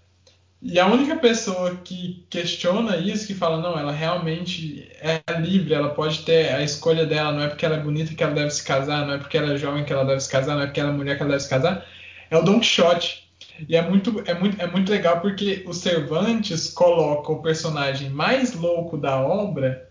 E 0.61 0.79
a 0.79 0.87
única 0.87 1.17
pessoa 1.17 1.75
que 1.83 2.25
questiona 2.29 2.95
isso, 2.95 3.27
que 3.27 3.33
fala, 3.33 3.61
não, 3.61 3.77
ela 3.77 3.91
realmente 3.91 4.89
é 5.01 5.21
livre, 5.41 5.73
ela 5.73 5.89
pode 5.89 6.19
ter 6.19 6.53
a 6.55 6.63
escolha 6.63 7.05
dela, 7.05 7.33
não 7.33 7.43
é 7.43 7.49
porque 7.49 7.65
ela 7.65 7.75
é 7.75 7.81
bonita 7.81 8.15
que 8.15 8.23
ela 8.23 8.33
deve 8.33 8.49
se 8.49 8.63
casar, 8.63 9.05
não 9.05 9.15
é 9.15 9.17
porque 9.17 9.37
ela 9.37 9.53
é 9.53 9.57
jovem 9.57 9.83
que 9.83 9.91
ela 9.91 10.05
deve 10.05 10.21
se 10.21 10.29
casar, 10.29 10.55
não 10.55 10.61
é 10.61 10.65
porque 10.65 10.79
ela 10.79 10.91
é 10.91 10.93
mulher 10.93 11.17
que 11.17 11.21
ela 11.21 11.31
deve 11.31 11.43
se 11.43 11.49
casar, 11.49 11.85
é 12.31 12.37
o 12.37 12.41
Don 12.41 12.61
Quixote. 12.61 13.29
E 13.67 13.75
é 13.75 13.81
muito, 13.81 14.23
é 14.25 14.33
muito, 14.33 14.61
é 14.61 14.65
muito 14.65 14.89
legal 14.89 15.19
porque 15.19 15.63
o 15.67 15.73
Cervantes 15.73 16.69
coloca 16.69 17.29
o 17.29 17.41
personagem 17.41 18.09
mais 18.09 18.53
louco 18.53 18.97
da 18.97 19.19
obra, 19.19 19.89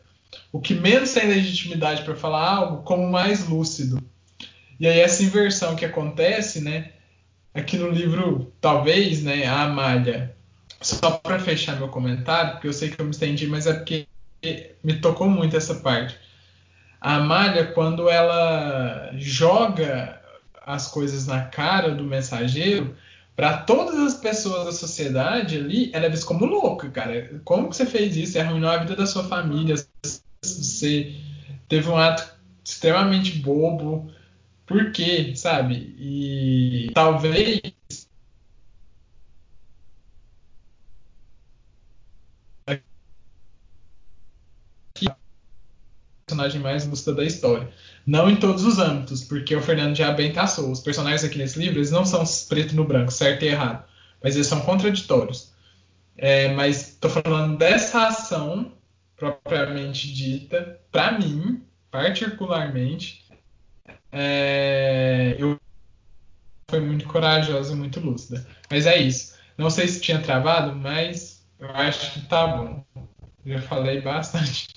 o 0.50 0.58
que 0.58 0.72
menos 0.72 1.12
tem 1.12 1.28
legitimidade 1.28 2.02
para 2.02 2.16
falar 2.16 2.48
algo, 2.48 2.82
como 2.82 3.10
mais 3.10 3.46
lúcido. 3.46 4.02
E 4.80 4.86
aí 4.88 5.00
essa 5.00 5.22
inversão 5.22 5.76
que 5.76 5.84
acontece, 5.84 6.62
né? 6.62 6.92
Aqui 7.54 7.76
no 7.76 7.90
livro, 7.90 8.52
talvez, 8.60 9.22
né, 9.22 9.46
a 9.46 9.62
Amália 9.62 10.34
só 10.80 11.12
para 11.12 11.38
fechar 11.38 11.76
meu 11.76 11.88
comentário, 11.88 12.52
porque 12.52 12.68
eu 12.68 12.72
sei 12.72 12.90
que 12.90 13.00
eu 13.00 13.04
me 13.04 13.12
estendi, 13.12 13.46
mas 13.46 13.66
é 13.66 13.74
porque 13.74 14.06
me 14.82 14.94
tocou 15.00 15.28
muito 15.28 15.56
essa 15.56 15.76
parte. 15.76 16.16
A 17.00 17.16
Amália, 17.16 17.66
quando 17.66 18.08
ela 18.08 19.10
joga 19.14 20.20
as 20.64 20.88
coisas 20.88 21.26
na 21.26 21.42
cara 21.42 21.90
do 21.90 22.04
mensageiro, 22.04 22.96
para 23.34 23.58
todas 23.58 23.98
as 23.98 24.14
pessoas 24.14 24.66
da 24.66 24.72
sociedade 24.72 25.56
ali, 25.56 25.90
ela 25.92 26.06
é 26.06 26.08
vista 26.08 26.26
como 26.26 26.44
louca, 26.44 26.88
cara. 26.90 27.40
Como 27.44 27.68
que 27.68 27.76
você 27.76 27.86
fez 27.86 28.16
isso? 28.16 28.32
Você 28.32 28.40
arruinou 28.40 28.70
a 28.70 28.78
vida 28.78 28.94
da 28.94 29.06
sua 29.06 29.24
família, 29.24 29.74
você 30.42 31.14
teve 31.68 31.88
um 31.88 31.96
ato 31.96 32.30
extremamente 32.64 33.38
bobo. 33.38 34.10
Por 34.72 34.90
quê, 34.90 35.36
sabe? 35.36 35.94
E 35.98 36.90
talvez 36.94 37.60
personagem 46.26 46.60
mais 46.62 46.86
lúcida 46.86 47.14
da 47.14 47.24
história. 47.24 47.68
Não 48.06 48.30
em 48.30 48.36
todos 48.36 48.64
os 48.64 48.78
âmbitos, 48.78 49.22
porque 49.24 49.54
o 49.54 49.60
Fernando 49.60 49.94
já 49.94 50.10
bem 50.12 50.32
taçou. 50.32 50.70
Os 50.70 50.80
personagens 50.80 51.22
aqui 51.22 51.36
nesse 51.36 51.58
livro, 51.58 51.78
eles 51.78 51.90
não 51.90 52.06
são 52.06 52.24
preto 52.48 52.74
no 52.74 52.84
branco, 52.84 53.12
certo 53.12 53.42
e 53.44 53.48
errado, 53.48 53.84
mas 54.22 54.34
eles 54.34 54.46
são 54.46 54.62
contraditórios. 54.62 55.52
É, 56.16 56.54
mas 56.54 56.92
estou 56.92 57.10
falando 57.10 57.58
dessa 57.58 58.06
ação 58.06 58.72
propriamente 59.16 60.12
dita, 60.12 60.80
para 60.90 61.18
mim, 61.18 61.62
particularmente, 61.90 63.21
é, 64.12 65.34
eu 65.38 65.58
foi 66.70 66.80
muito 66.80 67.06
corajosa 67.06 67.74
muito 67.74 68.00
lúcida. 68.00 68.46
Mas 68.70 68.86
é 68.86 68.98
isso. 68.98 69.34
Não 69.58 69.70
sei 69.70 69.88
se 69.88 70.00
tinha 70.00 70.20
travado, 70.20 70.74
mas 70.74 71.46
eu 71.58 71.68
acho 71.70 72.12
que 72.12 72.26
tá 72.28 72.46
bom. 72.46 72.84
Já 73.44 73.60
falei 73.62 74.00
bastante. 74.00 74.68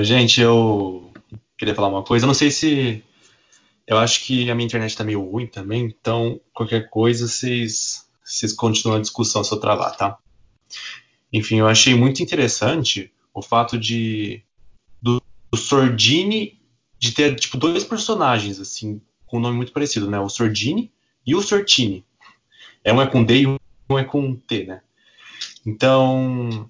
Gente, 0.00 0.40
eu 0.40 1.12
queria 1.58 1.74
falar 1.74 1.88
uma 1.88 2.02
coisa. 2.02 2.24
Eu 2.24 2.28
não 2.28 2.34
sei 2.34 2.50
se. 2.50 3.04
Eu 3.86 3.98
acho 3.98 4.24
que 4.24 4.50
a 4.50 4.54
minha 4.54 4.66
internet 4.66 4.96
tá 4.96 5.04
meio 5.04 5.22
ruim 5.22 5.46
também, 5.46 5.84
então 5.84 6.40
qualquer 6.54 6.88
coisa 6.88 7.28
vocês, 7.28 8.06
vocês 8.24 8.52
continuam 8.52 8.98
a 8.98 9.00
discussão 9.00 9.44
se 9.44 9.52
eu 9.52 9.60
travar, 9.60 9.96
tá? 9.96 10.18
Enfim, 11.32 11.58
eu 11.58 11.68
achei 11.68 11.94
muito 11.94 12.22
interessante 12.22 13.12
o 13.34 13.42
fato 13.42 13.78
de 13.78 14.42
do, 15.00 15.22
do 15.50 15.58
Sordini 15.58 16.60
de 16.98 17.12
ter 17.12 17.34
tipo 17.36 17.56
dois 17.56 17.84
personagens 17.84 18.60
assim 18.60 19.00
com 19.26 19.38
um 19.38 19.40
nome 19.40 19.56
muito 19.56 19.72
parecido, 19.72 20.10
né? 20.10 20.20
O 20.20 20.28
Sordini 20.28 20.92
e 21.26 21.34
o 21.34 21.42
Sortini. 21.42 22.04
É 22.84 22.92
um 22.92 23.00
é 23.00 23.06
com 23.06 23.24
D 23.24 23.42
e 23.42 23.46
um 23.46 23.98
é 23.98 24.04
com 24.04 24.34
T, 24.34 24.64
né? 24.64 24.82
Então 25.64 26.68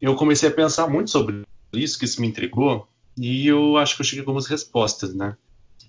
eu 0.00 0.14
comecei 0.14 0.48
a 0.48 0.52
pensar 0.52 0.88
muito 0.88 1.10
sobre 1.10 1.42
isso 1.72 1.98
que 1.98 2.04
isso 2.04 2.20
me 2.20 2.28
intrigou 2.28 2.88
e 3.16 3.46
eu 3.46 3.76
acho 3.76 3.94
que 3.94 4.02
eu 4.02 4.06
cheguei 4.06 4.20
a 4.20 4.22
algumas 4.22 4.46
respostas, 4.46 5.14
né? 5.14 5.36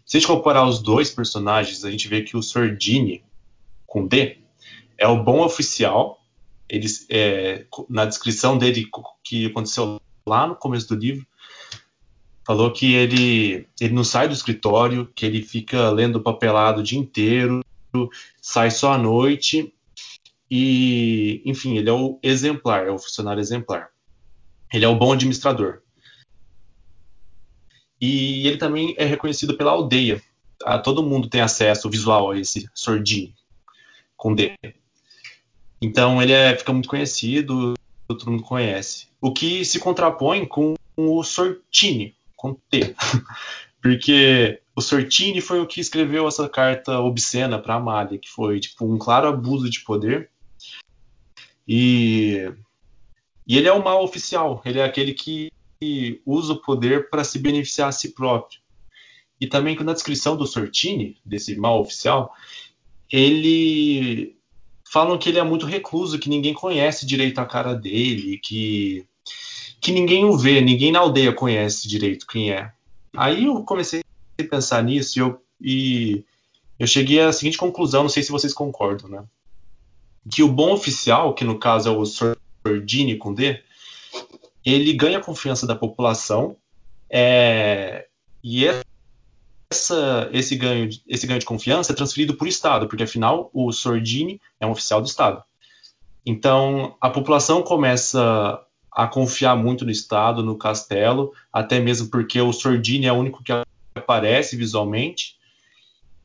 Se 0.06 0.18
a 0.18 0.20
gente 0.20 0.28
comparar 0.28 0.68
os 0.68 0.82
dois 0.82 1.10
personagens, 1.10 1.86
a 1.86 1.92
gente 1.92 2.08
vê 2.08 2.22
que 2.22 2.36
o 2.36 2.44
Sordini, 2.44 3.24
com 3.86 4.06
D, 4.06 4.38
é 4.98 5.08
o 5.08 5.24
bom 5.24 5.44
oficial. 5.44 6.23
Ele, 6.74 6.88
é, 7.08 7.68
na 7.88 8.04
descrição 8.04 8.58
dele, 8.58 8.90
que 9.24 9.46
aconteceu 9.46 10.02
lá 10.26 10.48
no 10.48 10.56
começo 10.56 10.88
do 10.88 10.96
livro, 10.96 11.24
falou 12.44 12.72
que 12.72 12.94
ele, 12.96 13.68
ele 13.80 13.94
não 13.94 14.04
sai 14.04 14.28
do 14.28 14.34
escritório, 14.34 15.06
que 15.16 15.24
ele 15.24 15.44
fica 15.44 15.92
lendo 15.92 16.20
papelado 16.20 16.82
o 16.82 16.84
dia 16.84 16.98
inteiro, 16.98 17.62
sai 18.42 18.72
só 18.72 18.94
à 18.94 18.98
noite. 18.98 19.72
E, 20.50 21.44
enfim, 21.46 21.78
ele 21.78 21.90
é 21.90 21.94
o 21.94 22.20
exemplar, 22.24 22.88
é 22.88 22.92
o 22.92 22.98
funcionário 22.98 23.40
exemplar. 23.40 23.90
Ele 24.74 24.86
é 24.86 24.88
o 24.88 24.96
bom 24.96 25.14
administrador. 25.14 25.82
E 28.02 28.48
ele 28.48 28.58
também 28.58 28.96
é 28.98 29.06
reconhecido 29.06 29.56
pela 29.56 29.72
aldeia. 29.72 30.20
Ah, 30.66 30.80
todo 30.80 31.04
mundo 31.04 31.30
tem 31.30 31.42
acesso 31.42 31.88
visual 31.88 32.32
a 32.32 32.40
esse 32.40 32.68
Sordini 32.74 33.36
com 34.18 34.34
D. 34.34 34.58
Então 35.84 36.22
ele 36.22 36.32
é, 36.32 36.56
fica 36.56 36.72
muito 36.72 36.88
conhecido, 36.88 37.74
todo 38.08 38.32
mundo 38.32 38.42
conhece. 38.42 39.10
O 39.20 39.34
que 39.34 39.66
se 39.66 39.80
contrapõe 39.80 40.46
com 40.46 40.76
o 40.96 41.22
Sortini, 41.24 42.16
com 42.38 42.54
T. 42.54 42.96
Porque 43.84 44.62
o 44.74 44.80
Sortini 44.80 45.42
foi 45.42 45.60
o 45.60 45.68
que 45.68 45.82
escreveu 45.82 46.26
essa 46.26 46.48
carta 46.48 47.02
obscena 47.02 47.60
para 47.60 47.76
Amália, 47.76 48.18
que 48.18 48.30
foi 48.30 48.62
tipo 48.62 48.86
um 48.86 48.98
claro 48.98 49.28
abuso 49.28 49.70
de 49.70 49.82
poder. 49.82 50.30
E, 51.68 52.50
e 53.46 53.58
ele 53.58 53.68
é 53.68 53.74
o 53.74 53.84
mal 53.84 54.06
oficial, 54.06 54.62
ele 54.64 54.80
é 54.80 54.86
aquele 54.86 55.14
que 55.14 55.52
usa 56.26 56.54
o 56.54 56.62
poder 56.62 57.10
para 57.10 57.26
se 57.26 57.38
beneficiar 57.38 57.90
a 57.90 57.92
si 57.92 58.14
próprio. 58.14 58.62
E 59.38 59.48
também 59.48 59.76
que 59.76 59.84
na 59.84 59.92
descrição 59.92 60.38
do 60.38 60.48
Sortini, 60.48 61.18
desse 61.26 61.58
mal 61.58 61.82
oficial, 61.82 62.34
ele 63.12 64.38
falam 64.94 65.18
que 65.18 65.28
ele 65.28 65.40
é 65.40 65.44
muito 65.44 65.66
recluso, 65.66 66.20
que 66.20 66.30
ninguém 66.30 66.54
conhece 66.54 67.04
direito 67.04 67.40
a 67.40 67.46
cara 67.46 67.74
dele, 67.74 68.38
que 68.38 69.08
que 69.82 69.92
ninguém 69.92 70.24
o 70.24 70.38
vê, 70.38 70.62
ninguém 70.62 70.92
na 70.92 71.00
aldeia 71.00 71.34
conhece 71.34 71.90
direito 71.90 72.28
quem 72.28 72.52
é. 72.52 72.72
Aí 73.18 73.46
eu 73.46 73.64
comecei 73.64 74.02
a 74.40 74.44
pensar 74.44 74.82
nisso 74.84 75.18
e 75.18 75.22
eu, 75.22 75.42
e 75.60 76.24
eu 76.80 76.86
cheguei 76.86 77.20
à 77.20 77.34
seguinte 77.34 77.58
conclusão, 77.58 78.04
não 78.04 78.10
sei 78.10 78.22
se 78.22 78.32
vocês 78.32 78.54
concordam, 78.54 79.10
né? 79.10 79.24
Que 80.32 80.44
o 80.44 80.48
bom 80.48 80.72
oficial, 80.72 81.34
que 81.34 81.44
no 81.44 81.60
caso 81.60 81.90
é 81.90 81.92
o 81.92 82.06
Sordini 82.06 83.18
com 83.18 83.34
D, 83.34 83.62
ele 84.64 84.94
ganha 84.94 85.18
a 85.18 85.24
confiança 85.24 85.68
da 85.68 85.76
população 85.76 86.56
é, 87.10 88.06
e 88.44 88.66
essa, 89.74 90.30
esse, 90.32 90.56
ganho, 90.56 90.90
esse 91.08 91.26
ganho 91.26 91.40
de 91.40 91.46
confiança 91.46 91.92
é 91.92 91.96
transferido 91.96 92.36
por 92.36 92.48
Estado, 92.48 92.88
porque 92.88 93.04
afinal 93.04 93.50
o 93.52 93.72
Sordini 93.72 94.40
é 94.60 94.66
um 94.66 94.72
oficial 94.72 95.02
do 95.02 95.08
Estado. 95.08 95.44
Então 96.26 96.96
a 97.02 97.10
população 97.10 97.64
começa 97.64 98.64
a 98.92 99.08
confiar 99.08 99.56
muito 99.56 99.84
no 99.84 99.92
Estado, 99.92 100.44
no 100.44 100.56
castelo, 100.56 101.34
até 101.52 101.80
mesmo 101.80 102.10
porque 102.10 102.40
o 102.40 102.54
Sordini 102.54 103.08
é 103.08 103.12
o 103.12 103.18
único 103.18 103.44
que 103.44 103.52
aparece 103.96 104.56
visualmente. 104.56 105.36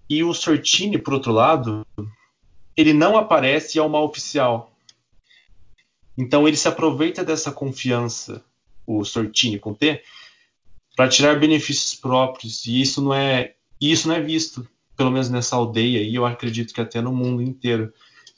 E 0.09 0.23
o 0.23 0.33
Sortini, 0.35 0.99
por 0.99 1.15
outro 1.15 1.33
lado, 1.33 1.87
ele 2.77 2.93
não 2.93 3.17
aparece 3.17 3.79
ao 3.79 3.89
mal 3.89 4.05
oficial. 4.05 4.73
Então 6.17 6.47
ele 6.47 6.57
se 6.57 6.69
aproveita 6.69 7.25
dessa 7.25 7.51
confiança, 7.51 8.45
o 8.87 9.05
Sortini 9.05 9.59
com 9.59 9.75
T, 9.75 10.03
para 10.99 11.09
tirar 11.09 11.39
benefícios 11.39 11.95
próprios. 11.95 12.67
E 12.67 12.81
isso 12.81 13.01
não 13.01 13.15
é 13.15 13.55
isso 13.81 14.09
não 14.09 14.17
é 14.17 14.21
visto, 14.21 14.67
pelo 14.97 15.13
menos 15.13 15.31
nessa 15.31 15.55
aldeia 15.55 16.03
e 16.03 16.13
eu 16.13 16.27
acredito 16.27 16.75
que 16.75 16.81
até 16.81 17.01
no 17.01 17.15
mundo 17.15 17.41
inteiro, 17.41 17.93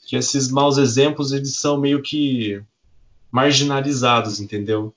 que 0.05 0.15
esses 0.15 0.51
maus 0.51 0.77
exemplos 0.77 1.31
eles 1.31 1.55
são 1.55 1.79
meio 1.79 2.03
que 2.03 2.61
marginalizados, 3.31 4.39
entendeu? 4.39 4.93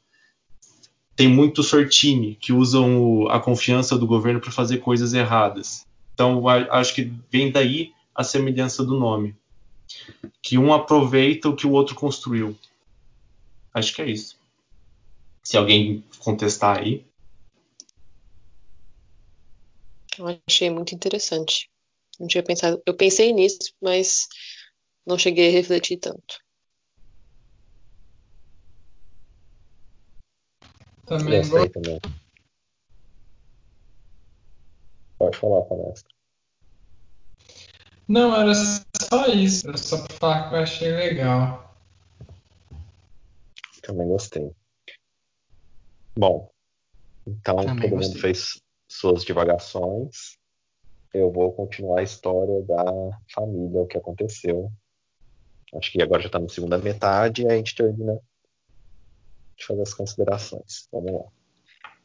Tem 1.17 1.27
muito 1.27 1.63
sortine 1.63 2.35
que 2.39 2.53
usam 2.53 3.03
o, 3.03 3.29
a 3.29 3.41
confiança 3.41 3.97
do 3.97 4.07
governo 4.07 4.41
para 4.41 4.53
fazer 4.53 4.79
coisas 4.79 5.15
erradas. 5.15 5.87
Então, 6.13 6.47
acho 6.47 6.95
que 6.95 7.11
vem 7.33 7.51
daí 7.51 7.93
a 8.15 8.23
semelhança 8.23 8.85
do 8.85 8.99
nome. 8.99 9.35
Que 10.43 10.59
um 10.59 10.71
aproveita 10.71 11.49
o 11.49 11.57
que 11.57 11.67
o 11.67 11.73
outro 11.73 11.95
construiu. 11.95 12.55
Acho 13.73 13.95
que 13.95 14.03
é 14.03 14.11
isso. 14.11 14.37
Se 15.43 15.57
alguém 15.57 16.05
contestar 16.19 16.81
aí. 16.81 17.07
Eu 20.19 20.41
achei 20.47 20.71
muito 20.71 20.95
interessante. 20.95 21.71
Não 22.19 22.27
tinha 22.27 22.43
pensado. 22.43 22.83
Eu 22.87 22.97
pensei 22.97 23.33
nisso, 23.33 23.75
mas 23.83 24.29
não 25.07 25.19
cheguei 25.19 25.49
a 25.49 25.53
refletir 25.53 25.99
tanto. 25.99 26.39
Também 31.07 31.41
Gostei 31.41 31.69
também. 31.69 32.01
Pode 35.19 35.37
falar, 35.37 35.63
palestra. 35.63 36.09
Não, 38.09 38.35
era 38.39 38.53
só 38.55 39.27
isso. 39.27 39.69
Era 39.69 39.77
só 39.79 40.07
pra 40.07 40.17
falar 40.17 40.49
que 40.49 40.55
eu 40.55 40.59
achei 40.61 40.93
legal. 40.93 41.75
Também 43.83 44.09
gostei. 44.09 44.51
Bom, 46.19 46.51
então 47.27 47.57
Também 47.57 47.91
todo 47.91 47.91
gostei. 47.91 48.09
mundo 48.09 48.21
fez 48.21 48.64
suas 48.95 49.25
divagações. 49.25 50.39
Eu 51.13 51.31
vou 51.31 51.53
continuar 51.53 52.01
a 52.01 52.03
história 52.03 52.63
da 52.63 53.19
família, 53.33 53.81
o 53.81 53.87
que 53.87 53.99
aconteceu. 53.99 54.71
Acho 55.75 55.91
que 55.91 56.03
agora 56.03 56.23
já 56.23 56.29
está 56.29 56.39
na 56.39 56.49
segunda 56.49 56.79
metade 56.79 57.43
e 57.43 57.47
a 57.47 57.57
gente 57.57 57.75
termina 57.75 58.19
de 59.57 59.67
fazer 59.67 59.83
as 59.83 59.95
considerações. 59.95 60.89
Vamos 60.93 61.13
lá. 61.13 61.25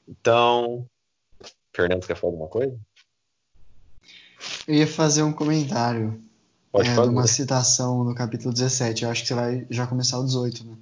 Então, 0.08 0.88
Fernando, 1.76 2.08
quer 2.08 2.16
falar 2.16 2.34
alguma 2.34 2.50
coisa? 2.50 2.80
Eu 4.68 4.76
ia 4.76 4.88
fazer 4.88 5.22
um 5.24 5.34
comentário 5.34 6.22
Pode 6.72 6.88
é, 6.88 6.92
de 6.92 6.96
fazer. 6.96 7.12
uma 7.12 7.28
citação 7.28 8.04
no 8.04 8.16
capítulo 8.16 8.54
17. 8.54 9.04
Eu 9.04 9.10
acho 9.12 9.22
que 9.22 9.28
você 9.28 9.34
vai 9.36 9.68
já 9.70 9.86
começar 9.86 10.20
o 10.20 10.26
18, 10.26 10.66
né? 10.66 10.78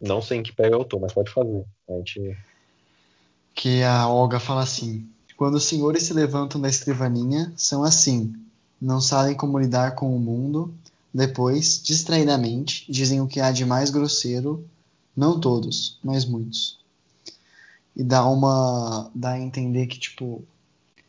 Não 0.00 0.22
sei 0.22 0.38
em 0.38 0.42
que 0.44 0.52
pega 0.52 0.76
eu 0.76 0.84
tô, 0.84 1.00
mas 1.00 1.12
pode 1.12 1.32
fazer. 1.32 1.64
A 1.88 1.92
gente. 1.94 2.36
Que 3.58 3.82
a 3.82 4.06
Olga 4.06 4.38
fala 4.38 4.62
assim: 4.62 5.04
Quando 5.36 5.56
os 5.56 5.64
senhores 5.64 6.04
se 6.04 6.14
levantam 6.14 6.60
da 6.60 6.68
escrivaninha, 6.68 7.52
são 7.56 7.82
assim. 7.82 8.32
Não 8.80 9.00
sabem 9.00 9.34
como 9.34 9.58
lidar 9.58 9.96
com 9.96 10.14
o 10.14 10.20
mundo. 10.20 10.72
Depois, 11.12 11.82
distraidamente, 11.82 12.86
dizem 12.88 13.20
o 13.20 13.26
que 13.26 13.40
há 13.40 13.50
de 13.50 13.64
mais 13.64 13.90
grosseiro. 13.90 14.64
Não 15.16 15.40
todos, 15.40 15.98
mas 16.04 16.24
muitos. 16.24 16.78
E 17.96 18.04
dá 18.04 18.24
uma. 18.28 19.10
dá 19.12 19.30
a 19.30 19.40
entender 19.40 19.88
que, 19.88 19.98
tipo. 19.98 20.44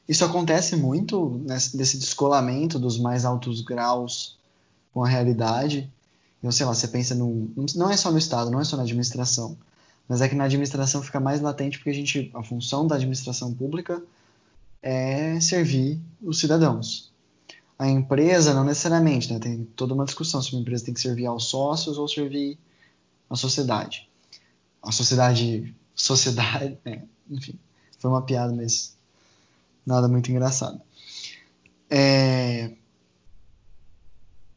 Isso 0.08 0.26
acontece 0.26 0.76
muito 0.76 1.40
nesse, 1.46 1.78
desse 1.78 2.00
descolamento 2.00 2.80
dos 2.80 2.98
mais 2.98 3.26
altos 3.26 3.62
graus 3.62 4.40
com 4.92 5.04
a 5.04 5.08
realidade. 5.08 5.88
Então, 6.40 6.52
sei 6.52 6.66
lá, 6.66 6.74
você 6.74 6.88
pensa 6.88 7.14
num. 7.14 7.54
Não 7.76 7.92
é 7.92 7.96
só 7.96 8.12
no 8.12 8.18
Estado, 8.18 8.50
não 8.50 8.60
é 8.60 8.64
só 8.64 8.76
na 8.76 8.82
administração. 8.82 9.56
Mas 10.10 10.22
é 10.22 10.28
que 10.28 10.34
na 10.34 10.46
administração 10.46 11.04
fica 11.04 11.20
mais 11.20 11.40
latente 11.40 11.78
porque 11.78 11.92
a 11.92 11.94
gente, 11.94 12.32
a 12.34 12.42
função 12.42 12.88
da 12.88 12.96
administração 12.96 13.54
pública 13.54 14.02
é 14.82 15.40
servir 15.40 16.02
os 16.20 16.40
cidadãos. 16.40 17.14
A 17.78 17.88
empresa 17.88 18.56
não 18.56 18.64
necessariamente, 18.64 19.32
né? 19.32 19.38
Tem 19.38 19.66
toda 19.76 19.94
uma 19.94 20.06
discussão 20.06 20.42
se 20.42 20.52
uma 20.52 20.62
empresa 20.62 20.84
tem 20.84 20.96
que 20.96 21.00
servir 21.00 21.28
aos 21.28 21.46
sócios 21.46 22.00
ou 22.00 22.08
servir 22.08 22.58
à 23.30 23.36
sociedade. 23.36 24.10
A 24.82 24.92
sociedade, 24.92 25.76
sociedade, 25.94 26.76
é, 26.84 27.04
enfim, 27.30 27.54
foi 28.00 28.10
uma 28.10 28.24
piada, 28.24 28.52
mas 28.52 28.98
nada 29.86 30.08
muito 30.08 30.32
engraçado. 30.32 30.82
É, 31.88 32.72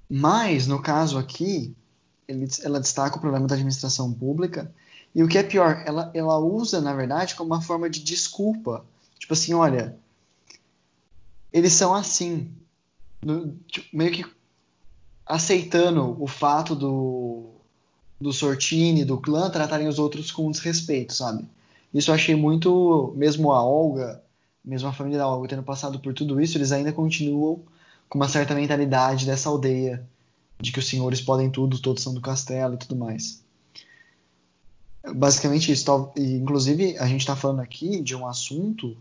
mas 0.09 0.67
no 0.67 0.81
caso 0.81 1.19
aqui, 1.19 1.77
ele, 2.27 2.49
ela 2.63 2.81
destaca 2.81 3.19
o 3.19 3.21
problema 3.21 3.47
da 3.47 3.55
administração 3.55 4.11
pública 4.13 4.73
e 5.15 5.23
o 5.23 5.29
que 5.29 5.39
é 5.39 5.43
pior, 5.43 5.83
ela, 5.87 6.11
ela 6.15 6.39
usa, 6.39 6.81
na 6.81 6.95
verdade, 6.95 7.35
como 7.35 7.53
uma 7.53 7.61
forma 7.61 7.89
de 7.91 8.01
desculpa. 8.03 8.85
Tipo 9.19 9.35
assim, 9.35 9.53
olha, 9.53 9.97
eles 11.53 11.73
são 11.73 11.95
assim. 11.95 12.51
No- 13.25 13.55
tipo, 13.69 13.87
meio 13.97 14.13
que 14.13 14.25
aceitando 15.27 16.17
o 16.21 16.27
fato 16.27 16.75
do, 16.75 17.51
do 18.21 18.33
Sortini, 18.33 19.05
do 19.05 19.19
clã, 19.19 19.51
tratarem 19.51 19.87
os 19.87 19.99
outros 19.99 20.31
com 20.31 20.51
desrespeito, 20.51 21.13
sabe? 21.15 21.45
Isso 21.93 22.11
eu 22.11 22.15
achei 22.15 22.35
muito. 22.35 23.13
Mesmo 23.17 23.53
a 23.53 23.63
Olga, 23.63 24.23
mesmo 24.65 24.89
a 24.89 24.93
família 24.93 25.19
da 25.19 25.29
Olga 25.29 25.49
tendo 25.49 25.63
passado 25.63 25.99
por 26.01 26.15
tudo 26.15 26.41
isso, 26.41 26.57
eles 26.57 26.73
ainda 26.73 26.93
continuam 26.93 27.61
com 28.09 28.19
uma 28.19 28.29
certa 28.29 28.55
mentalidade 28.55 29.27
dessa 29.27 29.49
aldeia, 29.49 30.07
de 30.61 30.73
que 30.73 30.79
os 30.79 30.87
senhores 30.89 31.21
podem 31.21 31.51
tudo, 31.51 31.81
todos 31.81 32.03
são 32.03 32.15
do 32.15 32.21
castelo 32.21 32.75
e 32.75 32.79
tudo 32.79 32.97
mais. 32.97 33.43
Basicamente 35.15 35.73
isso. 35.73 36.13
Inclusive, 36.17 36.97
a 36.99 37.07
gente 37.07 37.21
está 37.21 37.35
falando 37.35 37.61
aqui 37.61 38.01
de 38.01 38.15
um 38.15 38.27
assunto 38.27 38.97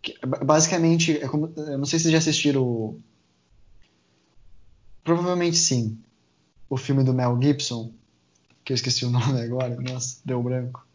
que, 0.00 0.14
ba- 0.26 0.38
basicamente, 0.44 1.18
é 1.18 1.28
como, 1.28 1.52
eu 1.56 1.78
não 1.78 1.84
sei 1.84 1.98
se 1.98 2.04
vocês 2.04 2.12
já 2.12 2.18
assistiram. 2.18 2.96
Provavelmente 5.02 5.56
sim. 5.56 5.98
O 6.68 6.76
filme 6.76 7.04
do 7.04 7.12
Mel 7.12 7.38
Gibson, 7.40 7.92
que 8.64 8.72
eu 8.72 8.74
esqueci 8.74 9.04
o 9.04 9.10
nome 9.10 9.40
agora, 9.40 9.76
nossa, 9.80 10.18
deu 10.24 10.42
branco. 10.42 10.86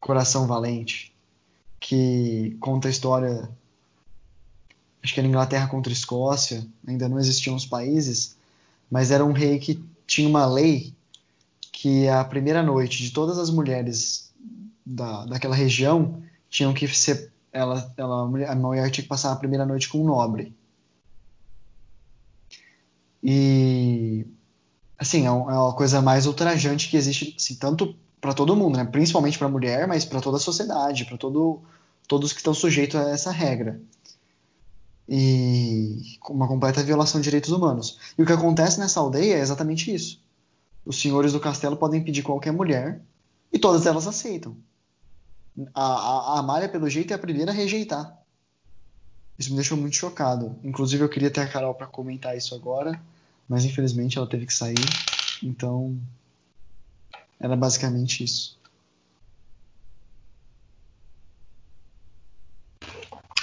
Coração 0.00 0.46
Valente, 0.46 1.14
que 1.80 2.56
conta 2.60 2.88
a 2.88 2.90
história. 2.90 3.48
Acho 5.02 5.14
que 5.14 5.20
era 5.20 5.28
Inglaterra 5.28 5.68
contra 5.68 5.92
Escócia, 5.92 6.66
ainda 6.86 7.08
não 7.08 7.18
existiam 7.18 7.54
os 7.54 7.66
países, 7.66 8.36
mas 8.90 9.10
era 9.10 9.24
um 9.24 9.32
rei 9.32 9.58
que 9.58 9.82
tinha 10.06 10.28
uma 10.28 10.46
lei 10.46 10.92
que 11.80 12.08
a 12.08 12.24
primeira 12.24 12.60
noite 12.60 13.04
de 13.04 13.12
todas 13.12 13.38
as 13.38 13.50
mulheres 13.50 14.34
da, 14.84 15.24
daquela 15.26 15.54
região 15.54 16.20
tinham 16.50 16.74
que 16.74 16.88
ser. 16.88 17.32
Ela, 17.52 17.94
ela, 17.96 18.22
a 18.22 18.54
mulher 18.56 18.90
tinha 18.90 19.04
que 19.04 19.08
passar 19.08 19.30
a 19.30 19.36
primeira 19.36 19.64
noite 19.64 19.88
com 19.88 20.00
um 20.00 20.04
nobre. 20.04 20.52
E. 23.22 24.26
Assim, 24.98 25.22
é, 25.22 25.26
é 25.26 25.30
uma 25.30 25.72
coisa 25.72 26.02
mais 26.02 26.26
ultrajante 26.26 26.88
que 26.88 26.96
existe, 26.96 27.36
assim, 27.38 27.54
tanto 27.54 27.94
para 28.20 28.34
todo 28.34 28.56
mundo, 28.56 28.76
né? 28.76 28.84
principalmente 28.84 29.38
para 29.38 29.46
a 29.46 29.50
mulher, 29.50 29.86
mas 29.86 30.04
para 30.04 30.20
toda 30.20 30.38
a 30.38 30.40
sociedade, 30.40 31.04
para 31.04 31.16
todo, 31.16 31.62
todos 32.08 32.32
que 32.32 32.40
estão 32.40 32.52
sujeitos 32.52 32.96
a 32.96 33.10
essa 33.10 33.30
regra. 33.30 33.80
E 35.08 36.18
uma 36.28 36.48
completa 36.48 36.82
violação 36.82 37.20
de 37.20 37.26
direitos 37.26 37.52
humanos. 37.52 38.00
E 38.18 38.22
o 38.22 38.26
que 38.26 38.32
acontece 38.32 38.80
nessa 38.80 38.98
aldeia 38.98 39.36
é 39.36 39.40
exatamente 39.40 39.94
isso. 39.94 40.20
Os 40.88 40.98
senhores 40.98 41.34
do 41.34 41.38
castelo 41.38 41.76
podem 41.76 42.02
pedir 42.02 42.22
qualquer 42.22 42.50
mulher 42.50 43.02
e 43.52 43.58
todas 43.58 43.84
elas 43.84 44.06
aceitam. 44.06 44.56
A, 45.74 45.84
a, 45.84 46.36
a 46.36 46.38
Amália, 46.38 46.66
pelo 46.66 46.88
jeito, 46.88 47.12
é 47.12 47.14
a 47.14 47.18
primeira 47.18 47.52
a 47.52 47.54
rejeitar. 47.54 48.16
Isso 49.38 49.50
me 49.50 49.56
deixou 49.56 49.76
muito 49.76 49.96
chocado. 49.96 50.58
Inclusive, 50.64 51.04
eu 51.04 51.08
queria 51.10 51.30
ter 51.30 51.42
a 51.42 51.46
Carol 51.46 51.74
para 51.74 51.86
comentar 51.86 52.38
isso 52.38 52.54
agora, 52.54 52.98
mas 53.46 53.66
infelizmente 53.66 54.16
ela 54.16 54.26
teve 54.26 54.46
que 54.46 54.54
sair. 54.54 54.78
Então, 55.42 56.00
era 57.38 57.54
basicamente 57.54 58.24
isso. 58.24 58.58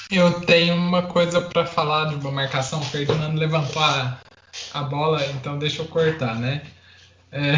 Eu 0.09 0.41
tenho 0.41 0.73
uma 0.73 1.03
coisa 1.03 1.41
para 1.41 1.67
falar 1.67 2.09
de 2.09 2.15
uma 2.15 2.31
marcação. 2.31 2.79
O 2.79 2.85
Ferdinando 2.85 3.37
levantou 3.37 3.83
a, 3.83 4.19
a 4.73 4.81
bola, 4.81 5.23
então 5.27 5.59
deixa 5.59 5.83
eu 5.83 5.87
cortar, 5.87 6.39
né? 6.39 6.65
É, 7.31 7.55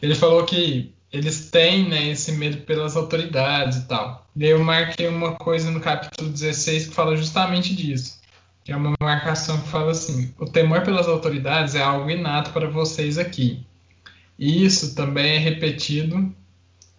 ele 0.00 0.14
falou 0.14 0.44
que 0.44 0.92
eles 1.12 1.50
têm 1.50 1.88
né, 1.88 2.08
esse 2.08 2.32
medo 2.32 2.58
pelas 2.58 2.96
autoridades 2.96 3.78
e 3.78 3.86
tal. 3.86 4.26
E 4.34 4.46
eu 4.46 4.62
marquei 4.64 5.06
uma 5.08 5.34
coisa 5.34 5.70
no 5.70 5.80
capítulo 5.80 6.30
16 6.30 6.88
que 6.88 6.94
fala 6.94 7.16
justamente 7.16 7.74
disso. 7.74 8.20
Que 8.64 8.72
é 8.72 8.76
uma 8.76 8.94
marcação 9.00 9.60
que 9.60 9.68
fala 9.68 9.90
assim: 9.90 10.32
o 10.38 10.46
temor 10.46 10.82
pelas 10.82 11.06
autoridades 11.06 11.74
é 11.74 11.82
algo 11.82 12.08
inato 12.08 12.50
para 12.50 12.68
vocês 12.68 13.18
aqui. 13.18 13.64
E 14.38 14.64
isso 14.64 14.94
também 14.94 15.36
é 15.36 15.38
repetido 15.38 16.34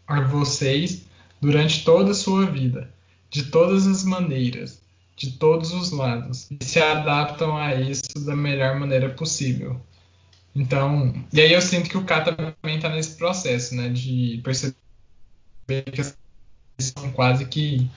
a 0.07 0.21
vocês 0.21 1.05
durante 1.41 1.83
toda 1.83 2.11
a 2.11 2.15
sua 2.15 2.45
vida, 2.45 2.89
de 3.29 3.45
todas 3.45 3.87
as 3.87 4.03
maneiras, 4.03 4.81
de 5.15 5.31
todos 5.31 5.73
os 5.73 5.91
lados, 5.91 6.49
e 6.51 6.63
se 6.63 6.79
adaptam 6.79 7.57
a 7.57 7.75
isso 7.75 8.19
da 8.25 8.35
melhor 8.35 8.79
maneira 8.79 9.09
possível. 9.09 9.81
Então, 10.55 11.13
e 11.33 11.41
aí 11.41 11.51
eu 11.51 11.61
sinto 11.61 11.89
que 11.89 11.97
o 11.97 12.03
K 12.03 12.21
também 12.21 12.75
está 12.75 12.89
nesse 12.89 13.15
processo, 13.15 13.75
né, 13.75 13.89
de 13.89 14.39
perceber 14.43 14.75
que 15.91 16.03
são 16.83 17.11
quase 17.11 17.45
que 17.45 17.89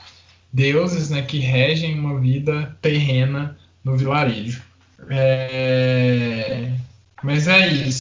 deuses, 0.52 1.10
né, 1.10 1.22
que 1.22 1.38
regem 1.38 1.98
uma 1.98 2.18
vida 2.18 2.76
terrena 2.80 3.58
no 3.84 3.96
vilarejo. 3.96 4.62
É... 5.10 6.72
Mas 7.22 7.46
é 7.46 7.68
isso. 7.68 8.00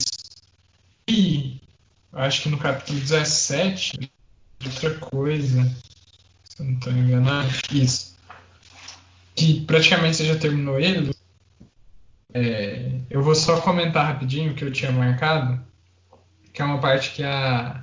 E 1.07 1.59
acho 2.13 2.43
que 2.43 2.49
no 2.49 2.57
capítulo 2.57 2.99
17, 2.99 4.09
outra 4.65 4.95
coisa, 4.95 5.63
se 6.43 6.61
eu 6.61 6.65
não 6.65 6.73
estou 6.75 6.93
enganado, 6.93 7.49
isso. 7.71 8.15
Que 9.35 9.61
praticamente 9.65 10.17
você 10.17 10.25
já 10.25 10.37
terminou 10.37 10.79
ele, 10.79 11.13
é, 12.35 12.91
eu 13.09 13.23
vou 13.23 13.33
só 13.33 13.61
comentar 13.61 14.05
rapidinho 14.05 14.51
o 14.51 14.55
que 14.55 14.65
eu 14.65 14.71
tinha 14.71 14.91
marcado, 14.91 15.57
que 16.51 16.61
é 16.61 16.65
uma 16.65 16.79
parte 16.79 17.11
que 17.11 17.23
a, 17.23 17.81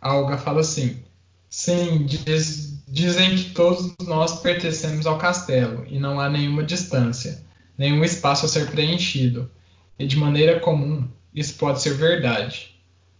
a 0.00 0.16
Olga 0.16 0.38
fala 0.38 0.60
assim: 0.60 1.02
Sim, 1.50 2.06
diz, 2.06 2.82
dizem 2.88 3.36
que 3.36 3.50
todos 3.50 3.94
nós 4.00 4.40
pertencemos 4.40 5.06
ao 5.06 5.18
castelo 5.18 5.84
e 5.86 5.98
não 5.98 6.18
há 6.18 6.30
nenhuma 6.30 6.62
distância, 6.62 7.44
nenhum 7.76 8.02
espaço 8.02 8.46
a 8.46 8.48
ser 8.48 8.70
preenchido. 8.70 9.50
E 9.98 10.06
de 10.06 10.16
maneira 10.16 10.58
comum, 10.58 11.06
isso 11.34 11.54
pode 11.56 11.82
ser 11.82 11.92
verdade. 11.92 12.74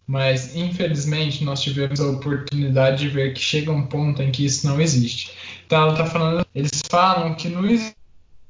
Mas, 0.06 0.56
infelizmente, 0.56 1.44
nós 1.44 1.60
tivemos 1.60 2.00
a 2.00 2.08
oportunidade 2.08 3.00
de 3.00 3.08
ver 3.08 3.34
que 3.34 3.40
chega 3.40 3.70
um 3.70 3.86
ponto 3.86 4.22
em 4.22 4.32
que 4.32 4.46
isso 4.46 4.66
não 4.66 4.80
existe. 4.80 5.32
Então, 5.66 5.82
ela 5.82 5.92
está 5.92 6.06
falando, 6.06 6.46
eles 6.54 6.80
falam 6.90 7.34
que 7.34 7.48
não 7.48 7.66
existe 7.66 8.01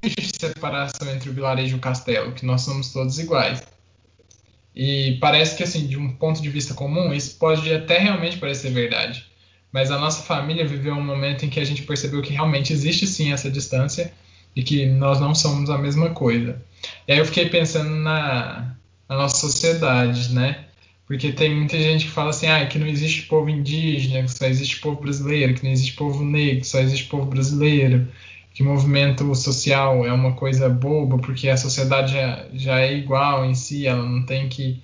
existe 0.02 0.38
separação 0.38 1.08
entre 1.10 1.30
o 1.30 1.32
vilarejo 1.32 1.76
e 1.76 1.78
o 1.78 1.80
castelo, 1.80 2.32
que 2.32 2.44
nós 2.44 2.62
somos 2.62 2.92
todos 2.92 3.18
iguais. 3.18 3.62
E 4.74 5.18
parece 5.20 5.56
que, 5.56 5.62
assim, 5.62 5.86
de 5.86 5.96
um 5.96 6.10
ponto 6.12 6.42
de 6.42 6.48
vista 6.48 6.74
comum, 6.74 7.12
isso 7.12 7.36
pode 7.38 7.72
até 7.72 7.98
realmente 7.98 8.38
parecer 8.38 8.70
verdade. 8.70 9.26
Mas 9.70 9.90
a 9.90 9.98
nossa 9.98 10.22
família 10.22 10.66
viveu 10.66 10.94
um 10.94 11.04
momento 11.04 11.44
em 11.44 11.48
que 11.48 11.60
a 11.60 11.64
gente 11.64 11.82
percebeu 11.82 12.22
que 12.22 12.32
realmente 12.32 12.72
existe 12.72 13.06
sim 13.06 13.32
essa 13.32 13.50
distância 13.50 14.12
e 14.56 14.62
que 14.62 14.86
nós 14.86 15.20
não 15.20 15.34
somos 15.34 15.70
a 15.70 15.78
mesma 15.78 16.10
coisa. 16.10 16.60
E 17.06 17.12
aí 17.12 17.18
eu 17.18 17.24
fiquei 17.24 17.48
pensando 17.48 17.90
na, 17.90 18.74
na 19.08 19.16
nossa 19.16 19.36
sociedade, 19.36 20.32
né? 20.34 20.64
Porque 21.06 21.32
tem 21.32 21.54
muita 21.54 21.78
gente 21.78 22.06
que 22.06 22.10
fala 22.10 22.30
assim, 22.30 22.46
ah, 22.46 22.66
que 22.66 22.78
não 22.78 22.86
existe 22.86 23.22
povo 23.22 23.48
indígena, 23.48 24.22
que 24.22 24.30
só 24.30 24.46
existe 24.46 24.80
povo 24.80 25.00
brasileiro, 25.00 25.54
que 25.54 25.64
não 25.64 25.70
existe 25.70 25.94
povo 25.94 26.24
negro, 26.24 26.60
que 26.60 26.66
só 26.66 26.80
existe 26.80 27.06
povo 27.08 27.26
brasileiro 27.26 28.08
que 28.54 28.62
movimento 28.62 29.34
social 29.34 30.04
é 30.04 30.12
uma 30.12 30.32
coisa 30.32 30.68
boba, 30.68 31.18
porque 31.18 31.48
a 31.48 31.56
sociedade 31.56 32.12
já, 32.12 32.46
já 32.52 32.80
é 32.80 32.94
igual 32.94 33.44
em 33.44 33.54
si, 33.54 33.86
ela 33.86 34.02
não 34.02 34.24
tem 34.24 34.48
que 34.48 34.82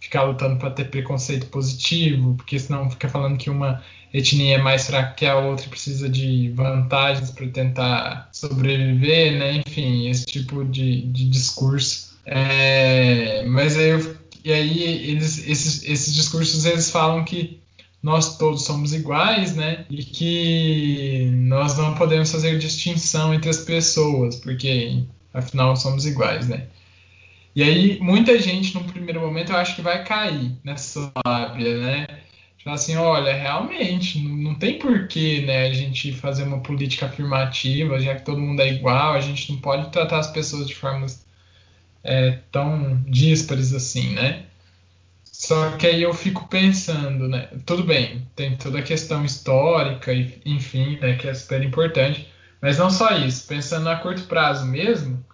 ficar 0.00 0.22
lutando 0.22 0.56
para 0.56 0.70
ter 0.70 0.84
preconceito 0.84 1.46
positivo, 1.46 2.34
porque 2.34 2.58
senão 2.58 2.88
fica 2.90 3.08
falando 3.08 3.36
que 3.36 3.50
uma 3.50 3.82
etnia 4.12 4.56
é 4.56 4.58
mais 4.58 4.86
fraca 4.86 5.14
que 5.14 5.26
a 5.26 5.36
outra 5.36 5.66
e 5.66 5.68
precisa 5.68 6.08
de 6.08 6.50
vantagens 6.50 7.30
para 7.30 7.46
tentar 7.48 8.28
sobreviver, 8.32 9.38
né? 9.38 9.62
Enfim, 9.66 10.08
esse 10.08 10.24
tipo 10.24 10.64
de, 10.64 11.02
de 11.02 11.28
discurso. 11.28 12.16
É, 12.24 13.44
mas 13.46 13.76
aí, 13.76 13.88
eu, 13.90 14.16
e 14.44 14.52
aí 14.52 15.10
eles, 15.10 15.46
esses, 15.48 15.82
esses 15.84 16.14
discursos 16.14 16.64
eles 16.64 16.90
falam 16.90 17.24
que 17.24 17.60
nós 18.02 18.38
todos 18.38 18.64
somos 18.64 18.92
iguais, 18.92 19.56
né? 19.56 19.86
E 19.90 20.04
que 20.04 21.30
nós 21.32 21.76
não 21.76 21.94
podemos 21.94 22.30
fazer 22.30 22.58
distinção 22.58 23.34
entre 23.34 23.50
as 23.50 23.58
pessoas, 23.58 24.36
porque 24.36 25.04
afinal 25.34 25.76
somos 25.76 26.06
iguais, 26.06 26.48
né? 26.48 26.66
E 27.54 27.62
aí 27.62 27.98
muita 28.00 28.38
gente 28.40 28.74
no 28.74 28.84
primeiro 28.84 29.20
momento 29.20 29.52
eu 29.52 29.56
acho 29.56 29.74
que 29.76 29.82
vai 29.82 30.04
cair 30.04 30.52
nessa 30.64 31.10
lábia, 31.26 31.78
né? 31.78 32.06
Falar 32.68 32.76
assim, 32.76 32.96
olha, 32.96 33.32
realmente 33.32 34.20
não 34.20 34.54
tem 34.54 34.78
porquê, 34.78 35.40
né, 35.46 35.68
a 35.68 35.72
gente 35.72 36.12
fazer 36.12 36.42
uma 36.42 36.60
política 36.60 37.06
afirmativa, 37.06 37.98
já 37.98 38.14
que 38.14 38.24
todo 38.24 38.40
mundo 38.40 38.60
é 38.60 38.68
igual, 38.68 39.14
a 39.14 39.20
gente 39.20 39.50
não 39.52 39.58
pode 39.58 39.90
tratar 39.90 40.18
as 40.18 40.30
pessoas 40.30 40.66
de 40.66 40.74
formas 40.74 41.24
é, 42.04 42.40
tão 42.52 43.02
díspares 43.06 43.72
assim, 43.72 44.12
né? 44.14 44.44
Só 45.38 45.76
que 45.76 45.86
aí 45.86 46.02
eu 46.02 46.12
fico 46.12 46.48
pensando, 46.48 47.28
né? 47.28 47.48
Tudo 47.64 47.84
bem, 47.84 48.28
tem 48.34 48.56
toda 48.56 48.80
a 48.80 48.82
questão 48.82 49.24
histórica, 49.24 50.12
enfim, 50.44 50.98
né, 51.00 51.16
que 51.16 51.28
é 51.28 51.34
super 51.34 51.62
importante, 51.62 52.28
mas 52.60 52.76
não 52.76 52.90
só 52.90 53.12
isso. 53.18 53.46
Pensando 53.46 53.88
a 53.88 53.96
curto 53.96 54.24
prazo 54.24 54.66
mesmo, 54.66 55.24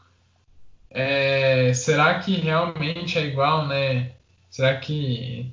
é, 0.91 1.73
será 1.73 2.19
que 2.21 2.37
realmente 2.37 3.19
é 3.19 3.27
igual, 3.27 3.67
né? 3.67 4.13
Será 4.51 4.77
que 4.79 5.51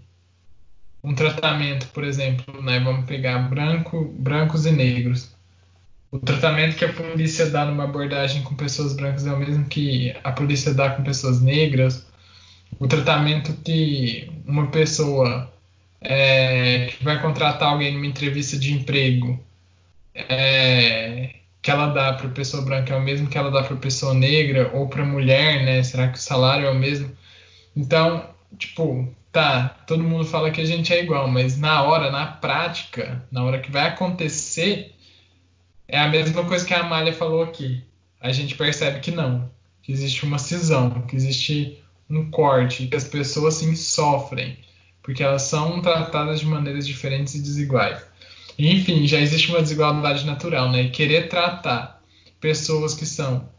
um 1.01 1.15
tratamento, 1.15 1.87
por 1.87 2.03
exemplo, 2.03 2.61
né, 2.61 2.79
vamos 2.81 3.05
pegar 3.05 3.39
branco, 3.49 4.03
brancos 4.19 4.65
e 4.65 4.71
negros. 4.71 5.31
O 6.11 6.19
tratamento 6.19 6.75
que 6.75 6.85
a 6.85 6.93
polícia 6.93 7.49
dá 7.49 7.65
numa 7.65 7.85
abordagem 7.85 8.43
com 8.43 8.55
pessoas 8.55 8.93
brancas 8.93 9.25
é 9.25 9.31
o 9.31 9.39
mesmo 9.39 9.65
que 9.65 10.13
a 10.25 10.31
polícia 10.33 10.73
dá 10.73 10.89
com 10.89 11.03
pessoas 11.03 11.41
negras 11.41 12.10
o 12.79 12.87
tratamento 12.87 13.53
que 13.63 14.31
uma 14.45 14.67
pessoa 14.67 15.51
é, 16.01 16.87
que 16.87 17.03
vai 17.03 17.21
contratar 17.21 17.69
alguém 17.69 17.93
numa 17.93 18.07
entrevista 18.07 18.57
de 18.57 18.73
emprego 18.73 19.39
é, 20.13 21.35
que 21.61 21.69
ela 21.69 21.87
dá 21.87 22.13
para 22.13 22.29
pessoa 22.29 22.63
branca 22.63 22.93
é 22.93 22.97
o 22.97 23.01
mesmo 23.01 23.27
que 23.27 23.37
ela 23.37 23.51
dá 23.51 23.63
para 23.63 23.75
pessoa 23.77 24.13
negra 24.13 24.71
ou 24.73 24.87
para 24.87 25.05
mulher, 25.05 25.63
né? 25.63 25.83
Será 25.83 26.07
que 26.07 26.17
o 26.17 26.21
salário 26.21 26.65
é 26.65 26.71
o 26.71 26.75
mesmo? 26.75 27.11
Então, 27.75 28.29
tipo, 28.57 29.07
tá, 29.31 29.69
todo 29.87 30.03
mundo 30.03 30.25
fala 30.25 30.51
que 30.51 30.61
a 30.61 30.65
gente 30.65 30.91
é 30.93 31.01
igual, 31.01 31.27
mas 31.27 31.57
na 31.57 31.83
hora, 31.83 32.11
na 32.11 32.25
prática, 32.25 33.23
na 33.31 33.43
hora 33.43 33.59
que 33.59 33.71
vai 33.71 33.87
acontecer, 33.87 34.95
é 35.87 35.99
a 35.99 36.07
mesma 36.07 36.43
coisa 36.45 36.65
que 36.65 36.73
a 36.73 36.81
Amália 36.81 37.13
falou 37.13 37.43
aqui. 37.43 37.83
A 38.19 38.31
gente 38.31 38.55
percebe 38.55 38.99
que 38.99 39.11
não, 39.11 39.49
que 39.81 39.91
existe 39.91 40.23
uma 40.25 40.39
cisão, 40.39 41.01
que 41.01 41.15
existe 41.15 41.80
um 42.17 42.29
corte, 42.29 42.87
que 42.87 42.95
as 42.95 43.03
pessoas 43.03 43.55
sim 43.55 43.75
sofrem, 43.75 44.57
porque 45.01 45.23
elas 45.23 45.43
são 45.43 45.81
tratadas 45.81 46.39
de 46.39 46.45
maneiras 46.45 46.85
diferentes 46.85 47.35
e 47.35 47.41
desiguais. 47.41 48.01
enfim, 48.57 49.07
já 49.07 49.19
existe 49.19 49.49
uma 49.49 49.61
desigualdade 49.61 50.25
natural, 50.25 50.71
né? 50.71 50.83
E 50.83 50.89
querer 50.89 51.29
tratar 51.29 52.01
pessoas 52.39 52.93
que 52.93 53.05
são, 53.05 53.49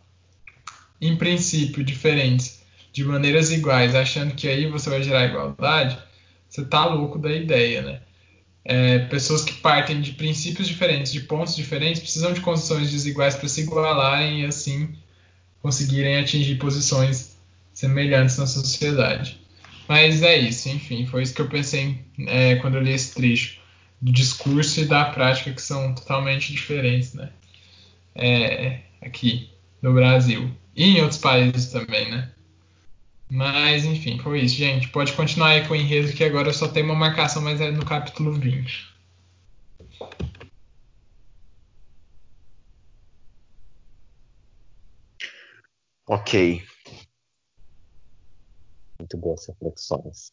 em 1.01 1.17
princípio, 1.17 1.85
diferentes 1.85 2.63
de 2.93 3.05
maneiras 3.05 3.51
iguais, 3.51 3.95
achando 3.95 4.35
que 4.35 4.49
aí 4.49 4.67
você 4.67 4.91
vai 4.91 5.03
gerar 5.03 5.27
igualdade, 5.27 5.99
você 6.49 6.65
tá 6.65 6.85
louco 6.85 7.19
da 7.19 7.33
ideia, 7.33 7.83
né? 7.83 8.01
É, 8.65 8.99
pessoas 9.07 9.43
que 9.43 9.55
partem 9.55 10.01
de 10.01 10.13
princípios 10.13 10.69
diferentes, 10.69 11.13
de 11.13 11.21
pontos 11.21 11.57
diferentes, 11.57 12.01
precisam 12.01 12.33
de 12.33 12.41
condições 12.41 12.91
desiguais 12.91 13.35
para 13.35 13.49
se 13.49 13.63
igualarem 13.63 14.43
e 14.43 14.47
assim 14.47 14.95
conseguirem 15.61 16.19
atingir 16.19 16.57
posições 16.57 17.32
semelhantes 17.73 18.39
na 18.39 18.47
sociedade. 18.47 19.41
Mas 19.89 20.23
é 20.23 20.37
isso, 20.37 20.69
enfim, 20.69 21.07
foi 21.07 21.23
isso 21.23 21.35
que 21.35 21.41
eu 21.41 21.49
pensei 21.49 22.05
é, 22.27 22.57
quando 22.57 22.77
eu 22.77 22.83
li 22.83 22.93
esse 22.93 23.15
trecho 23.15 23.61
do 24.01 24.13
discurso 24.13 24.81
e 24.81 24.85
da 24.85 25.05
prática 25.07 25.53
que 25.53 25.63
são 25.63 25.95
totalmente 25.95 26.53
diferentes, 26.53 27.15
né? 27.15 27.31
É, 28.15 28.81
aqui 29.01 29.51
no 29.81 29.93
Brasil 29.93 30.51
e 30.77 30.97
em 30.97 31.01
outros 31.01 31.21
países 31.21 31.67
também, 31.67 32.11
né? 32.11 32.31
Mas 33.31 33.85
enfim, 33.85 34.19
foi 34.19 34.41
isso, 34.41 34.57
gente. 34.57 34.89
Pode 34.89 35.13
continuar 35.13 35.49
aí 35.49 35.67
com 35.67 35.73
o 35.75 35.77
enredo 35.77 36.13
que 36.13 36.25
agora 36.25 36.49
eu 36.49 36.55
só 36.55 36.69
tenho 36.69 36.87
uma 36.87 36.95
marcação, 36.95 37.43
mas 37.43 37.61
é 37.61 37.71
no 37.71 37.85
capítulo 37.85 38.33
20. 38.33 38.93
Ok. 46.07 46.63
Muito 49.03 49.17
boas 49.17 49.45
reflexões. 49.47 50.33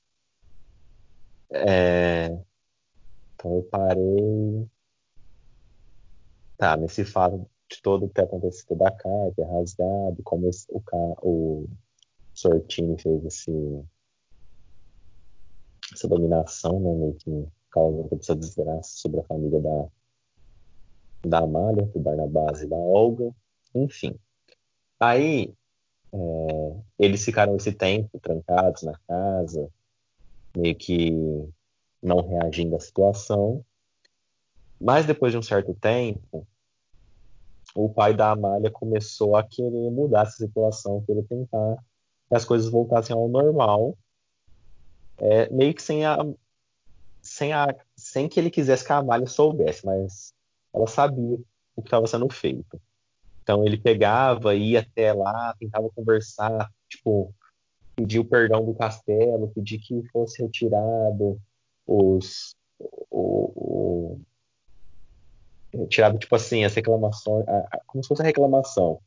É... 1.52 2.28
Então 3.34 3.56
eu 3.56 3.64
parei. 3.64 4.70
Tá, 6.56 6.78
nesse 6.78 7.04
fato 7.04 7.50
de 7.68 7.82
todo 7.82 8.06
o 8.06 8.10
que 8.10 8.22
acontecido 8.22 8.76
da 8.76 8.92
carta, 8.92 9.46
rasgado, 9.48 10.22
como 10.24 10.48
esse, 10.50 10.68
o, 10.70 10.82
o 11.24 11.70
Sortini 12.34 13.02
fez 13.02 13.26
esse, 13.26 13.52
essa 15.94 16.08
dominação, 16.08 16.80
né, 16.80 16.94
meio 16.94 17.14
que 17.16 17.48
causa 17.72 18.04
toda 18.10 18.22
essa 18.22 18.36
desgraça 18.36 18.98
sobre 18.98 19.22
a 19.22 19.24
família 19.24 19.62
da, 19.62 19.88
da 21.26 21.40
Amália, 21.40 21.86
do 21.88 22.00
Barnabás 22.00 22.62
e 22.62 22.68
da 22.68 22.76
Olga, 22.76 23.34
enfim. 23.74 24.20
Aí 25.00 25.56
é, 26.12 26.76
eles 26.98 27.24
ficaram 27.24 27.56
esse 27.56 27.72
tempo 27.72 28.20
trancados 28.20 28.84
na 28.84 28.98
casa, 29.08 29.70
meio 30.56 30.76
que 30.76 31.12
não 32.02 32.22
reagindo 32.28 32.76
à 32.76 32.80
situação. 32.80 33.64
Mas 34.80 35.06
depois 35.06 35.32
de 35.32 35.38
um 35.38 35.42
certo 35.42 35.74
tempo, 35.76 36.48
o 37.76 37.90
pai 37.90 38.14
da 38.14 38.32
Amália 38.32 38.72
começou 38.72 39.36
a 39.36 39.44
querer 39.44 39.92
mudar 39.92 40.24
essa 40.24 40.38
situação, 40.38 41.04
querer 41.06 41.24
tentar 41.24 41.78
que 42.28 42.36
as 42.36 42.46
coisas 42.46 42.70
voltassem 42.70 43.16
ao 43.16 43.28
normal, 43.28 43.98
é, 45.18 45.50
meio 45.50 45.74
que 45.74 45.82
sem 45.82 46.06
a, 46.06 46.18
sem 47.22 47.52
a, 47.54 47.76
sem 47.96 48.30
que 48.30 48.40
ele 48.40 48.50
quisesse 48.50 48.86
que 48.86 48.92
a 48.94 48.98
Amália 48.98 49.28
soubesse, 49.28 49.86
mas 49.86 50.34
ela 50.74 50.88
sabia 50.88 51.38
o 51.76 51.82
que 51.82 51.88
estava 51.88 52.08
sendo 52.08 52.30
feito. 52.30 52.80
Então 53.50 53.66
ele 53.66 53.78
pegava, 53.78 54.54
ia 54.54 54.82
até 54.82 55.12
lá, 55.12 55.56
tentava 55.60 55.90
conversar, 55.90 56.72
tipo, 56.88 57.34
pedir 57.96 58.20
o 58.20 58.26
perdão 58.26 58.64
do 58.64 58.76
castelo, 58.76 59.50
pedir 59.50 59.80
que 59.80 60.04
fosse 60.10 60.44
retirado 60.44 61.42
os 61.88 62.56
o, 63.10 64.20
o, 64.20 64.22
retirado 65.74 66.20
tipo 66.20 66.36
assim 66.36 66.64
as 66.64 66.76
reclamações, 66.76 67.44
como 67.88 68.04
se 68.04 68.08
fosse 68.08 68.22
a 68.22 68.26
reclamação. 68.26 69.00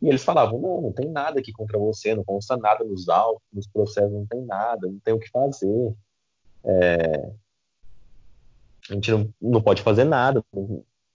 E 0.00 0.08
eles 0.08 0.24
falavam: 0.24 0.58
não, 0.58 0.80
não 0.80 0.92
tem 0.92 1.10
nada 1.10 1.40
aqui 1.40 1.52
contra 1.52 1.78
você, 1.78 2.14
não 2.14 2.24
consta 2.24 2.56
nada 2.56 2.82
nos 2.82 3.10
autos, 3.10 3.42
nos 3.52 3.66
processos, 3.66 4.10
não 4.10 4.24
tem 4.24 4.40
nada, 4.40 4.88
não 4.88 5.00
tem 5.00 5.12
o 5.12 5.18
que 5.18 5.28
fazer. 5.28 5.94
É, 6.64 7.30
a 8.88 8.94
gente 8.94 9.10
não, 9.10 9.34
não 9.38 9.60
pode 9.60 9.82
fazer 9.82 10.04
nada, 10.04 10.42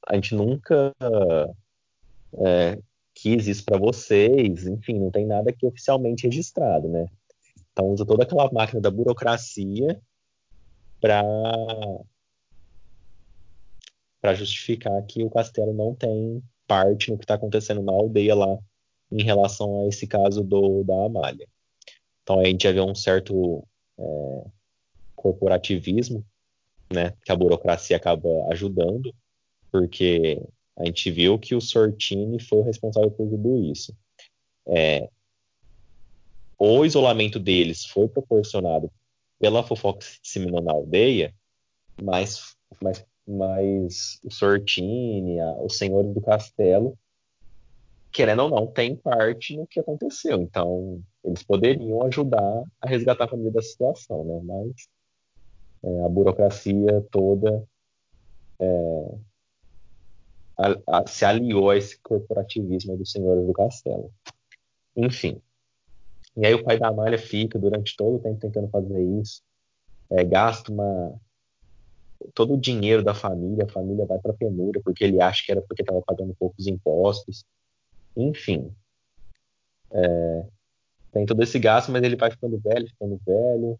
a 0.05 0.13
gente 0.13 0.35
nunca 0.35 0.93
é, 2.33 2.77
quis 3.13 3.47
isso 3.47 3.65
para 3.65 3.77
vocês, 3.77 4.65
enfim, 4.67 4.99
não 4.99 5.11
tem 5.11 5.25
nada 5.25 5.49
aqui 5.49 5.65
oficialmente 5.65 6.25
registrado, 6.25 6.87
né? 6.87 7.07
Então 7.71 7.87
usa 7.89 8.05
toda 8.05 8.23
aquela 8.23 8.51
máquina 8.51 8.81
da 8.81 8.91
burocracia 8.91 10.01
para 10.99 11.23
para 14.19 14.33
justificar 14.33 15.01
que 15.05 15.23
o 15.23 15.29
castelo 15.29 15.73
não 15.73 15.93
tem 15.93 16.43
parte 16.67 17.11
no 17.11 17.17
que 17.17 17.23
está 17.23 17.35
acontecendo 17.35 17.81
na 17.81 17.91
aldeia 17.91 18.35
lá 18.35 18.57
em 19.11 19.23
relação 19.23 19.81
a 19.81 19.87
esse 19.87 20.05
caso 20.07 20.43
do 20.43 20.83
da 20.83 21.05
Amália. 21.05 21.47
Então 22.23 22.39
a 22.39 22.45
gente 22.45 22.63
já 22.63 22.71
vê 22.71 22.81
um 22.81 22.95
certo 22.95 23.65
é, 23.97 24.45
corporativismo, 25.15 26.25
né, 26.91 27.13
que 27.23 27.31
a 27.31 27.35
burocracia 27.35 27.95
acaba 27.95 28.29
ajudando, 28.51 29.13
porque 29.71 30.41
a 30.77 30.85
gente 30.85 31.09
viu 31.09 31.39
que 31.39 31.55
o 31.55 31.61
Sortini 31.61 32.39
foi 32.39 32.59
o 32.59 32.63
responsável 32.63 33.09
por 33.09 33.27
tudo 33.27 33.57
isso. 33.65 33.95
É, 34.67 35.09
o 36.57 36.85
isolamento 36.85 37.39
deles 37.39 37.85
foi 37.85 38.07
proporcionado 38.07 38.91
pela 39.39 39.63
fofoca 39.63 39.99
que 39.99 40.05
se 40.05 40.21
disseminou 40.21 40.61
na 40.61 40.71
aldeia, 40.71 41.33
mas, 42.01 42.55
mas, 42.81 43.05
mas 43.27 44.19
o 44.23 44.31
Sortini, 44.31 45.39
a, 45.39 45.51
os 45.63 45.77
senhores 45.77 46.13
do 46.13 46.21
castelo, 46.21 46.97
querendo 48.11 48.43
ou 48.43 48.49
não, 48.49 48.67
tem 48.67 48.95
parte 48.95 49.57
no 49.57 49.65
que 49.65 49.79
aconteceu. 49.79 50.41
Então, 50.41 51.01
eles 51.23 51.43
poderiam 51.43 52.03
ajudar 52.03 52.63
a 52.81 52.87
resgatar 52.87 53.25
a 53.25 53.27
família 53.27 53.51
da 53.51 53.61
situação, 53.61 54.23
né? 54.23 54.41
Mas 54.43 54.87
é, 55.83 56.05
a 56.05 56.09
burocracia 56.09 57.05
toda 57.11 57.67
é, 58.59 59.17
a, 60.57 60.99
a, 60.99 61.07
se 61.07 61.23
aliou 61.23 61.69
a 61.69 61.77
esse 61.77 61.99
corporativismo 61.99 62.97
dos 62.97 63.11
senhores 63.11 63.45
do 63.45 63.53
castelo. 63.53 64.11
Enfim. 64.95 65.41
E 66.35 66.45
aí 66.45 66.53
o 66.53 66.63
pai 66.63 66.77
da 66.77 66.87
Amália 66.87 67.17
fica 67.17 67.57
durante 67.57 67.95
todo 67.95 68.15
o 68.15 68.19
tempo 68.19 68.39
tentando 68.39 68.67
fazer 68.69 69.01
isso, 69.19 69.41
é, 70.09 70.23
gasta 70.23 70.71
uma 70.71 71.19
todo 72.33 72.55
o 72.55 72.59
dinheiro 72.59 73.03
da 73.03 73.13
família, 73.13 73.65
a 73.65 73.71
família 73.71 74.05
vai 74.05 74.17
para 74.19 74.33
penúria 74.33 74.81
porque 74.83 75.03
ele 75.03 75.21
acha 75.21 75.43
que 75.45 75.51
era 75.51 75.61
porque 75.61 75.83
estava 75.83 76.01
pagando 76.01 76.35
poucos 76.35 76.65
impostos. 76.65 77.45
Enfim, 78.15 78.71
é, 79.91 80.45
tem 81.11 81.25
todo 81.25 81.41
esse 81.43 81.59
gasto, 81.59 81.91
mas 81.91 82.03
ele 82.03 82.15
vai 82.15 82.31
ficando 82.31 82.57
velho, 82.59 82.87
ficando 82.87 83.21
velho, 83.25 83.79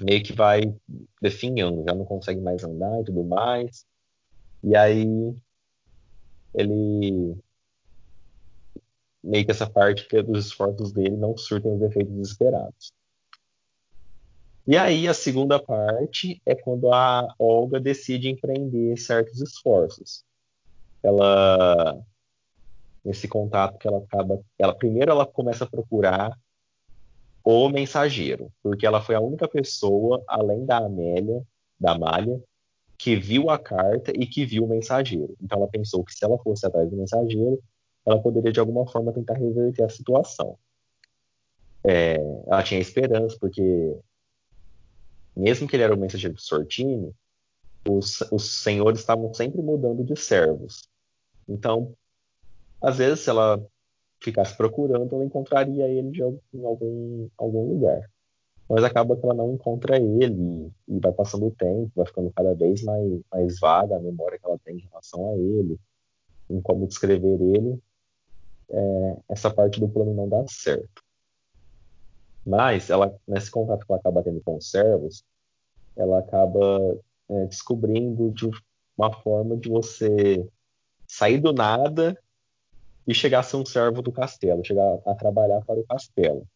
meio 0.00 0.22
que 0.22 0.32
vai 0.32 0.74
definhando, 1.20 1.84
já 1.86 1.94
não 1.94 2.04
consegue 2.04 2.40
mais 2.40 2.62
andar 2.62 3.00
e 3.00 3.04
tudo 3.04 3.24
mais. 3.24 3.86
E 4.62 4.76
aí 4.76 5.34
ele 6.54 7.36
meio 9.22 9.44
que 9.44 9.50
essa 9.50 9.68
parte 9.68 10.06
que 10.06 10.22
dos 10.22 10.46
esforços 10.46 10.92
dele 10.92 11.16
não 11.16 11.36
surtem 11.36 11.74
os 11.74 11.82
efeitos 11.82 12.18
esperados. 12.18 12.92
E 14.66 14.76
aí 14.76 15.08
a 15.08 15.14
segunda 15.14 15.60
parte 15.60 16.40
é 16.46 16.54
quando 16.54 16.92
a 16.92 17.34
Olga 17.38 17.80
decide 17.80 18.28
empreender 18.28 18.96
certos 18.96 19.40
esforços. 19.40 20.24
Ela 21.02 22.04
nesse 23.04 23.26
contato 23.26 23.78
que 23.78 23.88
ela 23.88 23.98
acaba, 23.98 24.40
ela 24.56 24.74
primeiro 24.74 25.10
ela 25.10 25.26
começa 25.26 25.64
a 25.64 25.70
procurar 25.70 26.38
o 27.44 27.68
mensageiro, 27.68 28.52
porque 28.62 28.86
ela 28.86 29.02
foi 29.02 29.16
a 29.16 29.20
única 29.20 29.48
pessoa 29.48 30.22
além 30.28 30.64
da 30.64 30.78
Amélia, 30.78 31.42
da 31.78 31.92
Amália, 31.92 32.40
que 33.02 33.16
viu 33.16 33.50
a 33.50 33.58
carta 33.58 34.12
e 34.14 34.24
que 34.24 34.46
viu 34.46 34.64
o 34.64 34.68
mensageiro. 34.68 35.34
Então 35.42 35.58
ela 35.58 35.66
pensou 35.66 36.04
que 36.04 36.14
se 36.14 36.24
ela 36.24 36.38
fosse 36.38 36.64
atrás 36.64 36.88
do 36.88 36.96
mensageiro, 36.96 37.60
ela 38.06 38.22
poderia 38.22 38.52
de 38.52 38.60
alguma 38.60 38.86
forma 38.86 39.12
tentar 39.12 39.34
reverter 39.34 39.82
a 39.82 39.88
situação. 39.88 40.56
É, 41.84 42.14
ela 42.46 42.62
tinha 42.62 42.80
esperança, 42.80 43.36
porque 43.40 43.98
mesmo 45.36 45.66
que 45.66 45.74
ele 45.74 45.82
era 45.82 45.92
o 45.92 45.98
mensageiro 45.98 46.36
do 46.36 46.40
Sortini, 46.40 47.12
os, 47.88 48.20
os 48.30 48.62
senhores 48.62 49.00
estavam 49.00 49.34
sempre 49.34 49.60
mudando 49.60 50.04
de 50.04 50.14
servos. 50.14 50.88
Então, 51.48 51.96
às 52.80 52.98
vezes, 52.98 53.24
se 53.24 53.30
ela 53.30 53.60
ficasse 54.20 54.56
procurando, 54.56 55.12
ela 55.12 55.24
encontraria 55.24 55.88
ele 55.88 56.12
de, 56.12 56.22
em 56.22 56.64
algum, 56.64 57.28
algum 57.36 57.68
lugar 57.68 58.11
mas 58.72 58.84
acaba 58.84 59.14
que 59.14 59.22
ela 59.22 59.34
não 59.34 59.52
encontra 59.52 59.98
ele 59.98 60.72
e 60.88 60.98
vai 60.98 61.12
passando 61.12 61.46
o 61.46 61.50
tempo, 61.50 61.92
vai 61.94 62.06
ficando 62.06 62.32
cada 62.34 62.54
vez 62.54 62.82
mais, 62.82 63.20
mais 63.30 63.60
vaga 63.60 63.96
a 63.96 64.00
memória 64.00 64.38
que 64.38 64.46
ela 64.46 64.58
tem 64.64 64.78
em 64.78 64.88
relação 64.88 65.28
a 65.28 65.36
ele, 65.36 65.78
em 66.48 66.58
como 66.62 66.86
descrever 66.86 67.38
ele, 67.38 67.78
é, 68.70 69.16
essa 69.28 69.50
parte 69.50 69.78
do 69.78 69.86
plano 69.86 70.14
não 70.14 70.26
dá 70.26 70.42
certo. 70.48 71.04
Mas 72.46 72.88
ela, 72.88 73.14
nesse 73.28 73.50
contato 73.50 73.84
que 73.84 73.92
ela 73.92 74.00
acaba 74.00 74.22
tendo 74.22 74.40
com 74.40 74.56
os 74.56 74.70
servos, 74.70 75.22
ela 75.94 76.20
acaba 76.20 76.98
é, 77.28 77.44
descobrindo 77.44 78.30
de 78.30 78.48
uma 78.96 79.12
forma 79.12 79.54
de 79.54 79.68
você 79.68 80.48
sair 81.06 81.38
do 81.38 81.52
nada 81.52 82.18
e 83.06 83.12
chegar 83.12 83.40
a 83.40 83.42
ser 83.42 83.56
um 83.56 83.66
servo 83.66 84.00
do 84.00 84.10
castelo, 84.10 84.64
chegar 84.64 84.98
a 85.04 85.14
trabalhar 85.14 85.60
para 85.60 85.78
o 85.78 85.84
castelo, 85.84 86.48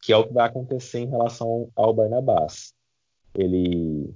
que 0.00 0.12
é 0.12 0.16
o 0.16 0.26
que 0.26 0.32
vai 0.32 0.46
acontecer 0.46 1.00
em 1.00 1.06
relação 1.06 1.68
ao 1.74 1.92
Barnabás. 1.92 2.74
Ele 3.34 4.14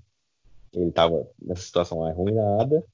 ele 0.72 0.88
estava 0.88 1.26
nessa 1.40 1.62
situação 1.62 2.04
arruinada, 2.04 2.84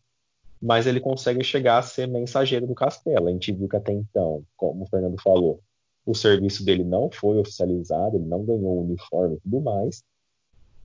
mas 0.60 0.86
ele 0.86 0.98
consegue 0.98 1.44
chegar 1.44 1.78
a 1.78 1.82
ser 1.82 2.08
mensageiro 2.08 2.66
do 2.66 2.74
castelo. 2.74 3.28
A 3.28 3.30
gente 3.30 3.52
viu 3.52 3.68
que 3.68 3.76
até 3.76 3.92
então, 3.92 4.42
como 4.56 4.84
o 4.84 4.86
Fernando 4.86 5.20
falou, 5.20 5.60
o 6.04 6.14
serviço 6.14 6.64
dele 6.64 6.84
não 6.84 7.10
foi 7.10 7.36
oficializado, 7.38 8.16
ele 8.16 8.24
não 8.24 8.44
ganhou 8.44 8.80
uniforme 8.80 9.36
e 9.36 9.40
tudo 9.40 9.60
mais, 9.60 10.02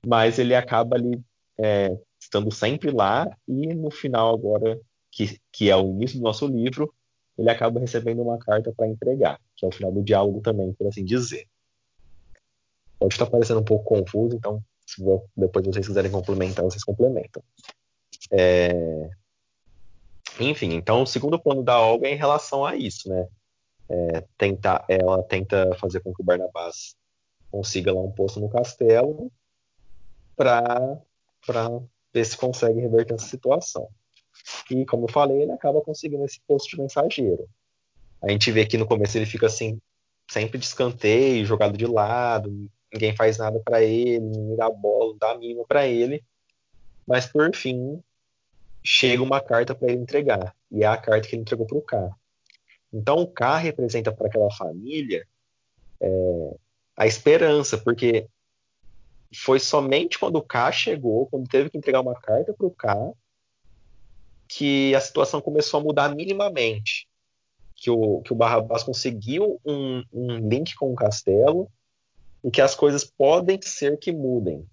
mas 0.04 0.38
ele 0.38 0.54
acaba 0.54 0.96
ali 0.96 1.22
é, 1.58 1.96
estando 2.20 2.50
sempre 2.50 2.90
lá 2.90 3.30
e 3.46 3.72
no 3.74 3.90
final 3.90 4.34
agora, 4.34 4.78
que, 5.10 5.38
que 5.50 5.70
é 5.70 5.76
o 5.76 5.90
início 5.90 6.18
do 6.18 6.24
nosso 6.24 6.46
livro, 6.46 6.92
ele 7.38 7.48
acaba 7.48 7.80
recebendo 7.80 8.20
uma 8.20 8.38
carta 8.38 8.72
para 8.76 8.88
entregar, 8.88 9.40
que 9.56 9.64
é 9.64 9.68
o 9.68 9.72
final 9.72 9.92
do 9.92 10.02
diálogo 10.02 10.40
também, 10.40 10.72
por 10.72 10.86
assim 10.88 11.04
dizer. 11.04 11.46
Pode 13.02 13.14
estar 13.14 13.26
parecendo 13.26 13.58
um 13.58 13.64
pouco 13.64 13.84
confuso, 13.84 14.36
então 14.36 14.62
se 14.86 15.02
depois 15.36 15.66
vocês 15.66 15.88
quiserem 15.88 16.12
complementar, 16.12 16.64
vocês 16.64 16.84
complementam. 16.84 17.42
É... 18.30 19.10
Enfim, 20.38 20.74
então 20.74 21.02
o 21.02 21.06
segundo 21.06 21.36
plano 21.36 21.64
da 21.64 21.80
Olga 21.80 22.06
é 22.06 22.12
em 22.12 22.16
relação 22.16 22.64
a 22.64 22.76
isso, 22.76 23.08
né? 23.08 23.26
É, 23.88 24.24
tentar, 24.38 24.84
ela 24.88 25.20
tenta 25.24 25.74
fazer 25.80 25.98
com 25.98 26.14
que 26.14 26.22
o 26.22 26.24
Barnabás 26.24 26.94
consiga 27.50 27.92
lá 27.92 28.00
um 28.00 28.12
posto 28.12 28.38
no 28.38 28.48
castelo 28.48 29.32
para 30.36 31.02
ver 32.14 32.24
se 32.24 32.36
consegue 32.36 32.80
reverter 32.80 33.14
essa 33.14 33.26
situação. 33.26 33.88
E, 34.70 34.86
como 34.86 35.06
eu 35.06 35.12
falei, 35.12 35.42
ele 35.42 35.50
acaba 35.50 35.80
conseguindo 35.80 36.24
esse 36.24 36.40
posto 36.46 36.70
de 36.70 36.80
mensageiro. 36.80 37.48
A 38.22 38.30
gente 38.30 38.52
vê 38.52 38.64
que 38.64 38.78
no 38.78 38.86
começo 38.86 39.18
ele 39.18 39.26
fica 39.26 39.46
assim, 39.46 39.80
sempre 40.30 40.56
de 40.56 40.66
escanteio, 40.66 41.44
jogado 41.44 41.76
de 41.76 41.86
lado, 41.86 42.70
ninguém 42.92 43.16
faz 43.16 43.38
nada 43.38 43.58
para 43.60 43.82
ele, 43.82 44.20
ninguém 44.20 44.56
dá 44.56 44.68
bola, 44.68 45.12
não 45.12 45.18
dá 45.18 45.38
mínimo 45.38 45.66
para 45.66 45.86
ele. 45.86 46.22
Mas 47.06 47.26
por 47.26 47.54
fim, 47.54 48.02
chega 48.82 49.22
uma 49.22 49.40
carta 49.40 49.74
para 49.74 49.90
ele 49.90 50.02
entregar, 50.02 50.54
e 50.70 50.82
é 50.82 50.86
a 50.86 50.96
carta 50.96 51.28
que 51.28 51.34
ele 51.34 51.42
entregou 51.42 51.66
para 51.66 51.78
o 51.78 51.82
K. 51.82 52.10
Então 52.92 53.18
o 53.18 53.26
K 53.26 53.56
representa 53.56 54.12
para 54.12 54.26
aquela 54.26 54.50
família 54.50 55.26
é, 56.00 56.56
a 56.96 57.06
esperança, 57.06 57.78
porque 57.78 58.28
foi 59.34 59.58
somente 59.58 60.18
quando 60.18 60.36
o 60.36 60.42
K 60.42 60.70
chegou, 60.72 61.26
quando 61.26 61.48
teve 61.48 61.70
que 61.70 61.78
entregar 61.78 62.00
uma 62.00 62.14
carta 62.14 62.52
para 62.52 62.66
o 62.66 62.70
K, 62.70 63.12
que 64.46 64.94
a 64.94 65.00
situação 65.00 65.40
começou 65.40 65.80
a 65.80 65.82
mudar 65.82 66.14
minimamente. 66.14 67.08
Que 67.74 67.90
o, 67.90 68.20
que 68.20 68.32
o 68.32 68.36
Barrabás 68.36 68.82
conseguiu 68.82 69.58
um, 69.64 70.04
um 70.12 70.48
link 70.48 70.74
com 70.74 70.92
o 70.92 70.94
castelo 70.94 71.70
e 72.44 72.50
que 72.50 72.60
as 72.60 72.74
coisas 72.74 73.04
podem 73.04 73.60
ser 73.62 73.98
que 73.98 74.12
mudem. 74.12 74.66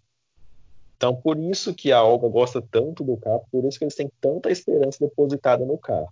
Então, 0.97 1.15
por 1.15 1.39
isso 1.39 1.73
que 1.73 1.91
a 1.91 2.03
Olga 2.03 2.27
gosta 2.27 2.61
tanto 2.61 3.03
do 3.03 3.15
K, 3.15 3.39
por 3.51 3.63
isso 3.63 3.77
que 3.77 3.85
eles 3.85 3.95
têm 3.95 4.11
tanta 4.19 4.51
esperança 4.51 4.97
depositada 4.99 5.65
no 5.65 5.77
K. 5.77 6.05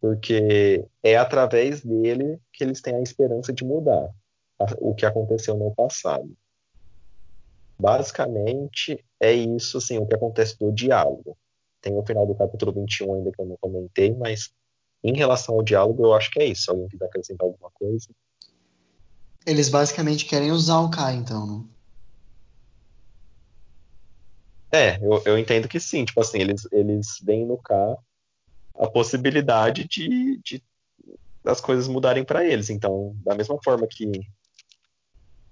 Porque 0.00 0.84
é 1.02 1.16
através 1.16 1.82
dele 1.82 2.40
que 2.52 2.64
eles 2.64 2.80
têm 2.80 2.94
a 2.94 3.02
esperança 3.02 3.52
de 3.52 3.64
mudar 3.64 4.10
o 4.78 4.94
que 4.94 5.04
aconteceu 5.04 5.56
no 5.56 5.74
passado. 5.74 6.34
Basicamente, 7.78 9.04
é 9.20 9.32
isso 9.32 9.76
assim, 9.76 9.98
o 9.98 10.06
que 10.06 10.14
acontece 10.14 10.58
do 10.58 10.72
diálogo. 10.72 11.36
Tem 11.82 11.96
o 11.96 12.06
final 12.06 12.26
do 12.26 12.34
capítulo 12.34 12.72
21 12.72 13.14
ainda 13.14 13.30
que 13.30 13.40
eu 13.40 13.46
não 13.46 13.56
comentei, 13.60 14.14
mas 14.14 14.50
em 15.04 15.14
relação 15.14 15.54
ao 15.54 15.62
diálogo, 15.62 16.04
eu 16.04 16.14
acho 16.14 16.30
que 16.30 16.40
é 16.40 16.46
isso. 16.46 16.70
Alguém 16.70 16.88
quiser 16.88 17.04
acrescentar 17.04 17.46
alguma 17.46 17.70
coisa. 17.70 18.08
Eles 19.46 19.68
basicamente 19.68 20.24
querem 20.24 20.50
usar 20.50 20.80
o 20.80 20.90
K, 20.90 21.12
então, 21.12 21.46
não? 21.46 21.76
É, 24.72 24.96
eu, 24.96 25.22
eu 25.24 25.38
entendo 25.38 25.68
que 25.68 25.78
sim. 25.78 26.04
Tipo 26.04 26.20
assim, 26.20 26.38
eles, 26.38 26.66
eles 26.72 27.18
veem 27.22 27.46
no 27.46 27.56
K 27.56 27.96
a 28.78 28.90
possibilidade 28.90 29.86
de, 29.86 30.38
de 30.42 30.62
das 31.42 31.60
coisas 31.60 31.86
mudarem 31.86 32.24
para 32.24 32.44
eles. 32.44 32.70
Então, 32.70 33.16
da 33.24 33.34
mesma 33.34 33.56
forma 33.62 33.86
que, 33.88 34.10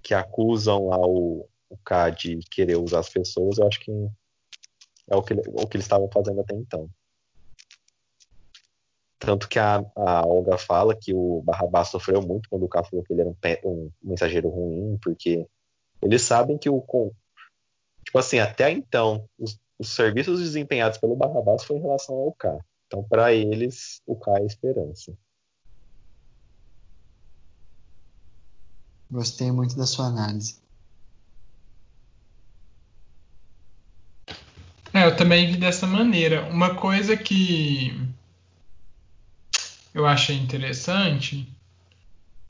que 0.03 0.13
acusam 0.13 0.89
lá 0.89 0.99
o, 0.99 1.49
o 1.71 1.77
K 1.85 2.11
de 2.11 2.41
querer 2.51 2.77
usar 2.77 2.99
as 2.99 3.09
pessoas, 3.09 3.59
eu 3.59 3.69
acho 3.69 3.79
que 3.79 3.93
é 5.09 5.17
o 5.17 5.23
que, 5.23 5.35
o 5.35 5.67
que 5.69 5.77
eles 5.77 5.85
estavam 5.85 6.11
fazendo 6.13 6.41
até 6.41 6.55
então. 6.57 6.91
Tanto 9.25 9.49
que 9.49 9.59
a, 9.59 9.85
a 9.97 10.27
Olga 10.27 10.59
fala 10.59 10.95
que 10.95 11.15
o 11.15 11.43
Barrabás 11.43 11.89
sofreu 11.89 12.21
muito 12.21 12.49
quando 12.49 12.65
o 12.65 12.69
K 12.69 12.85
falou 12.85 13.05
que 13.05 13.13
ele 13.13 13.23
era 13.23 13.31
um, 13.31 13.37
um 13.65 13.91
mensageiro 14.03 14.49
ruim, 14.49 14.99
porque 15.03 15.47
eles 16.03 16.23
sabem 16.23 16.59
que 16.59 16.69
o. 16.69 16.85
Tipo 18.05 18.19
assim, 18.19 18.39
até 18.39 18.71
então, 18.71 19.29
os, 19.39 19.59
os 19.79 19.89
serviços 19.89 20.41
desempenhados 20.41 20.99
pelo 20.99 21.17
Barrabás 21.17 21.65
foi 21.65 21.77
em 21.77 21.83
relação 21.83 22.15
ao 22.15 22.33
K. 22.33 22.59
Então, 22.87 23.03
para 23.03 23.33
eles, 23.33 24.03
o 24.07 24.15
K 24.15 24.39
é 24.39 24.45
esperança. 24.45 25.17
Gostei 29.11 29.51
muito 29.51 29.77
da 29.77 29.87
sua 29.87 30.07
análise. 30.07 30.63
É, 34.93 35.07
eu 35.07 35.17
também 35.17 35.51
vi 35.51 35.57
dessa 35.57 35.87
maneira. 35.87 36.45
Uma 36.51 36.77
coisa 36.77 37.17
que 37.17 38.14
eu 39.95 40.05
achei 40.05 40.37
interessante 40.37 41.49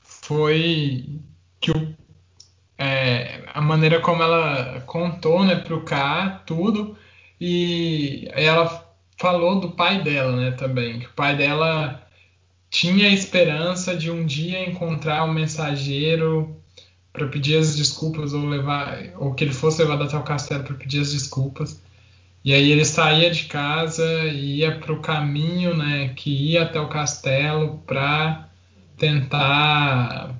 foi 0.01 1.19
que 1.61 1.71
o, 1.71 1.95
é, 2.77 3.43
a 3.53 3.61
maneira 3.61 4.01
como 4.01 4.23
ela 4.23 4.81
contou 4.81 5.45
né, 5.45 5.55
para 5.55 5.75
o 5.75 5.83
K 5.83 6.43
tudo 6.45 6.97
e 7.39 8.27
ela 8.31 8.83
falou 9.17 9.59
do 9.59 9.71
pai 9.71 10.03
dela 10.03 10.35
né, 10.35 10.51
também, 10.51 10.99
que 10.99 11.05
o 11.05 11.13
pai 11.13 11.37
dela 11.37 12.01
tinha 12.69 13.07
a 13.07 13.13
esperança 13.13 13.95
de 13.95 14.09
um 14.09 14.25
dia 14.25 14.67
encontrar 14.67 15.23
um 15.23 15.33
mensageiro 15.33 16.59
para 17.13 17.27
pedir 17.27 17.57
as 17.57 17.75
desculpas 17.75 18.33
ou 18.33 18.45
levar 18.45 19.13
ou 19.17 19.33
que 19.33 19.43
ele 19.43 19.53
fosse 19.53 19.81
levado 19.81 20.03
até 20.03 20.17
o 20.17 20.23
castelo 20.23 20.63
para 20.63 20.75
pedir 20.75 20.99
as 20.99 21.13
desculpas 21.13 21.81
e 22.45 22.53
aí 22.53 22.71
ele 22.71 22.85
saía 22.85 23.31
de 23.31 23.45
casa 23.45 24.05
e 24.25 24.57
ia 24.57 24.77
para 24.79 24.93
o 24.93 25.01
caminho 25.01 25.75
né, 25.75 26.09
que 26.09 26.29
ia 26.29 26.61
até 26.61 26.79
o 26.79 26.87
castelo 26.87 27.79
para 27.87 28.47
tentar 28.95 30.35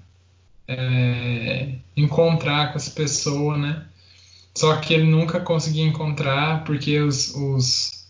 é, 0.68 1.80
encontrar 1.98 2.72
com 2.72 2.78
essa 2.78 2.92
pessoa, 2.92 3.58
né? 3.58 3.88
Só 4.54 4.76
que 4.78 4.94
ele 4.94 5.06
nunca 5.06 5.40
conseguia 5.40 5.84
encontrar 5.84 6.64
porque 6.64 7.00
os, 7.00 7.34
os, 7.34 8.08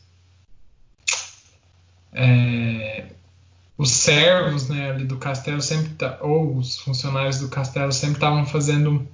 é, 2.11 3.05
os 3.77 3.91
servos 3.91 4.67
né, 4.67 4.91
ali 4.91 5.05
do 5.05 5.17
castelo 5.17 5.61
sempre 5.61 5.93
ou 6.19 6.57
os 6.57 6.77
funcionários 6.79 7.39
do 7.39 7.47
castelo 7.47 7.93
sempre 7.93 8.15
estavam 8.15 8.45
fazendo 8.45 9.07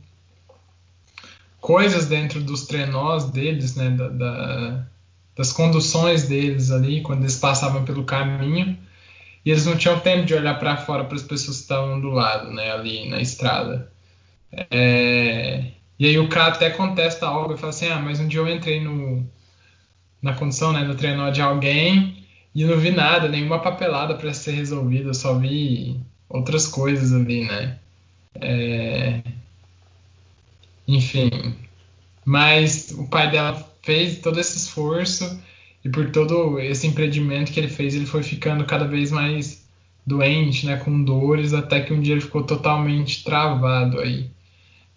coisas 1.62 2.08
dentro 2.08 2.42
dos 2.42 2.66
trenós 2.66 3.26
deles, 3.26 3.76
né, 3.76 3.92
da, 3.92 4.10
da, 4.10 4.86
das 5.38 5.54
conduções 5.54 6.28
deles 6.28 6.72
ali, 6.72 7.02
quando 7.02 7.22
eles 7.22 7.38
passavam 7.38 7.86
pelo 7.86 8.04
caminho, 8.04 8.78
e 9.46 9.52
eles 9.52 9.66
não 9.66 9.78
tinham 9.78 10.00
tempo 10.00 10.26
de 10.26 10.34
olhar 10.34 10.60
para 10.60 10.78
fora 10.78 11.06
para 11.06 11.16
as 11.16 11.24
pessoas 11.24 11.58
que 11.58 11.64
estavam 11.64 12.02
do 12.02 12.10
lado, 12.10 12.52
né, 12.52 12.72
ali 12.72 13.08
na 13.10 13.22
estrada. 13.22 13.92
É, 14.70 15.66
e 15.98 16.06
aí 16.08 16.18
o 16.18 16.28
cara 16.28 16.54
até 16.54 16.70
contesta 16.72 17.28
algo 17.28 17.54
e 17.54 17.58
fala 17.58 17.70
assim, 17.70 17.88
ah, 17.88 18.00
mas 18.00 18.20
um 18.20 18.28
dia 18.28 18.40
eu 18.40 18.50
entrei 18.50 18.82
no, 18.82 19.26
na 20.22 20.34
condição 20.34 20.74
né, 20.74 20.84
do 20.84 20.96
trenó 20.96 21.30
de 21.30 21.42
alguém 21.42 22.26
e 22.54 22.66
não 22.66 22.78
vi 22.78 22.92
nada, 22.92 23.30
nenhuma 23.30 23.60
papelada 23.60 24.16
para 24.16 24.34
ser 24.34 24.52
resolvida, 24.54 25.14
só 25.14 25.36
vi 25.36 26.00
outras 26.28 26.68
coisas 26.68 27.14
ali, 27.14 27.46
né. 27.46 27.78
É, 28.36 29.22
enfim. 30.96 31.56
Mas 32.26 32.92
o 32.92 33.08
pai 33.08 33.32
dela 33.32 33.68
fez 33.82 34.20
todo 34.20 34.40
esse 34.40 34.58
esforço 34.58 35.42
e 35.84 35.90
por 35.90 36.12
todo 36.12 36.60
esse 36.60 36.88
empreendimento 36.88 37.52
que 37.52 37.60
ele 37.60 37.68
fez, 37.68 37.96
ele 37.96 38.06
foi 38.06 38.24
ficando 38.24 38.66
cada 38.66 38.86
vez 38.86 39.12
mais 39.12 39.66
doente, 40.06 40.66
né, 40.66 40.78
com 40.78 41.04
dores, 41.04 41.54
até 41.54 41.82
que 41.82 41.94
um 41.94 42.02
dia 42.02 42.14
ele 42.14 42.22
ficou 42.22 42.44
totalmente 42.44 43.24
travado 43.24 44.00
aí. 44.00 44.30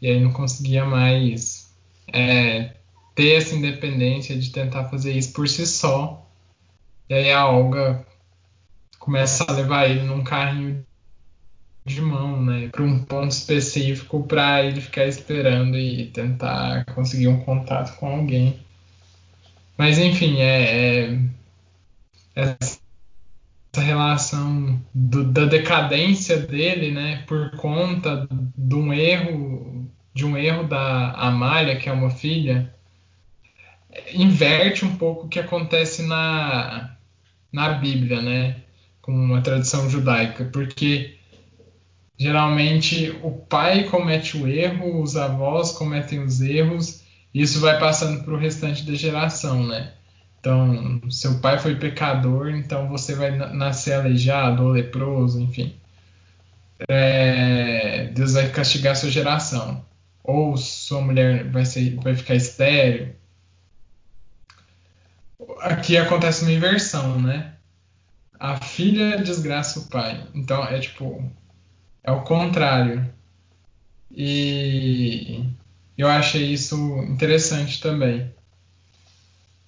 E 0.00 0.08
aí 0.08 0.20
não 0.20 0.32
conseguia 0.32 0.84
mais 0.84 1.72
é, 2.12 2.74
ter 3.14 3.36
essa 3.36 3.54
independência 3.54 4.36
de 4.36 4.50
tentar 4.50 4.84
fazer 4.84 5.12
isso 5.12 5.32
por 5.32 5.48
si 5.48 5.66
só. 5.66 6.26
E 7.08 7.14
aí 7.14 7.32
a 7.32 7.46
Olga 7.46 8.04
começa 8.98 9.44
a 9.48 9.52
levar 9.52 9.88
ele 9.88 10.02
num 10.02 10.24
carrinho 10.24 10.84
de 11.84 12.00
mão, 12.00 12.42
né, 12.42 12.68
para 12.68 12.82
um 12.82 13.04
ponto 13.04 13.30
específico 13.30 14.22
para 14.24 14.62
ele 14.62 14.80
ficar 14.80 15.06
esperando 15.06 15.76
e 15.76 16.06
tentar 16.06 16.84
conseguir 16.86 17.28
um 17.28 17.40
contato 17.40 17.96
com 17.98 18.08
alguém. 18.08 18.58
Mas 19.76 19.98
enfim, 19.98 20.38
é, 20.40 21.18
é, 22.36 22.56
relação 23.80 24.80
do, 24.94 25.24
da 25.24 25.44
decadência 25.44 26.38
dele, 26.38 26.90
né, 26.90 27.22
por 27.26 27.50
conta 27.56 28.26
de 28.30 28.74
um 28.74 28.92
erro, 28.92 29.90
de 30.14 30.24
um 30.24 30.36
erro 30.36 30.64
da 30.64 31.12
Amália, 31.12 31.76
que 31.76 31.88
é 31.88 31.92
uma 31.92 32.10
filha, 32.10 32.72
inverte 34.12 34.84
um 34.84 34.96
pouco 34.96 35.26
o 35.26 35.28
que 35.28 35.38
acontece 35.38 36.02
na, 36.02 36.96
na 37.52 37.70
Bíblia, 37.74 38.22
né, 38.22 38.56
com 39.02 39.34
a 39.34 39.40
tradição 39.40 39.88
judaica, 39.90 40.44
porque 40.46 41.18
geralmente 42.18 43.18
o 43.22 43.30
pai 43.30 43.84
comete 43.84 44.36
o 44.36 44.46
erro, 44.46 45.02
os 45.02 45.16
avós 45.16 45.72
cometem 45.72 46.20
os 46.20 46.40
erros, 46.40 47.02
e 47.32 47.42
isso 47.42 47.60
vai 47.60 47.78
passando 47.78 48.22
para 48.22 48.34
o 48.34 48.38
restante 48.38 48.84
da 48.84 48.94
geração, 48.94 49.66
né? 49.66 49.92
Então, 50.38 51.00
seu 51.10 51.38
pai 51.40 51.58
foi 51.58 51.74
pecador, 51.76 52.50
então 52.50 52.88
você 52.88 53.14
vai 53.14 53.30
nascer 53.54 53.94
aleijado 53.94 54.64
ou 54.64 54.70
leproso, 54.70 55.40
enfim. 55.40 55.74
É, 56.88 58.08
Deus 58.14 58.34
vai 58.34 58.50
castigar 58.50 58.96
sua 58.96 59.10
geração. 59.10 59.84
Ou 60.22 60.56
sua 60.56 61.00
mulher 61.00 61.50
vai, 61.50 61.64
ser, 61.64 61.96
vai 61.96 62.14
ficar 62.14 62.34
estéreo. 62.34 63.14
Aqui 65.60 65.96
acontece 65.96 66.42
uma 66.42 66.52
inversão, 66.52 67.20
né? 67.20 67.54
A 68.38 68.56
filha 68.56 69.18
desgraça 69.18 69.80
o 69.80 69.88
pai. 69.88 70.26
Então 70.34 70.64
é 70.64 70.78
tipo. 70.78 71.30
É 72.04 72.12
o 72.12 72.20
contrário. 72.20 73.10
E 74.10 75.42
eu 75.96 76.06
achei 76.06 76.52
isso 76.52 76.76
interessante 77.02 77.80
também. 77.80 78.30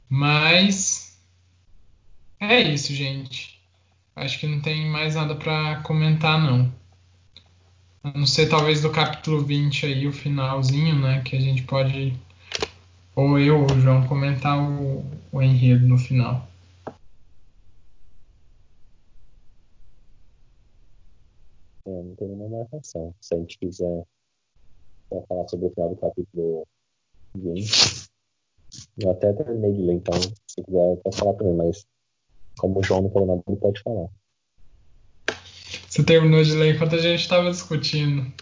Mas 0.08 1.18
é 2.38 2.60
isso, 2.60 2.94
gente. 2.94 3.58
Acho 4.14 4.38
que 4.38 4.46
não 4.46 4.60
tem 4.60 4.88
mais 4.90 5.14
nada 5.14 5.34
para 5.34 5.76
comentar, 5.76 6.38
não. 6.38 6.72
A 8.04 8.16
não 8.16 8.26
ser 8.26 8.48
talvez 8.48 8.82
do 8.82 8.90
capítulo 8.90 9.42
20 9.42 9.86
aí, 9.86 10.06
o 10.06 10.12
finalzinho, 10.12 10.94
né? 10.96 11.22
Que 11.22 11.36
a 11.36 11.40
gente 11.40 11.62
pode, 11.62 12.14
ou 13.14 13.38
eu 13.38 13.62
ou 13.62 13.72
o 13.72 13.80
João, 13.80 14.06
comentar 14.06 14.58
o, 14.58 15.04
o 15.32 15.42
enredo 15.42 15.88
no 15.88 15.98
final. 15.98 16.48
É, 21.86 21.90
não 21.90 22.14
tem 22.16 22.28
nenhuma 22.28 22.58
marcação. 22.58 23.14
Se 23.20 23.34
a 23.34 23.38
gente 23.38 23.58
quiser 23.58 24.04
falar 25.28 25.46
sobre 25.48 25.66
o 25.66 25.70
final 25.70 25.90
do 25.90 25.96
capítulo 25.96 26.66
20, 27.36 28.08
eu 28.98 29.10
até 29.10 29.32
terminei 29.32 29.72
de 29.72 29.82
ler, 29.82 29.94
então, 29.94 30.20
se 30.20 30.62
quiser, 30.62 30.90
eu 30.90 30.96
posso 30.96 31.18
falar 31.18 31.34
também, 31.34 31.54
mas 31.54 31.86
como 32.58 32.80
o 32.80 32.82
João 32.82 33.02
não 33.02 33.10
falou 33.10 33.28
nada, 33.28 33.42
ele 33.46 33.56
pode 33.56 33.80
falar. 33.82 34.08
Você 35.88 36.02
terminou 36.02 36.42
de 36.42 36.54
ler 36.54 36.74
enquanto 36.74 36.96
a 36.96 36.98
gente 36.98 37.20
estava 37.20 37.50
discutindo. 37.50 38.32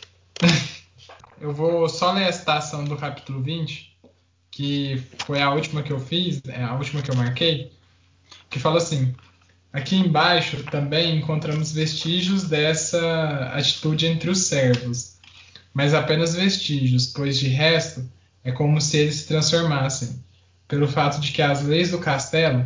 eu 1.40 1.52
vou 1.52 1.88
só 1.88 2.12
ler 2.12 2.24
a 2.24 2.32
citação 2.32 2.84
do 2.84 2.96
capítulo 2.96 3.42
20, 3.42 3.94
que 4.50 4.96
foi 5.26 5.42
a 5.42 5.52
última 5.52 5.82
que 5.82 5.92
eu 5.92 6.00
fiz, 6.00 6.40
é 6.48 6.62
a 6.62 6.74
última 6.74 7.02
que 7.02 7.10
eu 7.10 7.16
marquei, 7.16 7.72
que 8.48 8.58
fala 8.58 8.78
assim: 8.78 9.14
Aqui 9.74 9.96
embaixo 9.96 10.62
também 10.70 11.18
encontramos 11.18 11.72
vestígios 11.72 12.44
dessa 12.44 13.50
atitude 13.52 14.06
entre 14.06 14.30
os 14.30 14.46
servos, 14.46 15.16
mas 15.74 15.92
apenas 15.92 16.36
vestígios, 16.36 17.08
pois 17.08 17.36
de 17.36 17.48
resto 17.48 18.08
é 18.44 18.52
como 18.52 18.80
se 18.80 18.98
eles 18.98 19.16
se 19.16 19.26
transformassem, 19.26 20.22
pelo 20.68 20.86
fato 20.86 21.20
de 21.20 21.32
que 21.32 21.42
as 21.42 21.64
leis 21.64 21.90
do 21.90 21.98
castelo 21.98 22.64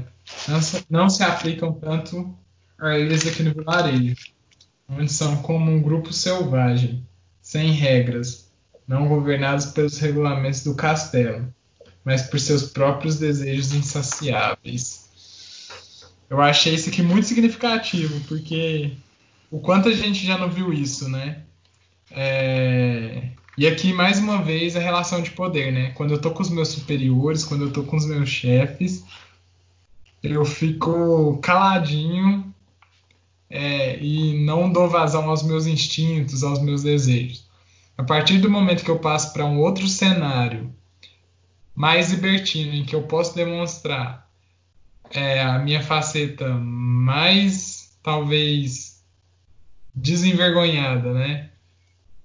não 0.91 1.09
se, 1.09 1.23
aplicam 1.23 1.73
tanto 1.73 2.37
a 2.79 2.99
eles 2.99 3.27
aqui 3.27 3.43
no 3.43 3.55
vilarejo, 3.55 4.15
onde 4.87 5.11
são 5.11 5.39
como 5.39 5.71
um 5.71 5.81
grupo 5.81 6.13
selvagem, 6.13 7.03
sem 7.41 7.73
regras, 7.73 8.51
não 8.87 9.09
governados 9.09 9.65
pelos 9.65 9.97
regulamentos 9.97 10.63
do 10.63 10.75
castelo, 10.75 11.49
mas 12.05 12.21
por 12.21 12.39
seus 12.39 12.65
próprios 12.65 13.19
desejos 13.19 13.73
insaciáveis. 13.73 15.08
Eu 16.29 16.41
achei 16.41 16.75
isso 16.75 16.89
aqui 16.89 17.03
muito 17.03 17.27
significativo, 17.27 18.21
porque 18.29 18.93
o 19.51 19.61
quanto 19.61 19.89
a 19.89 19.93
gente 19.93 20.27
já 20.27 20.37
não 20.37 20.51
viu 20.51 20.73
isso, 20.73 21.09
né? 21.09 21.43
É... 22.11 23.31
E 23.57 23.67
aqui, 23.67 23.93
mais 23.93 24.19
uma 24.19 24.41
vez, 24.41 24.77
a 24.77 24.81
relação 24.81 25.21
de 25.21 25.31
poder, 25.33 25.73
né? 25.73 25.91
Quando 25.93 26.13
eu 26.13 26.21
tô 26.21 26.31
com 26.31 26.43
os 26.43 26.51
meus 26.51 26.69
superiores, 26.69 27.45
quando 27.45 27.65
eu 27.65 27.73
tô 27.73 27.83
com 27.83 27.97
os 27.97 28.07
meus 28.07 28.29
chefes, 28.29 29.05
eu 30.23 30.45
fico 30.45 31.39
caladinho 31.39 32.55
é, 33.51 33.99
e 33.99 34.45
não 34.45 34.71
dou 34.71 34.89
vazão 34.89 35.29
aos 35.29 35.43
meus 35.43 35.67
instintos, 35.67 36.45
aos 36.45 36.61
meus 36.61 36.83
desejos. 36.83 37.49
A 37.97 38.05
partir 38.05 38.39
do 38.39 38.51
momento 38.51 38.85
que 38.85 38.91
eu 38.91 38.99
passo 38.99 39.33
para 39.33 39.45
um 39.45 39.59
outro 39.59 39.89
cenário 39.89 40.73
mais 41.75 42.11
libertino, 42.11 42.75
em 42.75 42.85
que 42.85 42.95
eu 42.95 43.03
posso 43.03 43.35
demonstrar 43.35 44.28
é, 45.11 45.41
a 45.41 45.59
minha 45.59 45.83
faceta 45.83 46.49
mais, 46.49 47.99
talvez, 48.03 49.03
desenvergonhada, 49.95 51.13
né? 51.13 51.51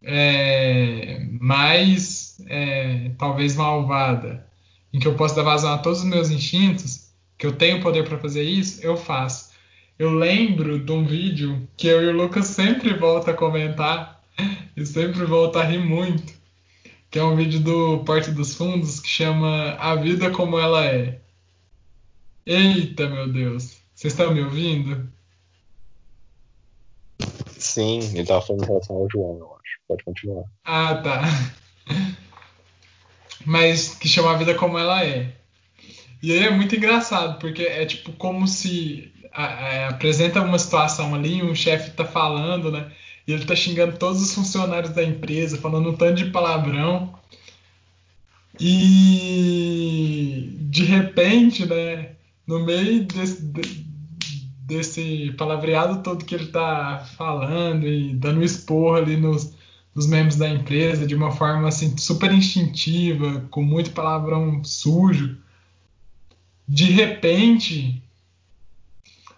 é, 0.04 1.26
mais 1.40 2.38
é, 2.48 3.12
talvez 3.18 3.56
malvada, 3.56 4.46
em 4.92 5.00
que 5.00 5.08
eu 5.08 5.16
posso 5.16 5.36
dar 5.36 5.44
vazão 5.44 5.74
a 5.74 5.78
todos 5.78 6.00
os 6.00 6.06
meus 6.06 6.30
instintos, 6.30 7.10
que 7.38 7.46
eu 7.46 7.54
tenho 7.54 7.82
poder 7.82 8.08
para 8.08 8.20
fazer 8.20 8.44
isso, 8.44 8.82
eu 8.84 8.98
faço. 8.98 9.54
Eu 9.98 10.12
lembro 10.12 10.80
de 10.80 10.92
um 10.92 11.06
vídeo 11.06 11.68
que 11.78 11.88
eu 11.88 12.04
e 12.04 12.08
o 12.08 12.16
Lucas 12.18 12.48
sempre 12.48 12.94
volta 12.94 13.32
a 13.32 13.34
comentar 13.34 14.22
e 14.76 14.86
sempre 14.86 15.24
volta 15.26 15.60
a 15.60 15.64
rir 15.64 15.80
muito, 15.80 16.34
que 17.10 17.18
é 17.18 17.24
um 17.24 17.36
vídeo 17.36 17.60
do 17.60 18.04
Porte 18.04 18.32
dos 18.32 18.56
Fundos 18.56 19.00
que 19.00 19.08
chama 19.08 19.76
A 19.80 19.96
Vida 19.96 20.30
Como 20.30 20.60
Ela 20.60 20.86
É. 20.86 21.23
Eita, 22.46 23.08
meu 23.08 23.32
Deus! 23.32 23.78
Vocês 23.96 24.14
estão 24.14 24.34
me 24.34 24.42
ouvindo? 24.42 25.10
Sim, 27.48 28.00
ele 28.00 28.22
estava 28.22 28.42
falando 28.42 28.64
em 28.64 28.68
relação 28.68 28.96
ao 28.98 29.08
João, 29.10 29.38
eu 29.38 29.54
acho. 29.54 29.80
Pode 29.88 30.04
continuar. 30.04 30.44
Ah, 30.66 30.96
tá. 30.96 31.22
Mas 33.46 33.96
que 33.96 34.10
chama 34.10 34.32
a 34.34 34.38
vida 34.38 34.56
como 34.56 34.78
ela 34.78 35.06
é. 35.06 35.34
E 36.22 36.32
aí 36.34 36.40
é 36.40 36.50
muito 36.50 36.76
engraçado, 36.76 37.40
porque 37.40 37.64
é 37.64 37.86
tipo 37.86 38.12
como 38.14 38.48
se 38.48 39.12
a, 39.32 39.46
a, 39.46 39.90
apresenta 39.90 40.42
uma 40.42 40.60
situação 40.60 41.16
ali, 41.16 41.42
um 41.42 41.56
chefe 41.56 41.92
tá 41.92 42.06
falando, 42.06 42.72
né? 42.72 42.92
E 43.26 43.32
ele 43.32 43.46
tá 43.46 43.56
xingando 43.56 43.98
todos 43.98 44.22
os 44.22 44.34
funcionários 44.34 44.94
da 44.94 45.04
empresa, 45.04 45.58
falando 45.58 45.90
um 45.90 45.96
tanto 45.96 46.16
de 46.16 46.32
palavrão. 46.32 47.18
E 48.60 50.58
de 50.62 50.84
repente, 50.84 51.66
né, 51.66 52.13
no 52.46 52.60
meio 52.60 53.06
desse, 53.06 53.42
desse 54.66 55.32
palavreado 55.38 56.02
todo 56.04 56.26
que 56.26 56.36
ele 56.36 56.48
tá 56.48 57.06
falando 57.18 57.88
e 57.88 58.14
dando 58.14 58.44
esporro 58.44 58.96
ali 58.96 59.18
nos, 59.18 59.54
nos 59.96 60.08
membros 60.08 60.38
da 60.38 60.50
empresa 60.50 61.06
de 61.06 61.16
uma 61.16 61.32
forma 61.32 61.68
assim 61.68 61.98
super 61.98 62.32
instintiva, 62.32 63.42
com 63.50 63.64
muito 63.64 63.92
palavrão 63.92 64.64
sujo. 64.64 65.38
De 66.68 66.86
repente, 66.86 68.02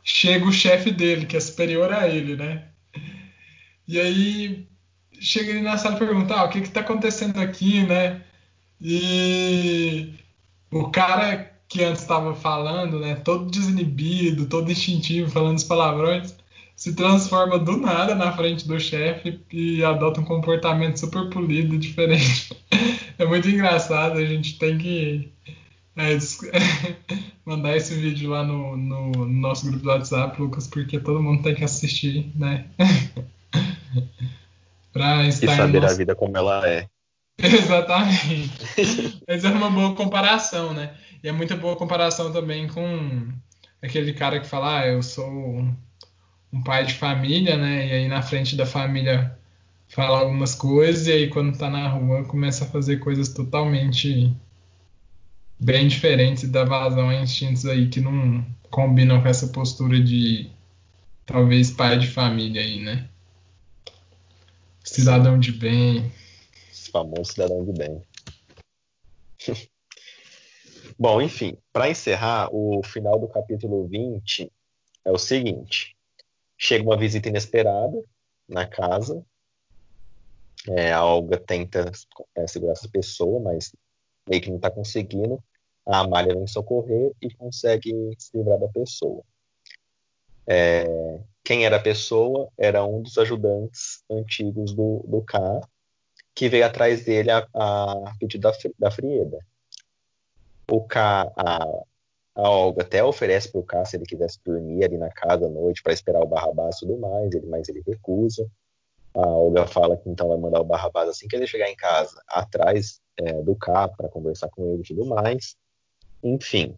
chega 0.04 0.46
o 0.46 0.54
chefe 0.54 0.92
dele, 0.92 1.26
que 1.26 1.36
é 1.36 1.40
superior 1.40 1.92
a 1.92 2.08
ele, 2.08 2.36
né? 2.36 2.68
E 3.88 4.00
aí 4.00 4.68
chega 5.20 5.52
ele 5.52 5.62
na 5.62 5.78
sala 5.78 5.96
e 5.96 6.00
pergunta: 6.00 6.36
ah, 6.36 6.46
o 6.46 6.50
que 6.50 6.60
está 6.60 6.82
acontecendo 6.82 7.40
aqui, 7.40 7.84
né? 7.84 8.24
E 8.80 10.14
o 10.72 10.90
cara 10.90 11.55
que 11.68 11.84
antes 11.84 12.02
estava 12.02 12.36
falando, 12.36 13.00
né, 13.00 13.16
todo 13.16 13.50
desinibido, 13.50 14.46
todo 14.46 14.72
instintivo, 14.72 15.30
falando 15.30 15.58
os 15.58 15.64
palavrões, 15.64 16.36
se 16.76 16.94
transforma 16.94 17.58
do 17.58 17.78
nada 17.78 18.14
na 18.14 18.32
frente 18.34 18.68
do 18.68 18.80
chefe 18.80 19.40
e 19.52 19.84
adota 19.84 20.22
um 20.22 20.26
comportamento 20.26 21.00
super 21.00 21.30
polido, 21.30 21.78
diferente. 21.78 22.56
É 23.18 23.26
muito 23.26 23.48
engraçado, 23.48 24.18
a 24.18 24.26
gente 24.26 24.60
tem 24.60 24.78
que 24.78 25.32
é, 25.96 26.18
mandar 27.46 27.78
esse 27.78 27.96
vídeo 27.96 28.32
lá 28.32 28.44
no, 28.44 28.76
no, 28.76 29.26
nosso 29.26 29.68
grupo 29.68 29.84
do 29.84 29.90
WhatsApp, 29.90 30.42
Lucas, 30.42 30.68
porque 30.68 31.00
todo 31.00 31.24
mundo 31.24 31.42
tem 31.42 31.56
que 31.56 31.64
assistir, 31.64 32.30
né? 32.36 32.66
pra 34.92 35.26
estar 35.28 35.54
e 35.54 35.56
saber 35.56 35.80
nosso... 35.80 35.94
a 35.94 35.98
vida 35.98 36.14
como 36.14 36.38
ela 36.38 36.68
é. 36.68 36.90
Exatamente. 37.38 38.52
Mas 39.26 39.46
é 39.46 39.50
uma 39.50 39.70
boa 39.70 39.96
comparação, 39.96 40.74
né? 40.74 40.94
E 41.26 41.28
é 41.28 41.32
muito 41.32 41.58
boa 41.58 41.76
comparação 41.76 42.32
também 42.32 42.68
com 42.68 43.34
aquele 43.82 44.14
cara 44.14 44.40
que 44.40 44.46
fala, 44.46 44.82
ah, 44.82 44.88
eu 44.88 45.02
sou 45.02 45.26
um 46.54 46.64
pai 46.64 46.86
de 46.86 46.94
família, 46.94 47.58
né? 47.58 47.88
E 47.88 47.92
aí 47.94 48.08
na 48.08 48.22
frente 48.22 48.56
da 48.56 48.64
família 48.64 49.36
fala 49.88 50.20
algumas 50.20 50.54
coisas 50.54 51.08
e 51.08 51.12
aí 51.12 51.28
quando 51.28 51.58
tá 51.58 51.68
na 51.68 51.88
rua 51.88 52.26
começa 52.26 52.66
a 52.66 52.68
fazer 52.68 52.98
coisas 52.98 53.30
totalmente 53.30 54.32
bem 55.60 55.88
diferentes 55.88 56.44
e 56.44 56.48
dá 56.48 56.64
vazão 56.64 57.10
a 57.10 57.16
instintos 57.16 57.66
aí 57.66 57.90
que 57.90 58.00
não 58.00 58.46
combinam 58.70 59.20
com 59.20 59.28
essa 59.28 59.48
postura 59.48 60.00
de 60.00 60.48
talvez 61.26 61.72
pai 61.72 61.98
de 61.98 62.06
família 62.06 62.62
aí, 62.62 62.84
né? 62.84 63.10
Cidadão 64.84 65.40
de 65.40 65.52
bem. 65.52 66.12
Famoso 66.92 67.32
cidadão 67.32 67.66
de 67.66 67.74
bem. 67.74 68.04
Bom, 70.98 71.22
enfim, 71.22 71.58
para 71.74 71.90
encerrar, 71.90 72.50
o 72.54 72.82
final 72.84 73.20
do 73.20 73.28
capítulo 73.28 73.86
20 73.88 74.52
é 75.04 75.12
o 75.12 75.18
seguinte: 75.18 75.96
chega 76.58 76.86
uma 76.86 76.98
visita 76.98 77.28
inesperada 77.28 78.02
na 78.48 78.66
casa. 78.66 79.22
É, 80.70 80.94
a 80.94 81.04
Olga 81.04 81.38
tenta 81.38 81.92
é, 82.34 82.48
segurar 82.48 82.72
essa 82.72 82.88
pessoa, 82.88 83.40
mas 83.42 83.74
meio 84.28 84.42
que 84.42 84.50
não 84.50 84.56
está 84.56 84.72
conseguindo. 84.72 85.44
A 85.86 86.00
Amália 86.00 86.34
vem 86.34 86.48
socorrer 86.48 87.12
e 87.22 87.30
consegue 87.36 87.94
se 88.18 88.36
livrar 88.36 88.58
da 88.60 88.68
pessoa. 88.70 89.22
É, 90.48 90.86
quem 91.44 91.66
era 91.66 91.76
a 91.76 91.82
pessoa 91.82 92.50
era 92.58 92.84
um 92.86 93.02
dos 93.02 93.18
ajudantes 93.18 94.04
antigos 94.10 94.74
do, 94.74 95.04
do 95.08 95.22
K, 95.22 95.62
que 96.34 96.50
veio 96.50 96.66
atrás 96.66 97.04
dele 97.04 97.32
a, 97.32 97.48
a 97.54 98.16
pedido 98.18 98.42
da, 98.42 98.52
da 98.80 98.90
Frieda. 98.90 99.46
O 100.68 100.82
K, 100.82 101.32
a, 101.36 101.84
a 102.36 102.50
Olga 102.50 102.82
até 102.82 103.04
oferece 103.04 103.52
para 103.52 103.62
o 103.62 103.64
K 103.64 103.86
se 103.86 103.98
ele 103.98 104.06
quisesse 104.06 104.40
dormir 104.44 104.84
ali 104.84 104.98
na 104.98 105.10
casa 105.10 105.46
à 105.46 105.50
noite 105.50 105.82
para 105.82 105.94
esperar 105.94 106.22
o 106.22 106.28
Barrabás 106.28 106.78
e 106.78 106.80
tudo 106.82 106.98
mais, 106.98 107.34
ele, 107.34 107.46
mas 107.48 107.70
ele 107.70 107.84
recusa. 107.86 108.50
A 109.14 109.28
Olga 109.28 109.66
fala 109.66 109.96
que 109.96 110.10
então 110.10 110.28
vai 110.28 110.38
mandar 110.38 110.60
o 110.60 110.66
Barrabás 110.66 111.08
assim 111.08 111.28
que 111.28 111.36
ele 111.36 111.48
chegar 111.48 111.70
em 111.70 111.76
casa, 111.76 112.22
atrás 112.28 113.00
é, 113.18 113.42
do 113.42 113.56
K 113.56 113.88
para 113.90 114.10
conversar 114.10 114.50
com 114.50 114.74
ele 114.74 114.82
e 114.82 114.86
tudo 114.86 115.06
mais. 115.06 115.56
Enfim. 116.24 116.78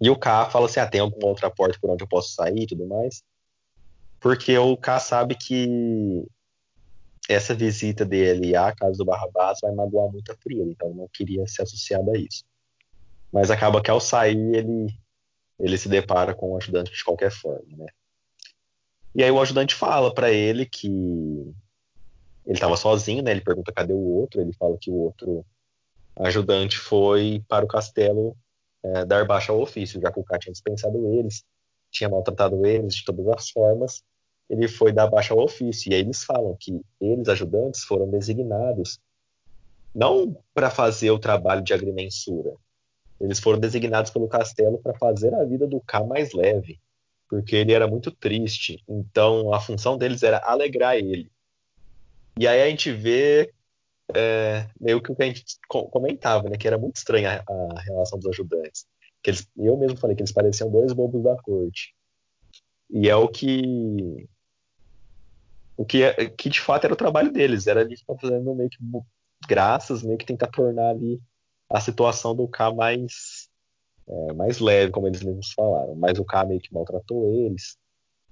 E 0.00 0.10
o 0.10 0.16
K 0.16 0.50
fala 0.50 0.66
assim: 0.66 0.80
ah, 0.80 0.86
tem 0.86 1.00
alguma 1.00 1.26
outra 1.26 1.50
porta 1.50 1.78
por 1.80 1.90
onde 1.90 2.04
eu 2.04 2.08
posso 2.08 2.34
sair 2.34 2.62
e 2.62 2.66
tudo 2.66 2.86
mais. 2.86 3.24
Porque 4.20 4.56
o 4.56 4.76
K 4.76 5.00
sabe 5.00 5.34
que 5.34 6.26
essa 7.28 7.54
visita 7.54 8.04
dele 8.04 8.54
à 8.54 8.72
casa 8.72 8.96
do 8.98 9.04
Barrabás 9.04 9.58
vai 9.60 9.72
magoar 9.72 10.10
muito 10.10 10.30
a 10.30 10.36
Frida, 10.36 10.62
então 10.62 10.88
ele 10.88 10.98
não 10.98 11.08
queria 11.08 11.46
ser 11.46 11.62
associado 11.62 12.10
a 12.12 12.18
isso. 12.18 12.44
Mas 13.32 13.50
acaba 13.50 13.82
que 13.82 13.90
ao 13.90 14.00
sair 14.00 14.54
ele, 14.54 14.94
ele 15.58 15.78
se 15.78 15.88
depara 15.88 16.34
com 16.34 16.52
o 16.52 16.56
ajudante 16.56 16.92
de 16.92 17.04
qualquer 17.04 17.30
forma, 17.30 17.76
né? 17.76 17.86
E 19.14 19.24
aí 19.24 19.30
o 19.30 19.40
ajudante 19.40 19.74
fala 19.74 20.12
para 20.12 20.30
ele 20.30 20.66
que 20.66 20.88
ele 22.46 22.54
estava 22.54 22.76
sozinho, 22.76 23.22
né? 23.22 23.30
Ele 23.30 23.40
pergunta 23.40 23.72
cadê 23.72 23.92
o 23.92 23.98
outro, 23.98 24.40
ele 24.40 24.52
fala 24.52 24.76
que 24.78 24.90
o 24.90 24.94
outro 24.94 25.44
ajudante 26.16 26.78
foi 26.78 27.42
para 27.48 27.64
o 27.64 27.68
castelo 27.68 28.36
é, 28.82 29.04
dar 29.04 29.24
baixa 29.24 29.52
ao 29.52 29.60
ofício, 29.60 30.00
já 30.00 30.12
que 30.12 30.20
o 30.20 30.24
K 30.24 30.38
tinha 30.38 30.52
dispensado 30.52 31.14
eles, 31.14 31.44
tinha 31.90 32.08
maltratado 32.08 32.64
eles 32.64 32.94
de 32.94 33.04
todas 33.04 33.26
as 33.28 33.50
formas, 33.50 34.02
ele 34.48 34.68
foi 34.68 34.92
dar 34.92 35.08
baixa 35.08 35.34
ao 35.34 35.40
ofício. 35.40 35.90
E 35.90 35.94
aí 35.94 36.00
eles 36.00 36.22
falam 36.22 36.56
que 36.58 36.80
eles, 37.00 37.28
ajudantes, 37.28 37.82
foram 37.84 38.08
designados 38.08 38.98
não 39.94 40.36
para 40.54 40.70
fazer 40.70 41.10
o 41.10 41.18
trabalho 41.18 41.62
de 41.62 41.72
agrimensura, 41.72 42.54
eles 43.20 43.40
foram 43.40 43.58
designados 43.58 44.10
pelo 44.10 44.28
castelo 44.28 44.78
para 44.78 44.94
fazer 44.94 45.34
a 45.34 45.44
vida 45.44 45.66
do 45.66 45.80
K 45.80 46.04
mais 46.04 46.32
leve, 46.32 46.78
porque 47.28 47.56
ele 47.56 47.72
era 47.72 47.86
muito 47.86 48.10
triste. 48.10 48.82
Então 48.88 49.52
a 49.52 49.60
função 49.60 49.96
deles 49.96 50.22
era 50.22 50.38
alegrar 50.38 50.96
ele. 50.96 51.30
E 52.38 52.46
aí 52.46 52.62
a 52.62 52.68
gente 52.68 52.92
vê 52.92 53.52
é, 54.14 54.68
meio 54.78 55.00
que 55.00 55.10
o 55.10 55.16
que 55.16 55.22
a 55.22 55.26
gente 55.26 55.44
comentava, 55.68 56.48
né, 56.48 56.56
que 56.56 56.66
era 56.66 56.78
muito 56.78 56.96
estranha 56.96 57.42
a, 57.48 57.80
relação 57.80 58.18
dos 58.18 58.28
ajudantes. 58.28 58.86
Que 59.22 59.30
eles, 59.30 59.48
eu 59.56 59.76
mesmo 59.76 59.96
falei 59.96 60.14
que 60.14 60.22
eles 60.22 60.32
pareciam 60.32 60.70
dois 60.70 60.92
bobos 60.92 61.22
da 61.22 61.36
corte. 61.36 61.94
E 62.90 63.08
é 63.08 63.16
o 63.16 63.28
que 63.28 64.28
o 65.76 65.84
que, 65.84 66.02
é, 66.02 66.28
que 66.30 66.48
de 66.48 66.60
fato 66.60 66.84
era 66.84 66.94
o 66.94 66.96
trabalho 66.96 67.30
deles, 67.30 67.66
era 67.66 67.82
eles 67.82 68.02
fazendo 68.02 68.54
meio 68.54 68.70
que 68.70 68.78
graças, 69.46 70.02
meio 70.02 70.16
que 70.16 70.24
tentar 70.24 70.46
tornar 70.46 70.90
ali 70.90 71.20
a 71.68 71.80
situação 71.80 72.34
do 72.34 72.46
K 72.46 72.72
mais, 72.72 73.48
é, 74.08 74.32
mais 74.32 74.58
leve, 74.58 74.92
como 74.92 75.06
eles 75.06 75.22
mesmos 75.22 75.52
falaram. 75.52 75.94
Mas 75.94 76.18
o 76.18 76.24
K 76.24 76.44
meio 76.44 76.60
que 76.60 76.72
maltratou 76.72 77.32
eles, 77.32 77.76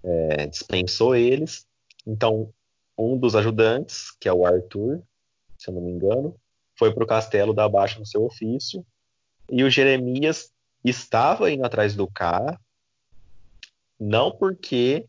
é, 0.03 0.47
dispensou 0.47 1.15
eles. 1.15 1.67
Então, 2.07 2.53
um 2.97 3.17
dos 3.17 3.35
ajudantes, 3.35 4.11
que 4.21 4.29
é 4.29 4.33
o 4.33 4.47
Arthur, 4.47 5.03
se 5.59 5.71
eu 5.71 5.75
não 5.75 5.83
me 5.83 5.93
engano, 5.93 6.37
foi 6.79 6.93
para 6.93 7.05
o 7.05 7.07
castelo 7.07 7.55
dar 7.55 7.69
baixa 7.69 7.99
no 7.99 8.07
seu 8.07 8.25
ofício. 8.25 8.85
E 9.51 9.63
o 9.65 9.71
Jeremias 9.71 10.53
estava 10.85 11.51
indo 11.51 11.65
atrás 11.65 11.95
do 11.95 12.07
K, 12.07 12.59
não 13.99 14.31
porque 14.31 15.07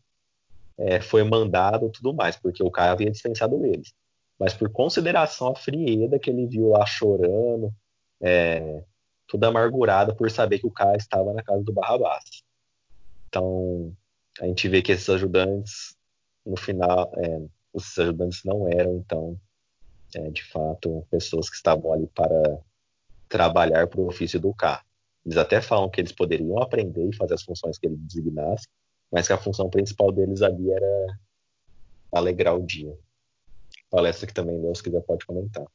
é, 0.78 1.00
foi 1.00 1.22
mandado 1.24 1.90
tudo 1.90 2.14
mais, 2.14 2.36
porque 2.36 2.62
o 2.62 2.70
K 2.70 2.90
havia 2.90 3.10
dispensado 3.10 3.64
eles, 3.64 3.92
mas 4.38 4.54
por 4.54 4.70
consideração 4.70 5.48
à 5.48 5.54
Frieda, 5.54 6.18
que 6.18 6.30
ele 6.30 6.46
viu 6.46 6.68
lá 6.70 6.84
chorando, 6.86 7.72
é, 8.20 8.82
toda 9.26 9.48
amargurada 9.48 10.14
por 10.14 10.30
saber 10.30 10.58
que 10.58 10.66
o 10.66 10.70
K 10.70 10.96
estava 10.96 11.32
na 11.32 11.42
casa 11.42 11.62
do 11.62 11.72
Barrabás. 11.72 12.42
Então, 13.28 13.94
a 14.40 14.46
gente 14.46 14.68
vê 14.68 14.82
que 14.82 14.92
esses 14.92 15.08
ajudantes, 15.08 15.96
no 16.44 16.56
final, 16.56 17.12
é, 17.16 17.42
os 17.72 17.98
ajudantes 17.98 18.42
não 18.44 18.68
eram, 18.68 18.96
então, 18.96 19.38
é, 20.14 20.30
de 20.30 20.44
fato, 20.44 21.06
pessoas 21.10 21.50
que 21.50 21.56
estavam 21.56 21.92
ali 21.92 22.06
para 22.08 22.58
trabalhar 23.28 23.86
para 23.86 24.00
o 24.00 24.06
ofício 24.06 24.40
do 24.40 24.54
K. 24.54 24.82
Eles 25.24 25.36
até 25.36 25.60
falam 25.60 25.90
que 25.90 26.00
eles 26.00 26.12
poderiam 26.12 26.62
aprender 26.62 27.08
e 27.08 27.16
fazer 27.16 27.34
as 27.34 27.42
funções 27.42 27.78
que 27.78 27.86
ele 27.86 27.96
designasse, 27.96 28.68
mas 29.10 29.26
que 29.26 29.32
a 29.32 29.38
função 29.38 29.68
principal 29.68 30.12
deles 30.12 30.40
ali 30.40 30.70
era 30.70 31.18
alegrar 32.12 32.56
o 32.56 32.64
dia. 32.64 32.96
Palestra 33.90 34.26
que 34.26 34.34
também, 34.34 34.60
Deus 34.60 34.80
quiser, 34.80 35.02
pode 35.02 35.26
comentar. 35.26 35.66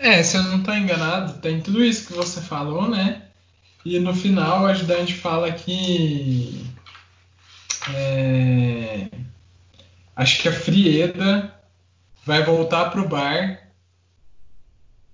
É, 0.00 0.22
se 0.22 0.36
eu 0.36 0.42
não 0.44 0.60
estou 0.60 0.74
enganado, 0.74 1.40
tem 1.40 1.60
tudo 1.60 1.84
isso 1.84 2.06
que 2.06 2.14
você 2.14 2.40
falou, 2.40 2.88
né? 2.88 3.22
E 3.84 3.98
no 3.98 4.14
final 4.14 4.62
o 4.62 4.66
ajudante 4.66 5.14
fala 5.14 5.52
que. 5.52 6.66
É, 7.94 9.08
acho 10.16 10.40
que 10.40 10.48
a 10.48 10.52
Frieda 10.52 11.54
vai 12.24 12.42
voltar 12.42 12.90
pro 12.90 13.08
bar 13.08 13.60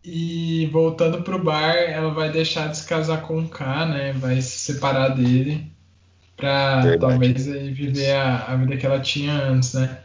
e 0.05 0.67
voltando 0.73 1.23
pro 1.23 1.43
bar 1.43 1.75
ela 1.75 2.13
vai 2.13 2.31
deixar 2.31 2.69
de 2.69 2.77
se 2.77 2.87
casar 2.87 3.23
com 3.23 3.41
o 3.41 3.49
K, 3.49 3.87
né? 3.87 4.13
Vai 4.13 4.41
se 4.41 4.73
separar 4.73 5.09
dele 5.09 5.69
para 6.37 6.97
talvez 6.99 7.49
aí, 7.49 7.73
viver 7.73 8.13
a, 8.13 8.47
a, 8.47 8.57
vida 8.57 8.77
que 8.77 8.87
ela 8.87 9.01
tinha 9.01 9.33
antes, 9.33 9.75
né? 9.75 9.99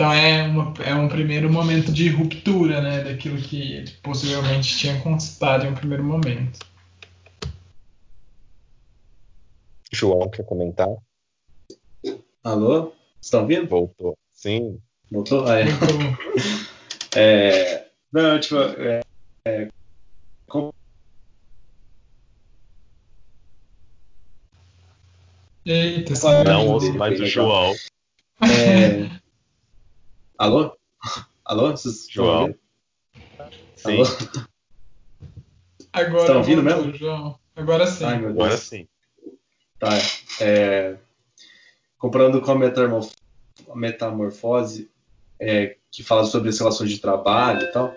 Então 0.00 0.10
é, 0.14 0.44
uma, 0.44 0.72
é 0.82 0.94
um 0.94 1.10
primeiro 1.10 1.52
momento 1.52 1.92
de 1.92 2.08
ruptura, 2.08 2.80
né, 2.80 3.04
daquilo 3.04 3.36
que 3.36 3.74
ele 3.74 3.90
possivelmente 4.02 4.78
tinha 4.78 4.98
conquistado 5.02 5.66
em 5.66 5.68
um 5.68 5.74
primeiro 5.74 6.02
momento. 6.02 6.58
João 9.92 10.30
quer 10.30 10.42
comentar? 10.46 10.88
Alô? 12.42 12.94
Está 13.20 13.40
ouvindo? 13.40 13.68
Voltou. 13.68 14.16
Sim. 14.32 14.80
Voltou? 15.12 15.46
Ah, 15.46 15.60
é. 15.60 15.66
é... 17.14 17.86
Não, 18.10 18.40
tipo, 18.40 18.56
é... 18.56 19.02
é... 19.46 19.68
Eita, 25.66 26.44
não 26.44 26.68
ouço 26.68 26.94
mais 26.94 27.20
o 27.20 27.26
João. 27.26 27.74
É... 28.40 29.19
Alô? 30.40 30.74
Alô? 31.44 31.70
Vocês 31.72 32.06
João. 32.08 32.54
Sim. 33.76 33.98
Alô? 33.98 34.04
Agora 35.92 36.20
estão 36.22 36.38
ouvindo 36.38 36.62
mesmo? 36.62 36.94
João. 36.94 37.38
Agora 37.54 37.86
sim. 37.86 38.04
Ai, 38.04 38.18
meu 38.18 38.32
Deus. 38.32 38.38
Agora 38.38 38.56
sim. 38.56 38.88
Tá. 39.78 39.90
É... 40.40 40.96
Comparando 41.98 42.40
com 42.40 42.52
a 42.52 43.76
metamorfose, 43.76 44.90
é, 45.38 45.76
que 45.90 46.02
fala 46.02 46.24
sobre 46.24 46.48
as 46.48 46.58
relações 46.58 46.88
de 46.88 47.00
trabalho 47.00 47.64
e 47.64 47.72
tal, 47.72 47.94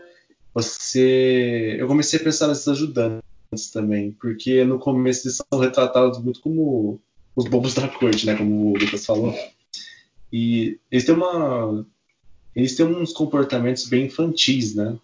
você... 0.53 1.77
eu 1.79 1.87
comecei 1.87 2.19
a 2.19 2.23
pensar 2.23 2.49
nesses 2.49 2.67
ajudantes 2.67 3.71
também, 3.71 4.11
porque 4.11 4.65
no 4.65 4.79
começo 4.79 5.27
eles 5.27 5.37
são 5.37 5.61
retratados 5.61 6.21
muito 6.21 6.41
como 6.41 6.99
os 7.37 7.47
bobos 7.47 7.73
da 7.73 7.87
corte, 7.87 8.25
né, 8.25 8.35
como 8.35 8.73
o 8.73 8.77
Lucas 8.77 9.05
falou. 9.05 9.33
E 10.29 10.77
eles 10.91 11.05
têm 11.05 11.15
uma 11.15 11.85
eles 12.55 12.75
têm 12.75 12.85
uns 12.85 13.11
comportamentos 13.11 13.87
bem 13.87 14.05
infantis, 14.05 14.75
né? 14.75 14.97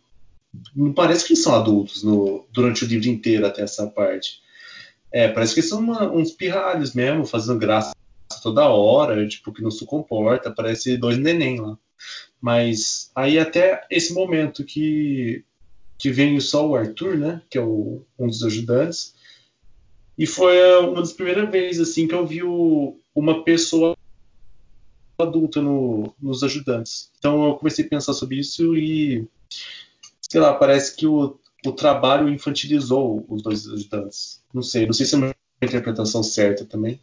Não 0.75 0.93
parece 0.93 1.25
que 1.25 1.33
eles 1.33 1.43
são 1.43 1.55
adultos 1.55 2.03
no, 2.03 2.45
durante 2.51 2.83
o 2.83 2.87
livro 2.87 3.07
inteiro 3.07 3.45
até 3.45 3.61
essa 3.61 3.87
parte. 3.87 4.41
É, 5.11 5.27
parece 5.27 5.55
que 5.55 5.61
são 5.61 5.79
uma, 5.79 6.11
uns 6.11 6.31
pirralhos 6.31 6.93
mesmo, 6.93 7.25
fazendo 7.25 7.59
graça 7.59 7.95
toda 8.43 8.69
hora, 8.69 9.27
tipo, 9.27 9.51
que 9.51 9.61
não 9.61 9.71
se 9.71 9.85
comporta, 9.85 10.51
parece 10.51 10.97
dois 10.97 11.17
neném 11.17 11.59
lá. 11.59 11.77
Mas 12.39 13.11
aí 13.15 13.37
até 13.37 13.85
esse 13.89 14.13
momento 14.13 14.63
que, 14.63 15.43
que 15.97 16.09
vem 16.11 16.39
só 16.39 16.67
o 16.67 16.75
Arthur, 16.75 17.17
né, 17.17 17.41
que 17.49 17.57
é 17.57 17.61
o, 17.61 18.03
um 18.17 18.27
dos 18.27 18.43
ajudantes, 18.43 19.13
E 20.19 20.25
foi 20.25 20.59
uma 20.81 20.99
das 20.99 21.13
primeiras 21.13 21.49
vezes 21.49 21.89
assim 21.89 22.05
que 22.05 22.13
eu 22.13 22.27
vi 22.27 22.43
o, 22.43 22.97
uma 23.15 23.41
pessoa 23.45 23.95
adulta 25.23 25.61
no, 25.61 26.13
nos 26.19 26.43
ajudantes. 26.43 27.11
Então 27.17 27.47
eu 27.47 27.55
comecei 27.55 27.85
a 27.85 27.89
pensar 27.89 28.13
sobre 28.13 28.37
isso 28.39 28.75
e 28.75 29.27
sei 30.21 30.39
lá, 30.39 30.53
parece 30.53 30.95
que 30.95 31.07
o, 31.07 31.39
o 31.65 31.71
trabalho 31.71 32.29
infantilizou 32.29 33.25
os 33.27 33.41
dois 33.41 33.67
ajudantes. 33.67 34.43
Não 34.53 34.61
sei, 34.61 34.85
não 34.85 34.93
sei 34.93 35.05
se 35.05 35.15
é 35.15 35.17
uma 35.17 35.35
interpretação 35.61 36.23
certa 36.23 36.65
também. 36.65 36.99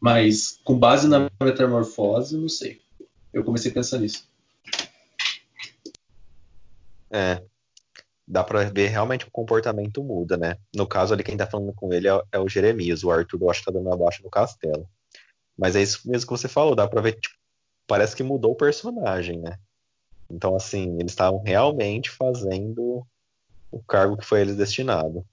Mas 0.00 0.60
com 0.62 0.78
base 0.78 1.08
na 1.08 1.30
metamorfose, 1.40 2.36
não 2.36 2.48
sei. 2.48 2.80
Eu 3.32 3.42
comecei 3.44 3.70
a 3.70 3.74
pensar 3.74 3.98
nisso. 3.98 4.28
É. 7.10 7.42
Dá 8.28 8.42
pra 8.42 8.64
ver 8.64 8.88
realmente 8.88 9.24
o 9.24 9.30
comportamento 9.30 10.02
muda, 10.02 10.36
né? 10.36 10.58
No 10.74 10.86
caso 10.86 11.14
ali, 11.14 11.22
quem 11.22 11.36
tá 11.36 11.46
falando 11.46 11.72
com 11.72 11.92
ele 11.92 12.08
é, 12.08 12.22
é 12.32 12.38
o 12.40 12.48
Jeremias. 12.48 13.04
O 13.04 13.10
Arthur, 13.10 13.40
eu 13.40 13.50
acho 13.50 13.60
que 13.60 13.66
tá 13.66 13.72
dando 13.72 13.92
abaixo 13.92 14.22
no 14.22 14.30
castelo. 14.30 14.88
Mas 15.58 15.74
é 15.74 15.82
isso 15.82 16.08
mesmo 16.08 16.26
que 16.26 16.32
você 16.38 16.48
falou, 16.48 16.74
dá 16.74 16.86
pra 16.86 17.00
ver, 17.00 17.12
tipo, 17.12 17.34
parece 17.86 18.14
que 18.14 18.22
mudou 18.22 18.52
o 18.52 18.56
personagem, 18.56 19.38
né? 19.38 19.58
Então, 20.30 20.56
assim, 20.56 20.96
eles 20.98 21.12
estavam 21.12 21.42
realmente 21.42 22.10
fazendo 22.10 23.06
o 23.70 23.80
cargo 23.86 24.16
que 24.16 24.26
foi 24.26 24.40
eles 24.40 24.56
destinado. 24.56 25.24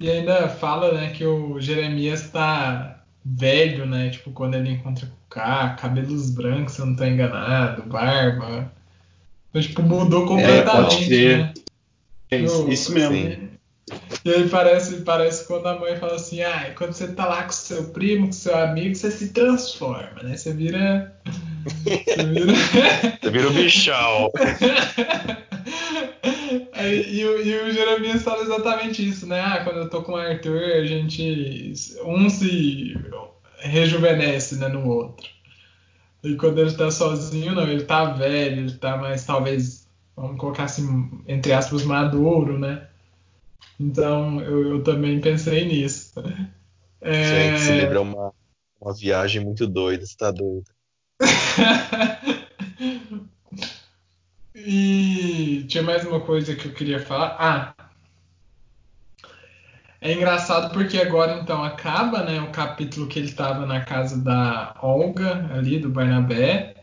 E 0.00 0.10
ainda 0.10 0.48
fala, 0.48 0.92
né, 0.92 1.12
que 1.12 1.24
o 1.24 1.60
Jeremias 1.60 2.28
tá 2.30 3.04
velho, 3.24 3.86
né? 3.86 4.10
Tipo, 4.10 4.32
quando 4.32 4.54
ele 4.54 4.70
encontra 4.70 5.06
com 5.06 5.12
o 5.12 5.28
K, 5.28 5.76
cabelos 5.80 6.30
brancos, 6.30 6.74
se 6.74 6.80
eu 6.80 6.86
não 6.86 6.96
tô 6.96 7.04
enganado, 7.04 7.84
barba. 7.84 8.72
Então, 9.50 9.62
tipo, 9.62 9.82
mudou 9.82 10.26
completamente, 10.26 11.26
é, 11.26 11.36
né? 11.38 11.54
É 12.30 12.38
isso, 12.38 12.68
isso 12.68 12.92
mesmo. 12.92 13.14
Sim. 13.14 13.51
E 14.24 14.30
aí 14.30 14.48
parece, 14.48 15.00
parece 15.02 15.46
quando 15.46 15.66
a 15.66 15.78
mãe 15.78 15.96
fala 15.96 16.14
assim, 16.14 16.42
ah, 16.42 16.72
quando 16.76 16.92
você 16.92 17.08
tá 17.08 17.26
lá 17.26 17.42
com 17.42 17.50
seu 17.50 17.84
primo, 17.90 18.26
com 18.26 18.32
seu 18.32 18.56
amigo, 18.56 18.94
você 18.94 19.10
se 19.10 19.30
transforma, 19.32 20.22
né? 20.22 20.36
Você 20.36 20.52
vira. 20.52 21.12
Você 21.84 22.24
vira. 22.24 22.52
Você 23.20 23.30
vira 23.30 23.48
o 23.48 23.52
bichão. 23.52 24.30
Aí, 26.72 27.18
e, 27.18 27.24
o, 27.24 27.40
e 27.42 27.62
o 27.62 27.72
Jeremias 27.72 28.22
fala 28.22 28.42
exatamente 28.42 29.08
isso, 29.08 29.26
né? 29.26 29.40
Ah, 29.40 29.64
quando 29.64 29.78
eu 29.78 29.88
tô 29.88 30.02
com 30.02 30.12
o 30.12 30.16
Arthur, 30.16 30.62
a 30.62 30.84
gente. 30.84 31.72
Um 32.04 32.28
se 32.28 32.96
rejuvenesce 33.58 34.56
né, 34.56 34.68
no 34.68 34.86
outro. 34.88 35.28
E 36.22 36.36
quando 36.36 36.58
ele 36.60 36.72
tá 36.72 36.90
sozinho, 36.90 37.54
não, 37.54 37.64
ele 37.64 37.84
tá 37.84 38.04
velho, 38.04 38.62
ele 38.62 38.72
tá 38.72 38.96
mais, 38.96 39.24
talvez, 39.24 39.88
vamos 40.16 40.38
colocar 40.38 40.64
assim, 40.64 41.10
entre 41.26 41.52
aspas, 41.52 41.84
maduro, 41.84 42.58
né? 42.58 42.86
Então 43.78 44.40
eu, 44.40 44.70
eu 44.70 44.82
também 44.82 45.20
pensei 45.20 45.64
nisso. 45.64 46.12
É... 47.00 47.56
Gente, 47.56 47.80
livro 47.80 47.96
é 47.96 48.00
uma, 48.00 48.32
uma 48.80 48.94
viagem 48.94 49.44
muito 49.44 49.66
doida, 49.66 50.06
você 50.06 50.16
tá 50.16 50.30
doido. 50.30 50.70
e 54.54 55.64
tinha 55.68 55.82
mais 55.82 56.04
uma 56.04 56.20
coisa 56.20 56.54
que 56.54 56.66
eu 56.66 56.72
queria 56.72 57.00
falar. 57.00 57.36
Ah, 57.38 57.74
é 60.04 60.12
engraçado 60.12 60.72
porque 60.72 60.98
agora 60.98 61.38
então 61.40 61.62
acaba, 61.62 62.24
né, 62.24 62.40
o 62.40 62.50
capítulo 62.50 63.06
que 63.06 63.20
ele 63.20 63.28
estava 63.28 63.64
na 63.64 63.82
casa 63.82 64.20
da 64.20 64.74
Olga 64.82 65.48
ali 65.54 65.78
do 65.78 65.88
Barnabé. 65.88 66.74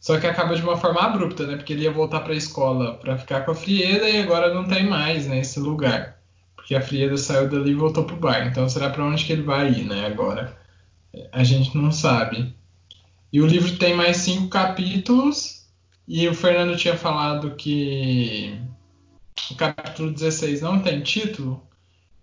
Só 0.00 0.18
que 0.18 0.26
acaba 0.26 0.56
de 0.56 0.62
uma 0.62 0.78
forma 0.78 1.00
abrupta, 1.00 1.46
né? 1.46 1.56
Porque 1.56 1.74
ele 1.74 1.82
ia 1.82 1.92
voltar 1.92 2.20
para 2.20 2.32
a 2.32 2.36
escola 2.36 2.94
para 2.94 3.18
ficar 3.18 3.44
com 3.44 3.50
a 3.50 3.54
Frieda 3.54 4.08
e 4.08 4.22
agora 4.22 4.52
não 4.52 4.64
tem 4.64 4.88
mais, 4.88 5.26
né, 5.26 5.40
esse 5.40 5.60
lugar. 5.60 6.11
Porque 6.72 6.76
a 6.76 6.80
Frieda 6.80 7.16
saiu 7.18 7.50
dali 7.50 7.72
e 7.72 7.74
voltou 7.74 8.04
pro 8.04 8.16
bar. 8.16 8.46
Então 8.46 8.66
será 8.66 8.88
para 8.88 9.04
onde 9.04 9.24
que 9.26 9.32
ele 9.32 9.42
vai 9.42 9.70
ir, 9.70 9.84
né, 9.84 10.06
agora? 10.06 10.56
A 11.30 11.44
gente 11.44 11.76
não 11.76 11.92
sabe. 11.92 12.54
E 13.30 13.42
o 13.42 13.46
livro 13.46 13.76
tem 13.76 13.94
mais 13.94 14.18
cinco 14.18 14.48
capítulos 14.48 15.66
e 16.08 16.26
o 16.26 16.34
Fernando 16.34 16.76
tinha 16.76 16.96
falado 16.96 17.54
que 17.56 18.58
o 19.50 19.54
capítulo 19.54 20.12
16 20.12 20.62
não 20.62 20.80
tem 20.80 21.02
título. 21.02 21.62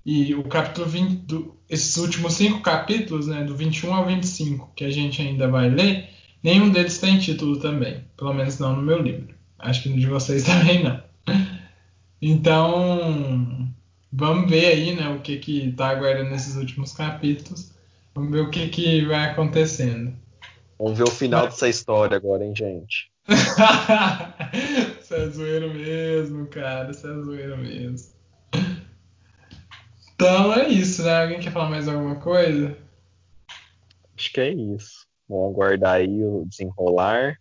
E 0.03 0.33
o 0.33 0.43
capítulo 0.43 0.87
20, 0.87 1.15
do, 1.27 1.55
esses 1.69 1.97
últimos 1.97 2.33
cinco 2.33 2.61
capítulos, 2.61 3.27
né, 3.27 3.43
do 3.43 3.55
21 3.55 3.93
ao 3.93 4.07
25, 4.07 4.71
que 4.75 4.83
a 4.83 4.89
gente 4.89 5.21
ainda 5.21 5.47
vai 5.47 5.69
ler, 5.69 6.09
nenhum 6.41 6.71
deles 6.71 6.97
tem 6.97 7.19
título 7.19 7.59
também. 7.59 8.03
Pelo 8.17 8.33
menos 8.33 8.57
não 8.57 8.75
no 8.75 8.81
meu 8.81 8.99
livro. 8.99 9.35
Acho 9.59 9.83
que 9.83 9.89
no 9.89 9.99
de 9.99 10.07
vocês 10.07 10.41
também 10.45 10.81
não. 10.83 11.03
Então, 12.19 13.68
vamos 14.11 14.49
ver 14.49 14.65
aí, 14.65 14.95
né, 14.95 15.09
o 15.09 15.19
que 15.19 15.37
que 15.37 15.71
tá 15.73 15.89
aguardando 15.89 16.29
nesses 16.29 16.55
últimos 16.55 16.93
capítulos. 16.93 17.71
Vamos 18.13 18.31
ver 18.31 18.41
o 18.41 18.49
que 18.49 18.67
que 18.69 19.05
vai 19.05 19.29
acontecendo. 19.29 20.13
Vamos 20.77 20.97
ver 20.97 21.03
o 21.03 21.11
final 21.11 21.45
dessa 21.45 21.67
história 21.67 22.17
agora, 22.17 22.45
hein, 22.45 22.53
gente? 22.55 23.11
Você 24.99 25.15
é 25.15 25.29
zoeiro 25.29 25.73
mesmo, 25.73 26.47
cara. 26.47 26.91
Você 26.91 27.07
é 27.07 27.21
zoeiro 27.21 27.57
mesmo. 27.57 28.11
Então 30.15 30.53
é 30.53 30.67
isso, 30.67 31.03
né? 31.03 31.21
Alguém 31.21 31.39
quer 31.39 31.51
falar 31.51 31.69
mais 31.69 31.87
alguma 31.87 32.15
coisa? 32.15 32.77
Acho 34.17 34.33
que 34.33 34.41
é 34.41 34.51
isso. 34.51 35.07
Vamos 35.27 35.53
aguardar 35.53 35.95
aí 35.95 36.23
o 36.23 36.45
desenrolar. 36.45 37.39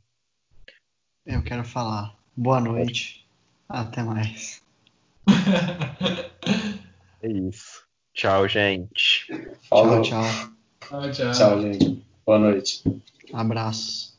Eu 1.27 1.43
quero 1.43 1.65
falar. 1.65 2.15
Boa 2.36 2.61
noite. 2.61 3.27
Até 3.69 4.03
mais. 4.03 4.62
É 7.23 7.28
isso. 7.28 7.82
Tchau, 8.15 8.49
gente. 8.49 9.27
Falou. 9.69 10.03
Tchau, 10.03 10.23
tchau. 10.23 10.51
Tchau, 10.81 11.12
tchau. 11.12 11.32
Tchau, 11.32 11.62
gente. 11.62 12.05
Boa 12.24 12.39
noite. 12.39 12.82
Abraço. 13.32 14.19